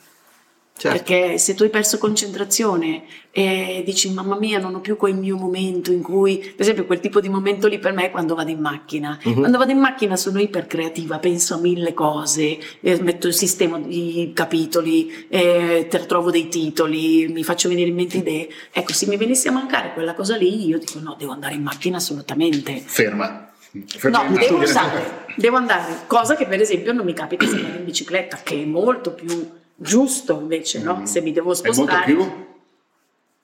Certo. 0.80 0.98
Perché 0.98 1.38
se 1.38 1.56
tu 1.56 1.64
hai 1.64 1.70
perso 1.70 1.98
concentrazione 1.98 3.04
e 3.32 3.84
dici 3.86 4.10
mamma 4.14 4.38
mia 4.38 4.60
non 4.60 4.76
ho 4.76 4.80
più 4.80 4.96
quel 4.96 5.14
mio 5.14 5.36
momento 5.36 5.92
in 5.92 6.02
cui, 6.02 6.38
per 6.38 6.62
esempio 6.62 6.86
quel 6.86 7.02
tipo 7.02 7.20
di 7.20 7.28
momento 7.28 7.68
lì 7.68 7.80
per 7.80 7.92
me 7.92 8.06
è 8.06 8.12
quando 8.12 8.34
vado 8.34 8.50
in 8.50 8.62
macchina. 8.62 9.20
Mhm. 9.22 9.34
Quando 9.40 9.58
vado 9.58 9.72
in 9.72 9.78
macchina 9.78 10.16
sono 10.16 10.40
ipercreativa, 10.40 11.20
penso 11.20 11.56
a 11.56 11.58
mille 11.58 11.94
cose, 11.94 12.58
eh, 12.80 13.02
metto 13.02 13.28
il 13.28 13.34
sistema 13.34 13.78
di 13.78 14.32
capitoli, 14.34 15.26
eh, 15.28 15.88
te- 15.90 16.06
trovo 16.06 16.32
dei 16.32 16.48
titoli, 16.48 17.28
mi 17.28 17.44
faccio 17.44 17.68
venire 17.68 17.90
in 17.90 17.96
mente 17.96 18.20
idee. 18.20 18.48
Ecco, 18.72 18.94
se 18.94 19.06
mi 19.08 19.18
venisse 19.18 19.50
a 19.50 19.52
mancare 19.52 19.92
quella 19.92 20.14
cosa 20.14 20.38
lì, 20.38 20.66
io 20.66 20.80
dico 20.80 21.00
no, 21.02 21.14
devo 21.20 21.34
andare 21.34 21.56
in 21.56 21.62
macchina 21.62 21.98
assolutamente. 21.98 22.82
Ferma. 22.86 23.52
Ferma 23.86 24.24
No, 24.24 24.38
devo 24.38 24.60
andare, 24.60 25.26
devo 25.36 25.58
andare, 25.58 25.94
cosa 26.08 26.38
che 26.38 26.46
per 26.46 26.62
esempio 26.62 26.94
non 26.94 27.04
mi 27.04 27.14
capita 27.14 27.46
se 27.46 27.62
vado 27.62 27.80
in 27.80 27.84
bicicletta, 27.84 28.40
che 28.42 28.62
è 28.62 28.66
molto 28.66 29.12
più 29.12 29.58
giusto 29.80 30.40
invece, 30.40 30.82
no? 30.82 30.98
Mm. 30.98 31.04
Se 31.04 31.22
mi 31.22 31.32
devo 31.32 31.54
È 31.54 31.56
molto 31.64 31.74
spostare. 31.74 32.06
più 32.06 32.48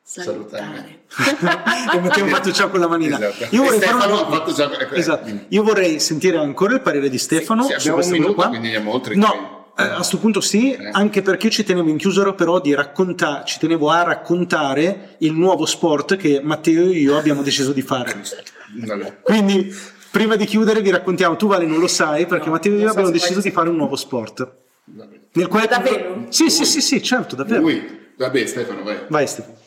Salutare. 0.07 0.99
come 1.91 2.09
abbiamo 2.09 2.29
fatto 2.29 2.51
già 2.51 2.67
con 2.67 2.79
la 2.79 2.87
manina. 2.87 3.17
Esatto. 3.17 3.55
Io 3.55 3.63
vorrei, 3.63 3.89
una- 3.91 4.53
già- 4.53 4.95
Esatto. 4.95 5.25
dimmi. 5.25 5.45
Io 5.49 5.63
vorrei 5.63 5.99
sentire 5.99 6.37
ancora 6.37 6.75
il 6.75 6.81
parere 6.81 7.09
di 7.09 7.17
Stefano. 7.17 7.63
Sì, 7.63 7.73
abbiamo 7.73 8.03
un 8.03 8.11
minuto, 8.11 8.33
qua. 8.35 8.47
quindi 8.49 8.67
andiamo 8.67 8.93
oltre 8.93 9.15
No, 9.15 9.71
eh, 9.75 9.81
a 9.83 9.95
questo 9.95 10.19
punto 10.19 10.41
sì, 10.41 10.73
Eh. 10.73 10.89
anche 10.91 11.23
perché 11.23 11.49
ci 11.49 11.63
tenevo 11.63 11.89
in 11.89 11.97
chiusura 11.97 12.33
però 12.33 12.61
di 12.61 12.75
raccontare, 12.75 13.45
ci 13.45 13.57
tenevo 13.57 13.89
a 13.89 14.03
raccontare 14.03 15.15
il 15.19 15.33
nuovo 15.33 15.65
sport 15.65 16.17
che 16.17 16.39
Matteo 16.43 16.83
e 16.83 16.99
io 16.99 17.17
abbiamo 17.17 17.41
deciso 17.41 17.71
di 17.73 17.81
fare. 17.81 18.21
Vabbè. 18.75 19.21
Quindi, 19.23 19.73
prima 20.11 20.35
di 20.35 20.45
chiudere, 20.45 20.81
vi 20.81 20.91
raccontiamo. 20.91 21.35
Tu, 21.35 21.47
Vale, 21.47 21.65
non 21.65 21.79
lo 21.79 21.87
sai 21.87 22.27
perché 22.27 22.45
No, 22.45 22.51
Matteo 22.51 22.73
e 22.75 22.79
io 22.81 22.89
abbiamo 22.91 23.09
deciso 23.09 23.41
di 23.41 23.49
fare 23.49 23.69
un 23.69 23.75
nuovo 23.75 23.95
sport. 23.95 24.63
Nel 25.33 25.47
quale 25.47 25.67
Davvero? 25.67 26.25
Sì, 26.29 26.49
sì, 26.49 26.63
sì, 26.65 26.81
sì, 26.81 27.01
certo, 27.01 27.35
davvero. 27.35 27.61
Lui, 27.61 28.09
vabbè 28.17 28.45
Stefano, 28.45 28.83
vai. 28.83 28.97
Vai 29.09 29.27
Stefano. 29.27 29.57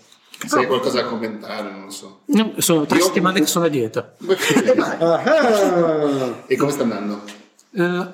Se 0.47 0.57
hai 0.59 0.67
qualcosa 0.67 1.03
da 1.03 1.09
commentare, 1.09 1.69
non 1.71 1.85
lo 1.87 1.91
so. 1.91 2.21
No, 2.27 2.55
sono 2.59 2.87
tre 2.87 2.99
Io- 2.99 3.05
settimane 3.05 3.41
che 3.41 3.47
sono 3.47 3.65
a 3.65 3.69
dieta. 3.69 4.15
Ah, 5.01 6.43
e 6.47 6.57
come 6.57 6.71
sta 6.71 6.83
andando? 6.85 7.23
Eh, 7.73 8.07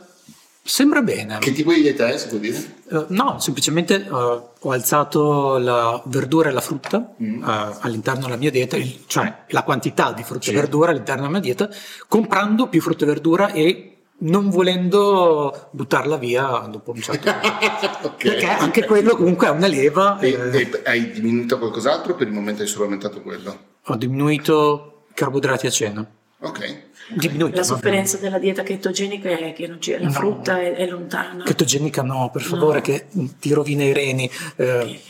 sembra 0.62 1.02
bene. 1.02 1.38
Che 1.38 1.52
tipo 1.52 1.72
di 1.72 1.82
dieta 1.82 2.08
è, 2.08 2.16
si 2.16 2.28
può 2.28 2.38
dire? 2.38 2.56
Eh, 2.90 3.04
no, 3.08 3.38
semplicemente 3.38 3.96
eh, 4.06 4.08
ho 4.10 4.70
alzato 4.70 5.58
la 5.58 6.00
verdura 6.06 6.48
e 6.48 6.52
la 6.52 6.60
frutta 6.62 7.12
Mm. 7.22 7.42
all'interno 7.80 8.22
della 8.22 8.36
mia 8.36 8.50
dieta, 8.50 8.76
il- 8.76 9.00
cioè 9.06 9.44
la 9.48 9.62
quantità 9.62 10.12
di 10.12 10.22
frutta 10.22 10.44
Sì. 10.44 10.50
e 10.50 10.54
verdura 10.54 10.90
all'interno 10.90 11.20
della 11.22 11.32
mia 11.32 11.40
dieta, 11.42 11.68
comprando 12.08 12.68
più 12.68 12.80
frutta 12.80 13.04
e 13.04 13.08
verdura 13.08 13.52
e 13.52 13.93
non 14.24 14.50
volendo 14.50 15.68
buttarla 15.70 16.16
via 16.16 16.42
dopo 16.70 16.92
un 16.92 17.00
certo 17.00 17.30
punto. 17.40 18.06
ok. 18.08 18.22
Perché 18.22 18.46
anche 18.46 18.84
quello 18.84 19.16
comunque 19.16 19.46
è 19.46 19.50
una 19.50 19.66
leva. 19.66 20.18
E, 20.18 20.28
eh, 20.30 20.60
e 20.60 20.80
hai 20.84 21.10
diminuito 21.10 21.58
qualcos'altro? 21.58 22.14
Per 22.14 22.26
il 22.26 22.32
momento 22.32 22.62
hai 22.62 22.68
solo 22.68 22.84
aumentato 22.84 23.20
quello. 23.22 23.58
ho 23.82 23.96
diminuito 23.96 25.04
carboidrati 25.14 25.66
a 25.66 25.70
cena. 25.70 26.06
Ok. 26.40 26.82
Diminuito. 27.14 27.56
La 27.56 27.62
sofferenza 27.62 28.16
della 28.18 28.38
dieta 28.38 28.62
chetogenica 28.62 29.28
è 29.30 29.52
che 29.52 29.66
non 29.66 29.78
c'è, 29.78 29.98
la 29.98 30.06
No. 30.06 30.12
frutta 30.12 30.60
è, 30.60 30.74
è 30.74 30.86
lontana. 30.86 31.44
Chetogenica 31.44 32.02
no, 32.02 32.30
per 32.32 32.42
favore, 32.42 32.78
No. 32.78 32.82
che 32.82 33.06
ti 33.38 33.52
rovina 33.52 33.84
i 33.84 33.92
reni. 33.92 34.30
Eh, 34.56 35.00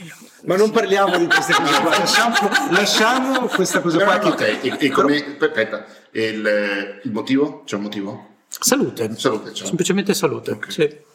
Ma 0.43 0.57
non 0.57 0.71
parliamo 0.71 1.17
di 1.17 1.27
queste 1.27 1.53
cose 1.55 1.81
qua, 1.81 1.91
lasciamo, 1.99 2.35
lasciamo 2.71 3.47
questa 3.47 3.81
cosa 3.81 3.99
No, 3.99 4.05
qua. 4.05 4.17
no, 4.19 4.35
che- 4.35 4.53
ok, 4.61 4.65
e, 4.81 4.87
e 4.87 4.91
come, 4.91 5.25
aspetta, 5.41 5.85
il, 6.13 7.01
il 7.05 7.13
motivo? 7.13 7.63
C'è 7.65 7.77
un 7.77 7.83
motivo? 7.83 8.29
Salute. 8.65 9.15
Salute, 9.17 9.53
ciao. 9.55 9.67
Semplicemente 9.67 10.15
salute. 10.15 10.51
Ok. 10.53 10.73
Sì. 10.73 11.13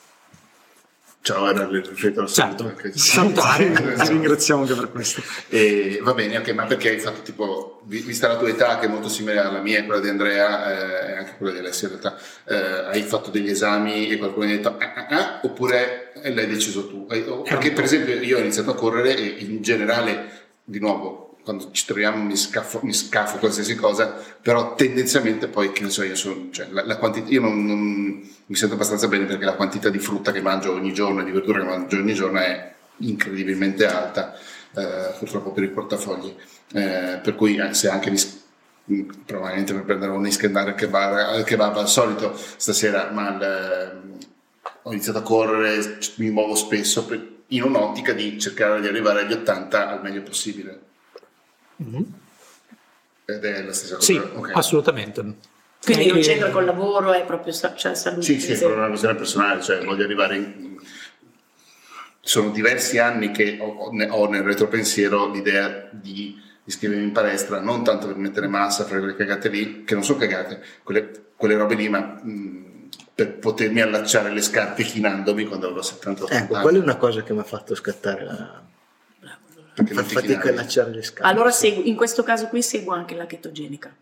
Ciao, 1.22 1.50
era 1.50 1.64
il 1.64 1.84
riferito 1.84 2.22
al 2.22 2.30
Certo. 2.30 2.74
Salutare. 2.94 3.72
Ti 4.00 4.08
ringraziamo 4.08 4.62
anche 4.62 4.74
per 4.74 4.90
questo. 4.90 5.22
E, 5.50 6.00
va 6.02 6.14
bene, 6.14 6.38
ok, 6.38 6.50
ma 6.52 6.66
perché 6.66 6.90
hai 6.92 7.00
fatto 7.00 7.22
tipo, 7.22 7.82
vi- 7.86 8.00
vista 8.00 8.30
la 8.30 8.38
tua 8.38 8.48
età 8.48 8.80
che 8.80 8.86
è 8.86 8.90
molto 8.90 9.10
simile 9.10 9.40
alla 9.40 9.60
mia 9.60 9.80
e 9.80 9.86
quella 9.86 10.00
di 10.00 10.08
Andrea 10.08 11.08
eh, 11.10 11.12
e 11.12 11.18
anche 11.18 11.36
quella 11.38 11.52
di 11.52 11.60
Alessia 11.60 11.90
in 11.90 12.00
realtà, 12.00 12.18
eh, 12.46 12.90
hai 12.90 13.02
fatto 13.04 13.30
degli 13.32 13.50
esami 13.50 14.10
e 14.10 14.18
qualcuno 14.18 14.46
ti 14.46 14.54
ha 14.54 14.56
detto 14.56 14.78
ah, 14.80 14.94
ah, 14.96 15.08
ah, 15.10 15.40
oppure 15.44 16.14
l'hai 16.24 16.48
deciso 16.48 16.88
tu? 16.88 17.06
Eh, 17.12 17.20
Perché 17.44 17.74
per 17.74 17.84
esempio 17.84 18.16
io 18.16 18.38
ho 18.38 18.40
iniziato 18.40 18.72
a 18.72 18.76
correre 18.76 19.16
e 19.18 19.26
in 19.40 19.62
generale, 19.62 20.48
di 20.64 20.80
nuovo, 20.80 21.29
quando 21.50 21.72
ci 21.72 21.84
troviamo 21.88 22.24
mi 22.24 22.36
scafo, 22.36 22.80
mi 22.84 22.94
scafo 22.94 23.40
qualsiasi 23.40 23.74
cosa, 23.74 24.16
però 24.40 24.76
tendenzialmente 24.76 25.48
poi, 25.48 25.72
che 25.72 25.82
ne 25.82 25.90
so, 25.90 26.04
io 26.04 26.14
sono, 26.14 26.50
cioè, 26.52 26.68
la, 26.70 26.86
la 26.86 26.98
quantità, 26.98 27.28
io 27.32 27.42
non, 27.42 27.66
non- 27.66 28.30
mi 28.46 28.56
sento 28.56 28.76
abbastanza 28.76 29.08
bene 29.08 29.26
perché 29.26 29.46
la 29.46 29.56
quantità 29.56 29.90
di 29.90 29.98
frutta 29.98 30.32
che 30.32 30.42
mangio 30.42 30.74
ogni 30.74 30.94
giorno 30.94 31.22
e 31.22 31.24
di 31.24 31.32
verdura 31.32 31.60
che 31.60 31.66
mangio 31.66 31.98
ogni 31.98 32.14
giorno 32.14 32.38
è 32.40 32.72
incredibilmente 32.98 33.88
alta, 33.88 34.36
eh, 34.76 35.16
purtroppo 35.18 35.52
per 35.52 35.64
i 35.64 35.70
portafogli. 35.70 36.36
Eh, 36.72 37.20
per 37.24 37.34
cui 37.36 37.56
eh, 37.58 37.74
se 37.74 37.90
anche 37.90 38.12
mi, 38.12 38.20
mh, 38.86 39.02
probabilmente 39.26 39.74
per 39.74 39.84
prendere 39.86 40.12
un 40.12 40.28
ischendare 40.28 40.76
che 40.76 40.88
va, 40.88 41.42
che 41.44 41.56
va 41.56 41.72
al 41.72 41.90
solito 41.90 42.32
stasera, 42.58 43.10
ma 43.12 43.30
il, 43.30 44.02
ho 44.84 44.92
iniziato 44.92 45.18
a 45.18 45.24
correre, 45.24 45.98
mi 46.18 46.30
muovo 46.30 46.54
spesso 46.54 47.06
per- 47.06 47.38
in 47.48 47.64
un'ottica 47.64 48.14
di 48.14 48.40
cercare 48.40 48.80
di 48.82 48.88
arrivare 48.88 49.22
agli 49.22 49.34
80 49.34 49.90
al 49.90 50.02
meglio 50.04 50.22
possibile. 50.22 50.89
Ed 53.26 53.46
è 53.46 53.62
la 53.64 53.74
stessa 53.74 53.96
cosa. 53.96 54.06
Sì, 54.06 54.18
ok. 54.18 54.52
assolutamente. 54.56 55.22
Quindi 55.84 56.08
non 56.08 56.18
Eh, 56.18 56.22
c'entra 56.22 56.50
col 56.50 56.66
lavoro, 56.66 57.14
è 57.14 57.24
proprio 57.26 57.54
cioè, 57.54 57.96
salute. 57.96 58.22
Sì, 58.22 58.40
sì, 58.40 58.52
è 58.52 58.66
una 58.66 58.90
visione 58.90 59.16
personale, 59.16 59.62
cioè 59.62 59.84
voglio 59.84 60.04
arrivare 60.04 60.36
in... 60.36 60.78
Sono 62.22 62.50
diversi 62.52 62.98
anni 63.00 63.32
che 63.32 63.58
ho, 63.60 63.66
ho 63.66 63.92
ne- 63.92 64.10
ho 64.10 64.28
nel 64.30 64.44
retropensiero 64.44 65.32
l'idea 65.32 65.88
di 65.92 66.38
iscrivermi 66.66 67.04
in 67.04 67.12
palestra, 67.12 67.60
non 67.60 67.84
tanto 67.84 68.08
per 68.08 68.18
mettere 68.18 68.48
massa, 68.48 68.84
fare 68.86 69.00
quelle 69.00 69.16
cagate 69.16 69.50
lì, 69.50 69.84
che 69.84 69.94
non 69.96 70.04
sono 70.04 70.20
cagate, 70.20 70.62
quelle, 70.84 71.10
quelle 71.36 71.56
robe 71.56 71.76
lì, 71.76 71.90
ma 71.90 72.00
mh, 72.00 72.90
per 73.16 73.38
potermi 73.38 73.82
allacciare 73.82 74.32
le 74.32 74.42
scarpe 74.42 74.84
chinandomi 74.84 75.46
quando 75.46 75.70
avrò 75.70 75.82
70 75.82 76.26
Ecco, 76.30 76.54
anni. 76.54 76.62
quella 76.64 76.78
è 76.78 76.82
una 76.82 76.98
cosa 76.98 77.24
che 77.24 77.34
mi 77.34 77.40
ha 77.40 77.44
fatto 77.44 77.74
scattare 77.74 78.24
la... 78.26 78.64
Perché 79.86 79.94
Fa 79.94 80.04
fatica 80.04 80.48
a 80.50 80.52
allacciare 80.52 80.92
le 80.92 81.04
scale. 81.04 81.32
Allora 81.32 81.52
seguo, 81.52 81.84
in 81.84 81.96
questo 81.96 82.24
caso 82.24 82.48
qui 82.48 82.62
seguo 82.62 82.94
anche 82.94 83.16
la 83.16 83.26
chetogenica. 83.26 83.94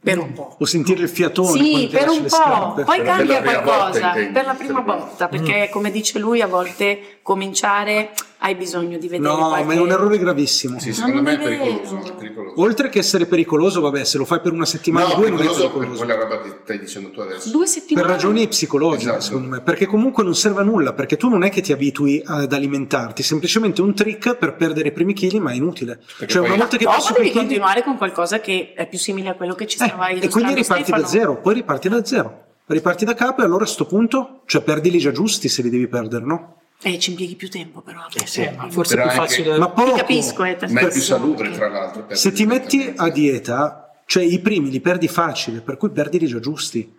Per 0.00 0.18
un 0.18 0.32
po'. 0.32 0.56
O 0.58 0.64
sentire 0.64 1.02
il 1.02 1.08
fiatone 1.08 1.62
Sì, 1.62 1.88
per 1.88 2.08
un 2.08 2.22
po', 2.22 2.28
scarpe. 2.28 2.82
poi 2.82 3.02
cambia 3.04 3.40
volta, 3.40 3.62
qualcosa 3.62 4.12
per 4.32 4.44
la 4.44 4.54
prima 4.54 4.80
volta, 4.80 5.28
perché 5.28 5.68
come 5.70 5.92
dice 5.92 6.18
lui 6.18 6.40
a 6.40 6.48
volte 6.48 7.18
cominciare 7.22 8.10
hai 8.38 8.54
bisogno 8.54 8.98
di 8.98 9.08
vedere 9.08 9.32
No, 9.32 9.48
qualche... 9.48 9.64
ma 9.64 9.72
è 9.74 9.80
un 9.80 9.90
errore 9.90 10.18
gravissimo. 10.18 10.78
Sì, 10.78 10.92
secondo 10.92 11.16
non 11.16 11.24
me 11.24 11.34
è 11.34 11.38
pericoloso, 11.42 12.02
è 12.04 12.12
pericoloso. 12.14 12.60
Oltre 12.60 12.88
che 12.88 12.98
essere 12.98 13.26
pericoloso, 13.26 13.80
vabbè, 13.80 14.04
se 14.04 14.18
lo 14.18 14.24
fai 14.24 14.40
per 14.40 14.52
una 14.52 14.64
settimana 14.66 15.06
o 15.06 15.08
No, 15.08 15.14
due 15.16 15.30
non 15.30 15.38
è 15.40 15.44
pericoloso 15.46 15.78
per 15.78 15.88
quella 15.96 16.14
roba 16.14 16.40
che 16.42 16.56
stai 16.62 16.78
dicendo 16.78 17.10
tu 17.10 17.20
adesso. 17.20 17.48
Due 17.50 17.60
Per 17.60 17.68
settimane. 17.68 18.06
ragioni 18.06 18.46
psicologiche, 18.48 19.02
Esatto. 19.10 19.20
secondo 19.22 19.48
me, 19.48 19.60
perché 19.62 19.86
comunque 19.86 20.22
non 20.22 20.34
serve 20.34 20.60
a 20.60 20.64
nulla, 20.64 20.92
perché 20.92 21.16
tu 21.16 21.28
non 21.28 21.42
è 21.42 21.50
che 21.50 21.60
ti 21.60 21.72
abitui 21.72 22.22
ad 22.24 22.52
alimentarti, 22.52 23.22
semplicemente 23.22 23.80
un 23.82 23.94
trick 23.94 24.36
per 24.36 24.54
perdere 24.54 24.88
i 24.88 24.92
primi 24.92 25.12
chili, 25.14 25.40
ma 25.40 25.50
è 25.50 25.54
inutile. 25.54 25.96
Perché 26.18 26.32
cioè, 26.32 26.42
poi- 26.42 26.50
una 26.50 26.58
volta 26.60 26.76
che 26.76 26.84
passi 26.84 27.12
devi 27.14 27.28
chili, 27.30 27.38
continuare 27.38 27.82
con 27.82 27.96
qualcosa 27.96 28.40
che 28.40 28.72
è 28.76 28.86
più 28.88 28.98
simile 28.98 29.30
a 29.30 29.34
quello 29.34 29.54
che 29.54 29.66
ci 29.66 29.76
stava 29.76 30.08
eh, 30.08 30.18
e 30.20 30.28
quindi 30.28 30.54
riparti 30.54 30.90
da 30.90 30.98
Stefano. 30.98 31.06
zero, 31.06 31.40
poi 31.40 31.54
riparti 31.54 31.88
da 31.88 32.04
zero. 32.04 32.40
Riparti 32.68 33.04
da 33.04 33.14
capo 33.14 33.42
e 33.42 33.44
allora 33.44 33.62
a 33.62 33.66
sto 33.68 33.86
punto, 33.86 34.40
cioè 34.46 34.60
perdili 34.60 34.98
già 34.98 35.12
giusti 35.12 35.48
se 35.48 35.62
li 35.62 35.70
devi 35.70 35.86
perdere, 35.86 36.24
no? 36.24 36.56
Eh, 36.82 36.98
ci 36.98 37.10
impieghi 37.10 37.34
più 37.36 37.48
tempo 37.48 37.80
però. 37.80 38.00
sì. 38.24 38.42
Eh, 38.42 38.52
ma 38.52 38.68
forse 38.70 38.94
è 38.94 38.96
Però 38.98 39.08
più 39.10 39.20
anche- 39.20 39.34
facile. 39.34 39.58
Ma 39.58 39.68
poco. 39.70 39.92
Ti 39.92 39.98
capisco, 39.98 40.44
eh, 40.44 40.56
Ma 40.68 40.80
è 40.80 40.88
più 40.88 41.00
sì. 41.00 41.00
salubre, 41.00 41.50
tra 41.50 41.68
l'altro. 41.68 42.06
Se 42.14 42.32
ti 42.32 42.44
metti 42.46 42.92
a 42.94 43.08
dieta, 43.10 43.94
cioè 44.06 44.22
i 44.24 44.38
primi 44.40 44.70
li 44.70 44.80
perdi 44.80 45.08
facile, 45.08 45.60
per 45.60 45.76
cui 45.76 45.90
perdili 45.90 46.26
già 46.26 46.38
giusti. 46.38 46.94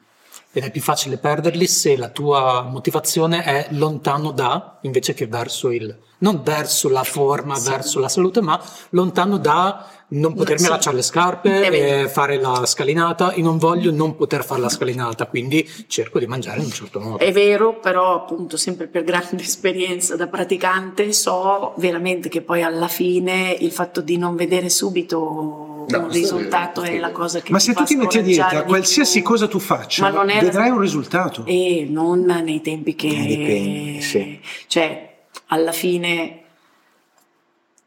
Ed 0.57 0.63
è 0.63 0.71
più 0.71 0.81
facile 0.81 1.17
perderli 1.17 1.67
se 1.67 1.95
la 1.95 2.09
tua 2.09 2.63
motivazione 2.63 3.43
è 3.43 3.67
lontano 3.71 4.31
da, 4.31 4.79
invece 4.81 5.13
che 5.13 5.27
verso 5.27 5.69
il, 5.69 5.95
non 6.19 6.41
verso 6.43 6.89
la 6.89 7.03
forma, 7.03 7.59
verso 7.59 7.99
la 7.99 8.09
salute, 8.09 8.41
ma 8.41 8.59
lontano 8.89 9.37
da 9.37 9.87
non 10.09 10.33
potermi 10.33 10.61
Sì. 10.63 10.65
allacciare 10.67 10.95
le 10.95 11.01
scarpe, 11.03 11.61
È 11.67 11.69
vero. 11.69 12.03
e 12.05 12.09
fare 12.09 12.39
la 12.41 12.65
scalinata. 12.65 13.33
Io 13.35 13.43
non 13.43 13.59
voglio 13.59 13.91
non 13.91 14.15
poter 14.15 14.43
fare 14.43 14.61
la 14.61 14.69
scalinata, 14.69 15.27
quindi 15.27 15.69
cerco 15.87 16.17
di 16.17 16.25
mangiare 16.25 16.57
in 16.57 16.65
un 16.65 16.71
certo 16.71 16.99
modo. 16.99 17.17
È 17.19 17.31
vero, 17.31 17.77
però 17.79 18.15
appunto 18.15 18.57
sempre 18.57 18.87
per 18.87 19.03
grande 19.03 19.43
esperienza 19.43 20.15
da 20.15 20.25
praticante 20.25 21.13
so 21.13 21.73
veramente 21.77 22.29
che 22.29 22.41
poi 22.41 22.63
alla 22.63 22.87
fine 22.87 23.55
il 23.59 23.71
fatto 23.71 24.01
di 24.01 24.17
non 24.17 24.35
vedere 24.35 24.69
subito 24.69 25.75
No, 25.87 25.99
un 25.99 26.11
risultato 26.11 26.81
è 26.81 26.97
la 26.97 27.11
cosa 27.11 27.39
che 27.39 27.51
Ma 27.51 27.59
se 27.59 27.73
tu 27.73 27.83
ti 27.83 27.95
metti 27.95 28.17
a 28.17 28.21
scoraggiare 28.21 28.51
dieta, 28.51 28.61
di 28.63 28.67
qualsiasi 28.67 29.19
più. 29.19 29.29
cosa 29.29 29.47
tu 29.47 29.59
faccia, 29.59 30.09
vedrai 30.25 30.69
un 30.69 30.79
risultato. 30.79 31.45
E 31.45 31.87
non 31.89 32.21
nei 32.21 32.61
tempi 32.61 32.95
che... 32.95 33.07
Eh, 33.07 33.25
dipende, 33.25 34.01
sì. 34.01 34.39
Cioè, 34.67 35.15
alla 35.47 35.71
fine, 35.71 36.41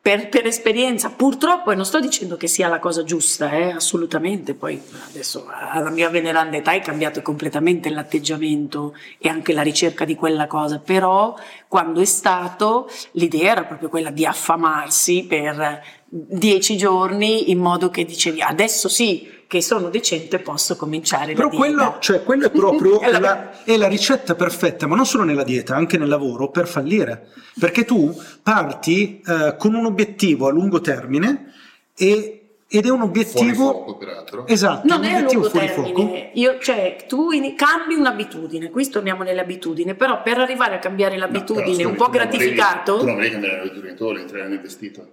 per, 0.03 0.31
per 0.31 0.47
esperienza, 0.47 1.11
purtroppo, 1.11 1.71
e 1.71 1.75
non 1.75 1.85
sto 1.85 2.01
dicendo 2.01 2.37
che 2.37 2.47
sia 2.47 2.69
la 2.69 2.79
cosa 2.79 3.05
giusta, 3.05 3.51
eh, 3.51 3.71
assolutamente, 3.73 4.55
poi 4.55 4.81
adesso 5.09 5.47
alla 5.47 5.91
mia 5.91 6.09
veneranda 6.09 6.57
età 6.57 6.73
è 6.73 6.81
cambiato 6.81 7.21
completamente 7.21 7.91
l'atteggiamento 7.91 8.95
e 9.19 9.29
anche 9.29 9.53
la 9.53 9.63
ricerca 9.63 10.07
di 10.07 10.15
quella 10.15 10.47
cosa, 10.47 10.79
però 10.79 11.37
quando 11.69 12.01
è 12.01 12.07
stato, 12.07 12.89
l'idea 13.13 13.53
era 13.53 13.65
proprio 13.65 13.91
quella 13.91 14.11
di 14.11 14.25
affamarsi 14.25 15.25
per 15.25 15.83
dieci 16.09 16.77
giorni 16.77 17.51
in 17.51 17.59
modo 17.59 17.91
che 17.91 18.05
dicevi 18.05 18.41
adesso 18.41 18.89
sì 18.89 19.40
che 19.51 19.61
sono 19.63 19.89
decente 19.89 20.39
posso 20.39 20.77
cominciare 20.77 21.33
Però 21.35 21.49
la 21.49 21.51
dieta. 21.51 21.65
quello, 21.67 21.97
cioè, 21.99 22.23
quello 22.23 22.47
è 22.47 22.51
proprio 22.53 23.01
È 23.03 23.11
la- 23.19 23.65
è 23.65 23.77
la 23.77 23.89
ricetta 23.89 24.37
perfetta, 24.37 24.87
ma 24.87 24.95
non 24.95 25.05
solo 25.07 25.25
nella 25.25 25.43
dieta, 25.43 25.75
anche 25.75 25.99
nel 25.99 26.07
lavoro, 26.09 26.51
per 26.51 26.69
fallire. 26.69 27.27
Perché 27.59 27.85
tu 27.85 28.17
parti 28.45 29.21
eh, 29.27 29.57
con 29.59 29.75
un 29.75 29.87
obiettivo 29.87 30.47
a 30.47 30.53
lungo 30.53 30.81
termine 30.81 31.53
e- 31.97 32.37
ed 32.69 32.87
è 32.87 32.91
un 32.91 32.99
Fuori 32.99 33.09
obiettivo... 33.11 33.55
fuoco, 33.73 33.97
peraltro. 33.97 34.47
Esatto, 34.47 34.87
Non 34.87 34.99
un 35.01 35.05
è 35.05 35.09
a 35.09 35.11
obiettivo 35.17 35.33
lungo 35.41 35.49
fuori 35.51 35.69
fuoco. 35.69 35.93
termine, 35.95 36.31
Io- 36.35 36.59
cioè 36.61 36.97
tu 37.09 37.33
in- 37.33 37.57
cambi 37.57 37.95
un'abitudine, 37.95 38.71
qui 38.71 38.89
torniamo 38.89 39.25
nelle 39.25 39.41
abitudini, 39.41 39.95
però 39.97 40.23
per 40.23 40.39
arrivare 40.39 40.77
a 40.77 40.79
cambiare 40.79 41.15
No, 41.17 41.23
l'abitudine 41.23 41.77
però, 41.79 41.89
un 41.89 41.97
po' 41.97 42.09
gratificato, 42.09 42.99
Tu 42.99 43.05
non 43.05 43.15
volevi 43.17 43.33
cambiare 43.33 43.57
l'abitudine, 43.57 43.95
tu 43.95 44.05
volevi 44.05 44.23
entrare 44.23 44.47
nel 44.49 44.61
vestito. 44.61 45.09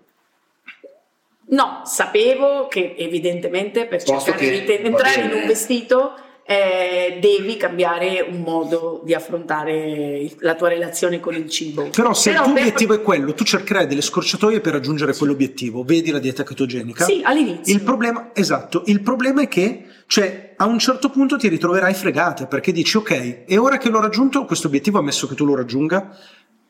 No, 1.49 1.81
sapevo 1.85 2.67
che 2.67 2.95
evidentemente 2.97 3.85
per 3.85 4.03
Posto 4.03 4.31
cercare 4.31 4.63
che 4.63 4.77
di 4.81 4.85
entrare 4.87 5.21
in 5.21 5.31
un 5.31 5.47
vestito 5.47 6.13
eh, 6.49 7.17
devi 7.19 7.57
cambiare 7.57 8.21
un 8.21 8.39
modo 8.39 9.01
di 9.03 9.13
affrontare 9.13 10.17
il- 10.19 10.35
la 10.39 10.55
tua 10.55 10.69
relazione 10.69 11.19
con 11.19 11.33
il 11.35 11.49
cibo. 11.49 11.89
Però 11.89 12.13
se 12.13 12.29
il 12.29 12.37
tuo 12.37 12.45
per- 12.53 12.61
obiettivo 12.61 12.93
è 12.93 13.01
quello, 13.01 13.33
tu 13.33 13.43
cercherai 13.43 13.85
delle 13.85 13.99
scorciatoie 14.01 14.61
per 14.61 14.71
raggiungere 14.71 15.13
quell'obiettivo. 15.13 15.83
Vedi 15.83 16.09
la 16.09 16.19
dieta 16.19 16.43
chetogenica? 16.43 17.03
Sì, 17.03 17.19
all'inizio. 17.21 17.73
Il 17.75 17.81
problema, 17.81 18.29
esatto, 18.33 18.83
il 18.85 19.01
problema 19.01 19.41
è 19.41 19.49
che 19.49 19.87
cioè, 20.07 20.53
a 20.55 20.65
un 20.67 20.79
certo 20.79 21.09
punto 21.09 21.35
ti 21.35 21.49
ritroverai 21.49 21.93
fregata 21.93 22.45
perché 22.47 22.71
dici 22.71 22.95
ok, 22.95 23.43
e 23.45 23.57
ora 23.57 23.77
che 23.77 23.89
l'ho 23.89 23.99
raggiunto 23.99 24.45
questo 24.45 24.67
obiettivo, 24.67 24.99
ammesso 24.99 25.27
che 25.27 25.35
tu 25.35 25.43
lo 25.43 25.53
raggiunga, 25.53 26.17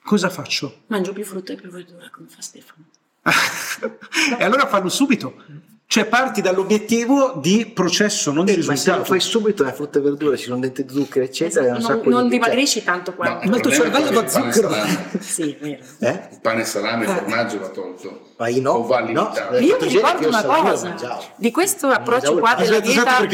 cosa 0.04 0.30
faccio? 0.32 0.86
Mangio 0.88 1.14
più 1.14 1.24
frutta 1.24 1.54
e 1.54 1.56
più 1.56 1.70
verdura, 1.70 2.10
come 2.12 2.28
fa 2.30 2.42
Stefano. 2.42 2.86
E 4.40 4.44
allora 4.44 4.68
fallo 4.68 4.90
subito. 4.90 5.36
Cioè 5.90 6.06
parti 6.06 6.42
dall'obiettivo 6.42 7.40
di 7.42 7.66
processo, 7.66 8.34
non 8.34 8.44
di 8.44 8.52
Eh, 8.52 8.58
ma 8.58 8.62
se 8.62 8.68
lo 8.68 8.74
risultato. 8.74 9.04
fai 9.06 9.20
subito 9.22 9.64
la 9.64 9.72
frutta 9.72 10.00
e 10.00 10.02
verdura, 10.02 10.36
ci 10.36 10.44
sono 10.44 10.60
dentro 10.60 10.84
zuccheri, 10.86 11.24
eccetera, 11.26 11.68
è 11.68 11.70
un 11.70 11.78
Esatto, 11.78 11.94
non, 12.04 12.12
non 12.12 12.24
di... 12.24 12.32
dimagrisci 12.32 12.84
tanto 12.84 13.14
quanto. 13.14 13.48
Ma 13.48 13.56
il 13.56 13.62
tuo 13.62 13.72
cervello 13.72 14.12
va 14.12 14.28
zucchero. 14.28 14.70
Sì, 15.20 15.56
vero. 15.62 15.84
Eh? 16.00 16.28
Il 16.32 16.40
pane, 16.42 16.66
salame, 16.66 17.06
formaggio 17.06 17.60
va 17.60 17.70
tolto. 17.70 18.27
Ma 18.38 18.50
io 18.50 18.62
no. 18.62 18.86
Eh, 19.52 19.64
Io 19.64 19.78
mi 19.82 19.88
Chetogenica 19.88 19.88
ricordo 19.88 20.22
io 20.22 20.28
una 20.30 20.44
cosa 20.44 21.20
di 21.38 21.50
questo 21.50 21.88
approccio 21.88 22.38
qua 22.38 22.54
della 22.54 22.80
dieta 22.80 23.26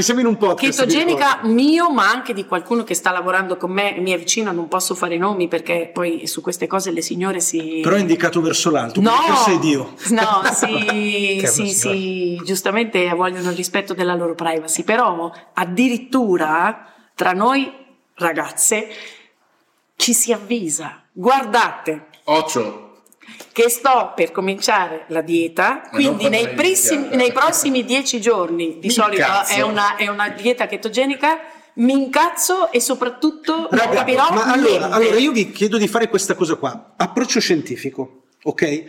chetogenica 0.56 1.40
mi 1.44 1.54
mio, 1.74 1.90
ma 1.92 2.10
anche 2.10 2.34
di 2.34 2.46
qualcuno 2.46 2.86
che 2.86 2.94
sta 2.94 3.12
lavorando 3.12 3.58
con 3.58 3.72
me, 3.72 3.96
mi 4.00 4.12
è 4.12 4.18
vicino, 4.18 4.54
non 4.54 4.70
posso 4.70 4.96
fare 4.96 5.18
nomi 5.18 5.50
perché 5.50 5.90
poi 5.94 6.26
su 6.26 6.42
queste 6.42 6.68
cose 6.68 6.92
le 6.92 7.02
signore 7.02 7.42
si 7.42 7.82
Però 7.84 7.98
è 7.98 8.00
indicato 8.00 8.40
verso 8.40 8.70
l'alto, 8.70 9.02
No, 9.02 9.12
perché 9.12 9.42
sei 9.42 9.60
Dio. 9.60 9.94
no, 10.12 10.42
sì, 10.54 11.44
sì, 11.48 11.68
sì, 11.68 12.42
giustamente 12.46 13.10
vogliono 13.14 13.50
il 13.50 13.56
rispetto 13.58 13.94
della 13.94 14.16
loro 14.16 14.36
privacy, 14.36 14.84
però 14.84 15.30
addirittura 15.54 16.88
tra 17.14 17.34
noi 17.34 17.70
ragazze 18.16 18.88
ci 19.98 20.14
si 20.14 20.32
avvisa, 20.32 21.02
guardate. 21.12 22.08
Ocio. 22.26 22.83
Che 23.52 23.70
sto 23.70 24.14
per 24.16 24.32
cominciare 24.32 25.06
la 25.08 25.22
dieta, 25.22 25.82
quindi 25.92 26.28
nei, 26.30 26.50
prissimi- 26.50 27.10
nei 27.16 27.32
prossimi 27.32 27.84
dieci 27.86 28.20
giorni, 28.20 28.80
di 28.80 28.88
Mi 28.88 28.94
solito 28.94 29.26
è 29.48 29.62
una, 29.62 29.96
è 29.96 30.08
una 30.08 30.30
dieta 30.30 30.66
chetogenica, 30.66 31.40
mi 31.76 31.94
incazzo 31.94 32.72
e 32.72 32.80
soprattutto 32.80 33.56
non 33.56 33.68
Raga, 33.72 33.96
capirò 33.98 34.32
ma 34.32 34.46
allora, 34.52 34.90
allora 34.90 35.18
io 35.18 35.32
vi 35.32 35.52
chiedo 35.52 35.78
di 35.78 35.88
fare 35.88 36.08
questa 36.10 36.36
cosa 36.36 36.56
qua, 36.56 36.94
approccio 36.96 37.40
scientifico, 37.40 38.24
ok? 38.44 38.84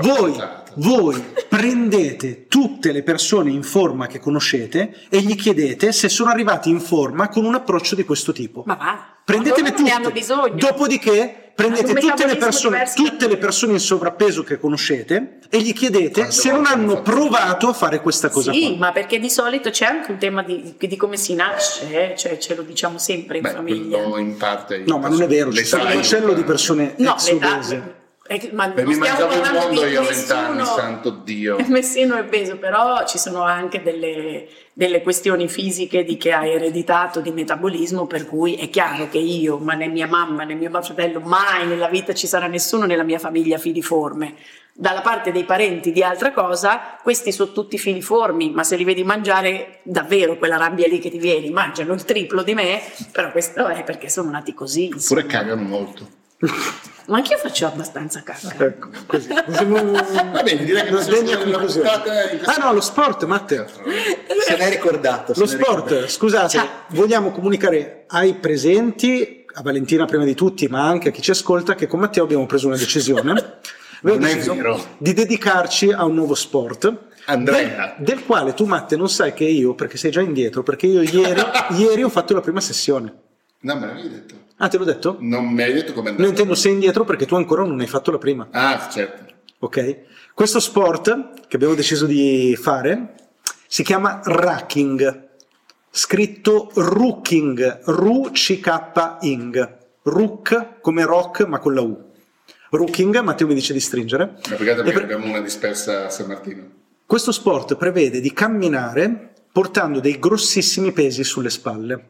Voi, 0.00 0.34
voi 0.76 1.24
prendete 1.48 2.46
tutte 2.46 2.92
le 2.92 3.02
persone 3.02 3.50
in 3.50 3.62
forma 3.62 4.06
che 4.06 4.20
conoscete 4.20 5.06
e 5.08 5.20
gli 5.20 5.34
chiedete 5.34 5.92
se 5.92 6.08
sono 6.08 6.30
arrivati 6.30 6.70
in 6.70 6.80
forma 6.80 7.28
con 7.28 7.44
un 7.44 7.54
approccio 7.54 7.94
di 7.94 8.04
questo 8.04 8.32
tipo. 8.32 8.62
Ma 8.66 8.74
va, 8.74 9.06
Prendetele 9.24 9.68
non 9.68 9.76
tutte. 9.76 9.82
ne 9.82 9.94
hanno 9.94 10.10
bisogno. 10.10 10.54
Dopodiché 10.56 11.43
prendete 11.54 11.94
tutte 11.94 12.26
le, 12.26 12.36
persone, 12.36 12.84
tutte 12.94 13.28
le 13.28 13.36
persone 13.36 13.72
in 13.74 13.78
sovrappeso 13.80 14.42
che 14.42 14.58
conoscete 14.58 15.38
e 15.48 15.60
gli 15.62 15.72
chiedete 15.72 16.10
Quante 16.20 16.32
se 16.32 16.50
non 16.50 16.66
hanno 16.66 17.00
provato 17.02 17.68
a 17.68 17.72
fare 17.72 18.00
questa 18.00 18.28
cosa 18.28 18.52
Sì, 18.52 18.68
qua. 18.70 18.76
ma 18.86 18.92
perché 18.92 19.18
di 19.18 19.30
solito 19.30 19.70
c'è 19.70 19.84
anche 19.86 20.10
un 20.10 20.18
tema 20.18 20.42
di, 20.42 20.74
di 20.78 20.96
come 20.96 21.16
si 21.16 21.34
nasce, 21.34 22.12
eh? 22.12 22.16
cioè 22.16 22.38
ce 22.38 22.54
lo 22.54 22.62
diciamo 22.62 22.98
sempre 22.98 23.36
in 23.36 23.42
Beh, 23.44 23.50
famiglia. 23.50 23.98
quello 23.98 24.18
in 24.18 24.36
parte. 24.36 24.82
No, 24.86 24.98
ma 24.98 25.08
non 25.08 25.22
è 25.22 25.26
vero, 25.26 25.52
sono 25.52 25.84
un 25.84 25.94
macello 25.94 26.32
di 26.32 26.42
persone 26.42 26.94
No, 26.98 27.12
ex 27.14 27.30
obese. 27.30 27.94
Eh, 28.26 28.50
ma 28.54 28.68
non 28.68 28.86
mi 28.86 28.96
mangiavo 28.96 29.34
il 29.34 29.52
mondo 29.52 29.84
io 29.84 30.00
a 30.00 30.04
vent'anni, 30.04 30.64
santo 30.64 31.10
Dio. 31.10 31.58
Messino 31.68 32.16
è 32.16 32.24
peso, 32.24 32.56
però 32.56 33.04
ci 33.06 33.18
sono 33.18 33.42
anche 33.42 33.82
delle, 33.82 34.48
delle 34.72 35.02
questioni 35.02 35.46
fisiche 35.46 36.04
di 36.04 36.16
che 36.16 36.32
hai 36.32 36.52
ereditato 36.52 37.20
di 37.20 37.30
metabolismo, 37.32 38.06
per 38.06 38.26
cui 38.26 38.54
è 38.54 38.70
chiaro 38.70 39.10
che 39.10 39.18
io, 39.18 39.58
ma 39.58 39.74
né 39.74 39.88
mia 39.88 40.06
mamma 40.06 40.44
né 40.44 40.54
mio 40.54 40.70
fratello, 40.70 41.20
mai 41.20 41.66
nella 41.66 41.88
vita 41.88 42.14
ci 42.14 42.26
sarà 42.26 42.46
nessuno 42.46 42.86
nella 42.86 43.02
mia 43.02 43.18
famiglia 43.18 43.58
filiforme. 43.58 44.36
Dalla 44.72 45.02
parte 45.02 45.30
dei 45.30 45.44
parenti 45.44 45.92
di 45.92 46.02
altra 46.02 46.32
cosa, 46.32 46.96
questi 47.02 47.30
sono 47.30 47.52
tutti 47.52 47.76
filiformi, 47.76 48.52
ma 48.52 48.64
se 48.64 48.76
li 48.76 48.84
vedi 48.84 49.04
mangiare 49.04 49.80
davvero 49.82 50.38
quella 50.38 50.56
rabbia 50.56 50.88
lì 50.88 50.98
che 50.98 51.10
ti 51.10 51.18
viene, 51.18 51.50
mangiano 51.50 51.92
il 51.92 52.06
triplo 52.06 52.42
di 52.42 52.54
me, 52.54 52.80
però 53.12 53.30
questo 53.30 53.66
è 53.66 53.84
perché 53.84 54.08
sono 54.08 54.30
nati 54.30 54.54
così. 54.54 54.86
insomma. 54.86 55.20
Oppure 55.20 55.26
cagano 55.26 55.62
molto. 55.62 56.08
Ma 57.06 57.16
anch'io 57.18 57.36
faccio 57.36 57.66
abbastanza 57.66 58.22
cacca. 58.22 58.64
Ecco, 58.64 58.88
così. 59.06 59.28
Va 59.28 60.42
bene, 60.42 60.64
direi 60.64 60.84
che 60.84 60.88
Una 60.88 60.98
possiamo 60.98 61.18
degna 61.20 61.36
chiudere 61.36 61.50
la 61.50 61.58
conclusione. 61.58 61.88
puntata 61.90 62.52
Ah 62.60 62.64
no, 62.64 62.72
lo 62.72 62.80
sport, 62.80 63.24
Matte. 63.24 63.66
Se 64.46 64.56
n'è 64.56 64.70
ricordato. 64.70 65.34
se 65.34 65.40
Lo 65.40 65.46
sport, 65.46 65.88
ricordato. 65.88 66.08
scusate, 66.08 66.48
Ciao. 66.48 66.68
vogliamo 66.90 67.30
comunicare 67.30 68.04
ai 68.08 68.34
presenti, 68.34 69.44
a 69.52 69.62
Valentina 69.62 70.04
prima 70.06 70.24
di 70.24 70.34
tutti, 70.34 70.66
ma 70.68 70.86
anche 70.86 71.08
a 71.08 71.12
chi 71.12 71.20
ci 71.22 71.30
ascolta, 71.30 71.74
che 71.74 71.86
con 71.86 72.00
Matteo 72.00 72.24
abbiamo 72.24 72.46
preso 72.46 72.66
una 72.68 72.76
decisione. 72.76 73.58
Non 74.04 74.22
è 74.22 74.36
vero. 74.36 74.78
di 74.98 75.14
dedicarci 75.14 75.90
a 75.90 76.04
un 76.04 76.14
nuovo 76.14 76.34
sport. 76.34 76.94
Andrea. 77.24 77.94
Del, 77.96 78.04
del 78.16 78.24
quale 78.26 78.52
tu, 78.52 78.66
Matte, 78.66 78.96
non 78.96 79.08
sai 79.08 79.32
che 79.32 79.44
io, 79.44 79.74
perché 79.74 79.96
sei 79.96 80.10
già 80.10 80.20
indietro, 80.20 80.62
perché 80.62 80.86
io 80.86 81.00
ieri, 81.00 81.40
ieri 81.78 82.02
ho 82.02 82.10
fatto 82.10 82.34
la 82.34 82.42
prima 82.42 82.60
sessione. 82.60 83.14
No, 83.60 83.76
me 83.76 83.86
l'avevi 83.86 84.10
detto. 84.10 84.34
Ah, 84.64 84.68
te 84.68 84.78
l'ho 84.78 84.84
detto? 84.84 85.18
Non 85.20 85.44
mi 85.44 85.60
hai 85.62 85.74
detto 85.74 85.92
come 85.92 86.08
andare. 86.08 86.26
intendo 86.26 86.54
sei 86.54 86.72
indietro 86.72 87.04
perché 87.04 87.26
tu 87.26 87.34
ancora 87.34 87.64
non 87.64 87.78
hai 87.80 87.86
fatto 87.86 88.10
la 88.10 88.16
prima. 88.16 88.48
Ah, 88.50 88.88
certo. 88.90 89.30
Ok? 89.58 89.98
Questo 90.32 90.58
sport 90.58 91.46
che 91.46 91.56
abbiamo 91.56 91.74
deciso 91.74 92.06
di 92.06 92.56
fare 92.58 93.12
si 93.66 93.82
chiama 93.82 94.22
racking, 94.24 95.28
scritto 95.90 96.70
rooking, 96.76 97.82
R-U-C-K-ing, 97.84 99.76
rook 100.04 100.80
come 100.80 101.04
rock 101.04 101.44
ma 101.46 101.58
con 101.58 101.74
la 101.74 101.82
U. 101.82 102.12
Rooking, 102.70 103.20
Matteo 103.20 103.46
mi 103.46 103.52
dice 103.54 103.74
di 103.74 103.80
stringere. 103.80 104.38
Ma 104.48 104.56
perché 104.56 104.82
per- 104.82 105.02
abbiamo 105.02 105.26
una 105.26 105.40
dispersa 105.42 106.06
a 106.06 106.08
San 106.08 106.26
Martino. 106.26 106.62
Questo 107.04 107.32
sport 107.32 107.76
prevede 107.76 108.18
di 108.18 108.32
camminare 108.32 109.32
portando 109.52 110.00
dei 110.00 110.18
grossissimi 110.18 110.90
pesi 110.92 111.22
sulle 111.22 111.50
spalle. 111.50 112.08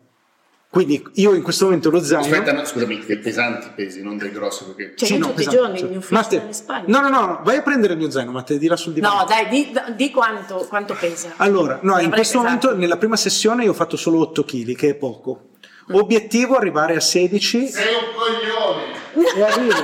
Quindi 0.75 1.07
io 1.14 1.35
in 1.35 1.43
questo 1.43 1.66
momento 1.66 1.89
lo 1.89 2.03
zaino... 2.03 2.25
Aspetta, 2.25 2.53
no, 2.53 2.64
scusami, 2.64 3.05
dei 3.07 3.18
pesanti 3.18 3.68
pesi, 3.77 4.03
non 4.03 4.18
dei 4.18 4.33
grossi, 4.33 4.64
perché... 4.64 4.95
Cioè, 4.97 5.07
Sì, 5.09 5.18
no, 5.18 5.29
tutti 5.29 5.43
i 5.43 5.49
giorni 5.49 5.79
cioè. 5.79 5.89
mi 5.89 5.97
ufficio 5.99 6.14
Matte- 6.14 6.47
spalle. 6.53 6.85
No, 6.89 7.01
no, 7.01 7.09
no, 7.09 7.41
vai 7.45 7.59
a 7.59 7.62
prendere 7.62 7.93
il 7.93 7.99
mio 8.01 8.11
zaino, 8.11 8.33
Matte, 8.33 8.59
di 8.59 8.66
là 8.66 8.75
sul 8.75 8.93
divano. 8.93 9.18
No, 9.20 9.25
dai, 9.25 9.47
di, 9.49 9.72
di 9.95 10.11
quanto, 10.11 10.66
quanto 10.68 10.97
pesa? 10.99 11.35
Allora, 11.37 11.79
no, 11.83 12.01
in 12.01 12.11
questo 12.11 12.41
pesato. 12.41 12.43
momento 12.43 12.75
nella 12.77 12.97
prima 12.97 13.14
sessione 13.14 13.62
io 13.62 13.70
ho 13.70 13.75
fatto 13.75 13.97
solo 13.97 14.18
8 14.18 14.45
kg, 14.45 14.75
che 14.75 14.89
è 14.89 14.95
poco. 14.97 15.51
Obiettivo 15.93 16.57
arrivare 16.57 16.97
a 16.97 17.01
16 17.01 17.68
Sei 17.68 17.85
un 17.95 18.01
coglione! 18.16 19.37
e 19.37 19.43
arrivo, 19.43 19.75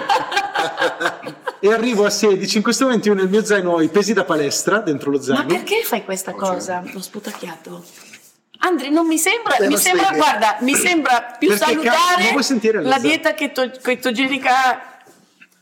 e 1.61 1.73
arrivo 1.73 2.05
a 2.05 2.11
16. 2.11 2.57
In 2.57 2.63
questo 2.63 2.85
momento 2.85 3.09
io 3.09 3.15
nel 3.15 3.29
mio 3.29 3.45
zaino 3.45 3.73
ho 3.73 3.83
i 3.83 3.89
pesi 3.89 4.13
da 4.13 4.25
palestra 4.25 4.79
dentro 4.81 5.11
lo 5.11 5.19
Ma 5.19 5.23
zaino. 5.23 5.47
perché 5.47 5.83
fai 5.85 6.05
questa 6.05 6.33
cosa? 6.33 6.83
Lo 6.93 7.01
sputacchiato. 7.01 7.85
Andri, 8.63 8.91
non 8.91 9.07
mi 9.07 9.17
sembra, 9.19 9.57
mi 9.67 9.77
sembra, 9.77 10.11
guarda, 10.13 10.59
mi 10.61 10.75
sembra 10.75 11.37
più 11.39 11.49
Perché 11.49 11.65
ca- 11.65 11.93
salutare 11.93 12.43
sentire 12.43 12.83
la 12.83 12.99
dieta 12.99 13.33
cheto- 13.35 13.71
chetogenica. 13.71 14.83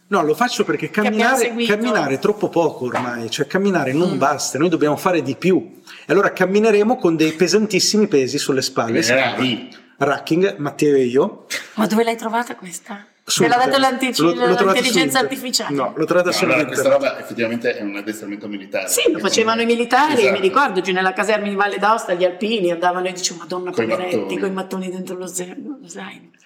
No, 0.08 0.22
lo 0.22 0.34
faccio 0.34 0.64
perché 0.64 0.90
camminare, 0.90 1.54
camminare 1.66 2.14
è 2.14 2.18
troppo 2.18 2.48
poco 2.48 2.86
ormai, 2.86 3.30
cioè 3.30 3.46
camminare 3.46 3.92
non 3.92 4.16
basta, 4.18 4.58
noi 4.58 4.68
dobbiamo 4.68 4.96
fare 4.96 5.22
di 5.22 5.36
più. 5.36 5.80
E 6.06 6.12
allora 6.12 6.32
cammineremo 6.32 6.96
con 6.96 7.14
dei 7.14 7.32
pesantissimi 7.32 8.08
pesi 8.08 8.38
sulle 8.38 8.62
spalle. 8.62 9.00
Venerai. 9.00 9.68
Racking, 9.98 10.56
Matteo 10.56 10.94
e 10.96 11.04
io. 11.04 11.46
Ma 11.74 11.86
dove 11.86 12.04
l'hai 12.04 12.16
trovata 12.16 12.56
questa? 12.56 13.06
Su 13.28 13.42
Te 13.42 13.48
l'ha 13.48 13.98
su 14.14 14.26
l'intelligenza 14.26 15.18
artificiale? 15.18 15.74
No, 15.74 15.92
l'ho 15.94 16.04
trovata 16.06 16.30
No, 16.30 16.34
su 16.34 16.44
allora, 16.44 16.64
questa 16.64 16.88
roba 16.88 17.20
effettivamente 17.20 17.76
è 17.76 17.82
un 17.82 17.94
addestramento 17.94 18.48
militare. 18.48 18.88
Sì, 18.88 19.12
lo 19.12 19.18
facevano 19.18 19.60
i 19.60 19.66
militari, 19.66 20.22
Esatto. 20.22 20.32
mi 20.32 20.40
ricordo, 20.40 20.80
giù 20.80 20.92
nella 20.92 21.12
caserma 21.12 21.46
di 21.46 21.54
Valle 21.54 21.76
d'Aosta, 21.76 22.14
gli 22.14 22.24
alpini 22.24 22.70
andavano 22.70 23.06
e 23.06 23.12
dicevo, 23.12 23.40
madonna, 23.40 23.70
Coi 23.70 23.86
poveretti, 23.86 24.38
con 24.38 24.48
i 24.48 24.52
mattoni 24.52 24.90
dentro 24.90 25.16
lo 25.18 25.26
zaino. 25.26 25.78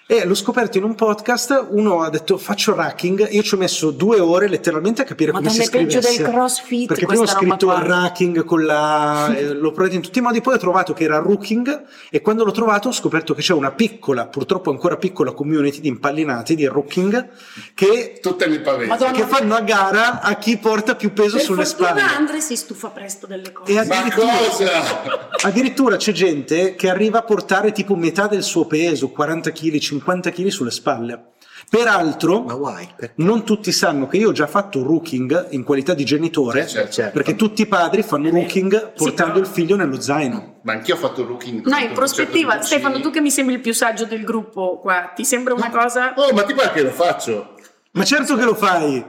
E 0.05 0.25
l'ho 0.25 0.35
scoperto 0.35 0.77
in 0.77 0.83
un 0.83 0.95
podcast, 0.95 1.67
uno 1.69 2.01
ha 2.01 2.09
detto 2.09 2.37
faccio 2.37 2.75
racking, 2.75 3.25
io 3.31 3.41
ci 3.41 3.53
ho 3.53 3.57
messo 3.57 3.89
due 3.89 4.19
ore 4.19 4.49
letteralmente 4.49 5.01
a 5.01 5.05
capire 5.05 5.31
come 5.31 5.43
Madonna, 5.45 5.63
si 5.63 5.69
è 5.69 5.71
peggio 5.71 6.01
scrivesse. 6.01 6.23
del 6.23 6.31
crossfit 6.31 6.87
Perché 6.87 7.05
prima 7.05 7.21
ho 7.21 7.25
scritto 7.25 7.65
qua. 7.67 7.79
racking 7.81 8.43
con 8.43 8.65
la... 8.65 9.31
eh, 9.33 9.53
l'ho 9.53 9.71
provato 9.71 9.95
in 9.95 10.01
tutti 10.01 10.19
i 10.19 10.21
modi, 10.21 10.41
poi 10.41 10.55
ho 10.55 10.57
trovato 10.57 10.91
che 10.91 11.05
era 11.05 11.19
rooking 11.19 11.83
e 12.09 12.21
quando 12.21 12.43
l'ho 12.43 12.51
trovato 12.51 12.89
ho 12.89 12.91
scoperto 12.91 13.33
che 13.33 13.41
c'è 13.41 13.53
una 13.53 13.71
piccola, 13.71 14.27
purtroppo 14.27 14.71
ancora 14.71 14.97
piccola 14.97 15.31
community 15.31 15.79
di 15.79 15.87
impallinati 15.87 16.53
di 16.55 16.65
rooking 16.65 17.29
che, 17.73 18.19
Tutte 18.21 18.45
le. 18.47 18.61
Madonna. 18.85 19.11
che 19.11 19.23
fanno 19.23 19.55
a 19.55 19.61
gara 19.61 20.19
a 20.21 20.35
chi 20.35 20.57
porta 20.57 20.95
più 20.95 21.13
peso 21.13 21.37
Per 21.37 21.45
sulle 21.45 21.63
spalle. 21.65 22.01
Andre 22.01 22.41
si 22.41 22.57
stufa 22.57 22.89
presto 22.89 23.25
delle 23.25 23.53
cose. 23.53 23.71
E 23.71 23.75
Ma 23.75 23.81
addirittura, 23.99 24.33
cosa? 24.49 25.29
addirittura 25.43 25.95
c'è 25.95 26.11
gente 26.11 26.75
che 26.75 26.89
arriva 26.89 27.19
a 27.19 27.23
portare 27.23 27.71
tipo 27.71 27.95
metà 27.95 28.27
del 28.27 28.43
suo 28.43 28.65
peso, 28.65 29.09
40 29.09 29.51
kg, 29.51 29.91
50 29.93 30.31
kg 30.31 30.47
sulle 30.47 30.71
spalle. 30.71 31.15
Ma 31.15 31.79
Peraltro, 31.79 32.45
non 33.15 33.43
tutti 33.45 33.71
sanno 33.71 34.07
che 34.07 34.17
io 34.17 34.29
ho 34.29 34.31
già 34.31 34.47
fatto 34.47 34.83
rooking 34.83 35.47
in 35.51 35.63
qualità 35.63 35.93
di 35.93 36.03
genitore, 36.03 36.67
Certo. 36.67 36.91
certo. 36.91 37.13
perché 37.13 37.35
tutti 37.35 37.61
i 37.61 37.67
padri 37.67 38.03
fanno 38.03 38.29
rooking 38.29 38.93
portando 38.93 39.39
il 39.39 39.47
figlio 39.47 39.75
nello 39.75 39.99
zaino. 39.99 40.59
Ma 40.63 40.73
anch'io 40.73 40.95
ho 40.95 40.97
fatto 40.97 41.25
rooking. 41.25 41.65
No, 41.65 41.77
in 41.77 41.93
prospettiva, 41.93 42.61
Stefano, 42.61 42.99
tu 42.99 43.09
che 43.09 43.21
mi 43.21 43.31
sembri 43.31 43.55
il 43.55 43.61
più 43.61 43.73
saggio 43.73 44.05
del 44.05 44.23
gruppo 44.23 44.77
qua, 44.79 45.11
ti 45.15 45.23
sembra 45.25 45.53
una 45.53 45.69
cosa... 45.69 46.13
Oh, 46.15 46.31
ma 46.33 46.43
ti 46.43 46.53
pare 46.53 46.71
che 46.71 46.83
lo 46.83 46.91
faccio? 46.91 47.55
Ma 47.91 48.03
certo 48.03 48.35
che 48.35 48.43
lo 48.43 48.55
fai! 48.55 49.03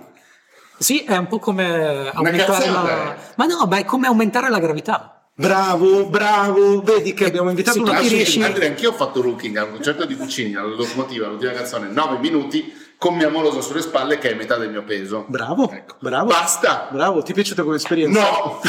Sì, 0.79 1.01
è 1.05 1.17
un 1.17 1.27
po' 1.27 1.39
come 1.39 2.11
aumentare 2.13 2.69
la... 2.71 3.15
eh. 3.15 3.19
Ma 3.37 3.47
no, 3.47 3.67
ma 3.69 3.79
è 3.79 3.85
come 3.85 4.07
aumentare 4.07 4.49
la 4.49 4.59
gravità. 4.59 5.14
Bravo, 5.37 6.07
bravo, 6.07 6.81
vedi 6.83 7.13
che 7.13 7.25
abbiamo 7.25 7.49
invitato 7.51 7.79
tu 7.83 7.89
una 7.91 7.99
riesci- 7.99 8.41
Andrea, 8.41 8.69
anch'io 8.69 8.91
ho 8.91 8.93
fatto 8.93 9.21
rooking 9.21 9.57
al 9.57 9.71
concerto 9.73 10.05
di 10.05 10.15
Puccini, 10.15 10.55
alla 10.55 10.73
locomotiva, 10.77 11.27
l'ultima 11.27 11.51
canzone, 11.51 11.89
9 11.89 12.19
minuti, 12.19 12.73
con 12.97 13.17
mia 13.17 13.29
morosa 13.29 13.61
sulle 13.61 13.81
spalle 13.83 14.19
che 14.19 14.31
è 14.31 14.35
metà 14.35 14.57
del 14.59 14.71
mio 14.71 14.85
peso. 14.85 15.25
Bravo, 15.27 15.69
Ecco. 15.73 15.97
bravo. 15.99 16.27
Basta! 16.29 16.89
Bravo, 16.93 17.23
ti 17.23 17.33
è 17.33 17.35
piaciuta 17.35 17.65
come 17.65 17.77
esperienza? 17.77 18.21
No! 18.21 18.61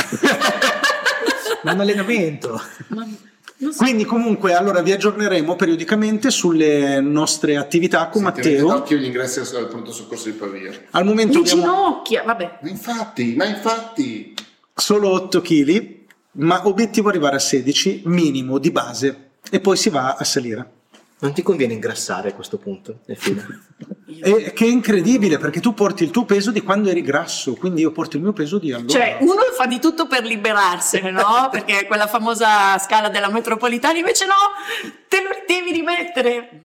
Ma 1.61 1.71
un 1.73 1.79
allenamento. 1.81 2.59
Ma- 2.87 3.05
so. 3.71 3.77
Quindi 3.77 4.03
comunque 4.03 4.55
allora 4.55 4.81
vi 4.81 4.91
aggiorneremo 4.91 5.55
periodicamente 5.55 6.31
sulle 6.31 6.99
nostre 6.99 7.57
attività 7.57 8.07
con 8.09 8.23
Sì, 8.25 8.41
tenete 8.41 8.63
Matteo. 8.63 8.77
d'occhio 8.79 8.97
gli 8.97 9.05
ingressi 9.05 9.39
al 9.55 9.67
pronto 9.67 9.91
soccorso 9.91 10.25
di 10.29 10.35
Pavia. 10.35 10.71
Al 10.91 11.05
momento 11.05 11.41
Mi 11.41 11.47
abbiamo 11.47 11.61
ginocchia, 11.61 12.23
vabbè. 12.23 12.57
Ma 12.63 12.69
infatti, 12.69 13.35
ma 13.37 13.45
infatti... 13.45 14.33
solo 14.73 15.11
8 15.11 15.41
kg, 15.41 15.94
ma 16.35 16.67
obiettivo 16.67 17.09
arrivare 17.09 17.35
a 17.35 17.39
16 17.39 18.03
minimo 18.05 18.57
di 18.57 18.71
base 18.71 19.29
e 19.49 19.59
poi 19.59 19.77
si 19.77 19.89
va 19.89 20.15
a 20.15 20.23
salire. 20.23 20.71
Non 21.17 21.33
ti 21.33 21.41
conviene 21.41 21.73
ingrassare 21.73 22.29
a 22.29 22.33
questo 22.33 22.57
punto. 22.57 22.99
E 24.17 24.53
che 24.53 24.65
è 24.65 24.69
incredibile 24.69 25.37
perché 25.37 25.59
tu 25.59 25.73
porti 25.73 26.03
il 26.03 26.11
tuo 26.11 26.23
peso 26.23 26.51
di 26.51 26.61
quando 26.61 26.89
eri 26.89 27.01
grasso, 27.01 27.53
quindi 27.55 27.81
io 27.81 27.91
porto 27.91 28.15
il 28.15 28.23
mio 28.23 28.31
peso 28.31 28.59
di 28.59 28.71
allora. 28.71 28.87
Cioè, 28.87 29.17
uno 29.19 29.41
fa 29.57 29.65
di 29.65 29.79
tutto 29.79 30.07
per 30.07 30.23
liberarsene, 30.23 31.11
no? 31.11 31.49
Perché 31.51 31.85
quella 31.85 32.07
famosa 32.07 32.77
scala 32.77 33.09
della 33.09 33.29
metropolitana, 33.29 33.97
invece 33.97 34.25
no, 34.25 34.33
te 35.09 35.21
lo 35.21 35.29
devi 35.45 35.71
rimettere. 35.71 36.49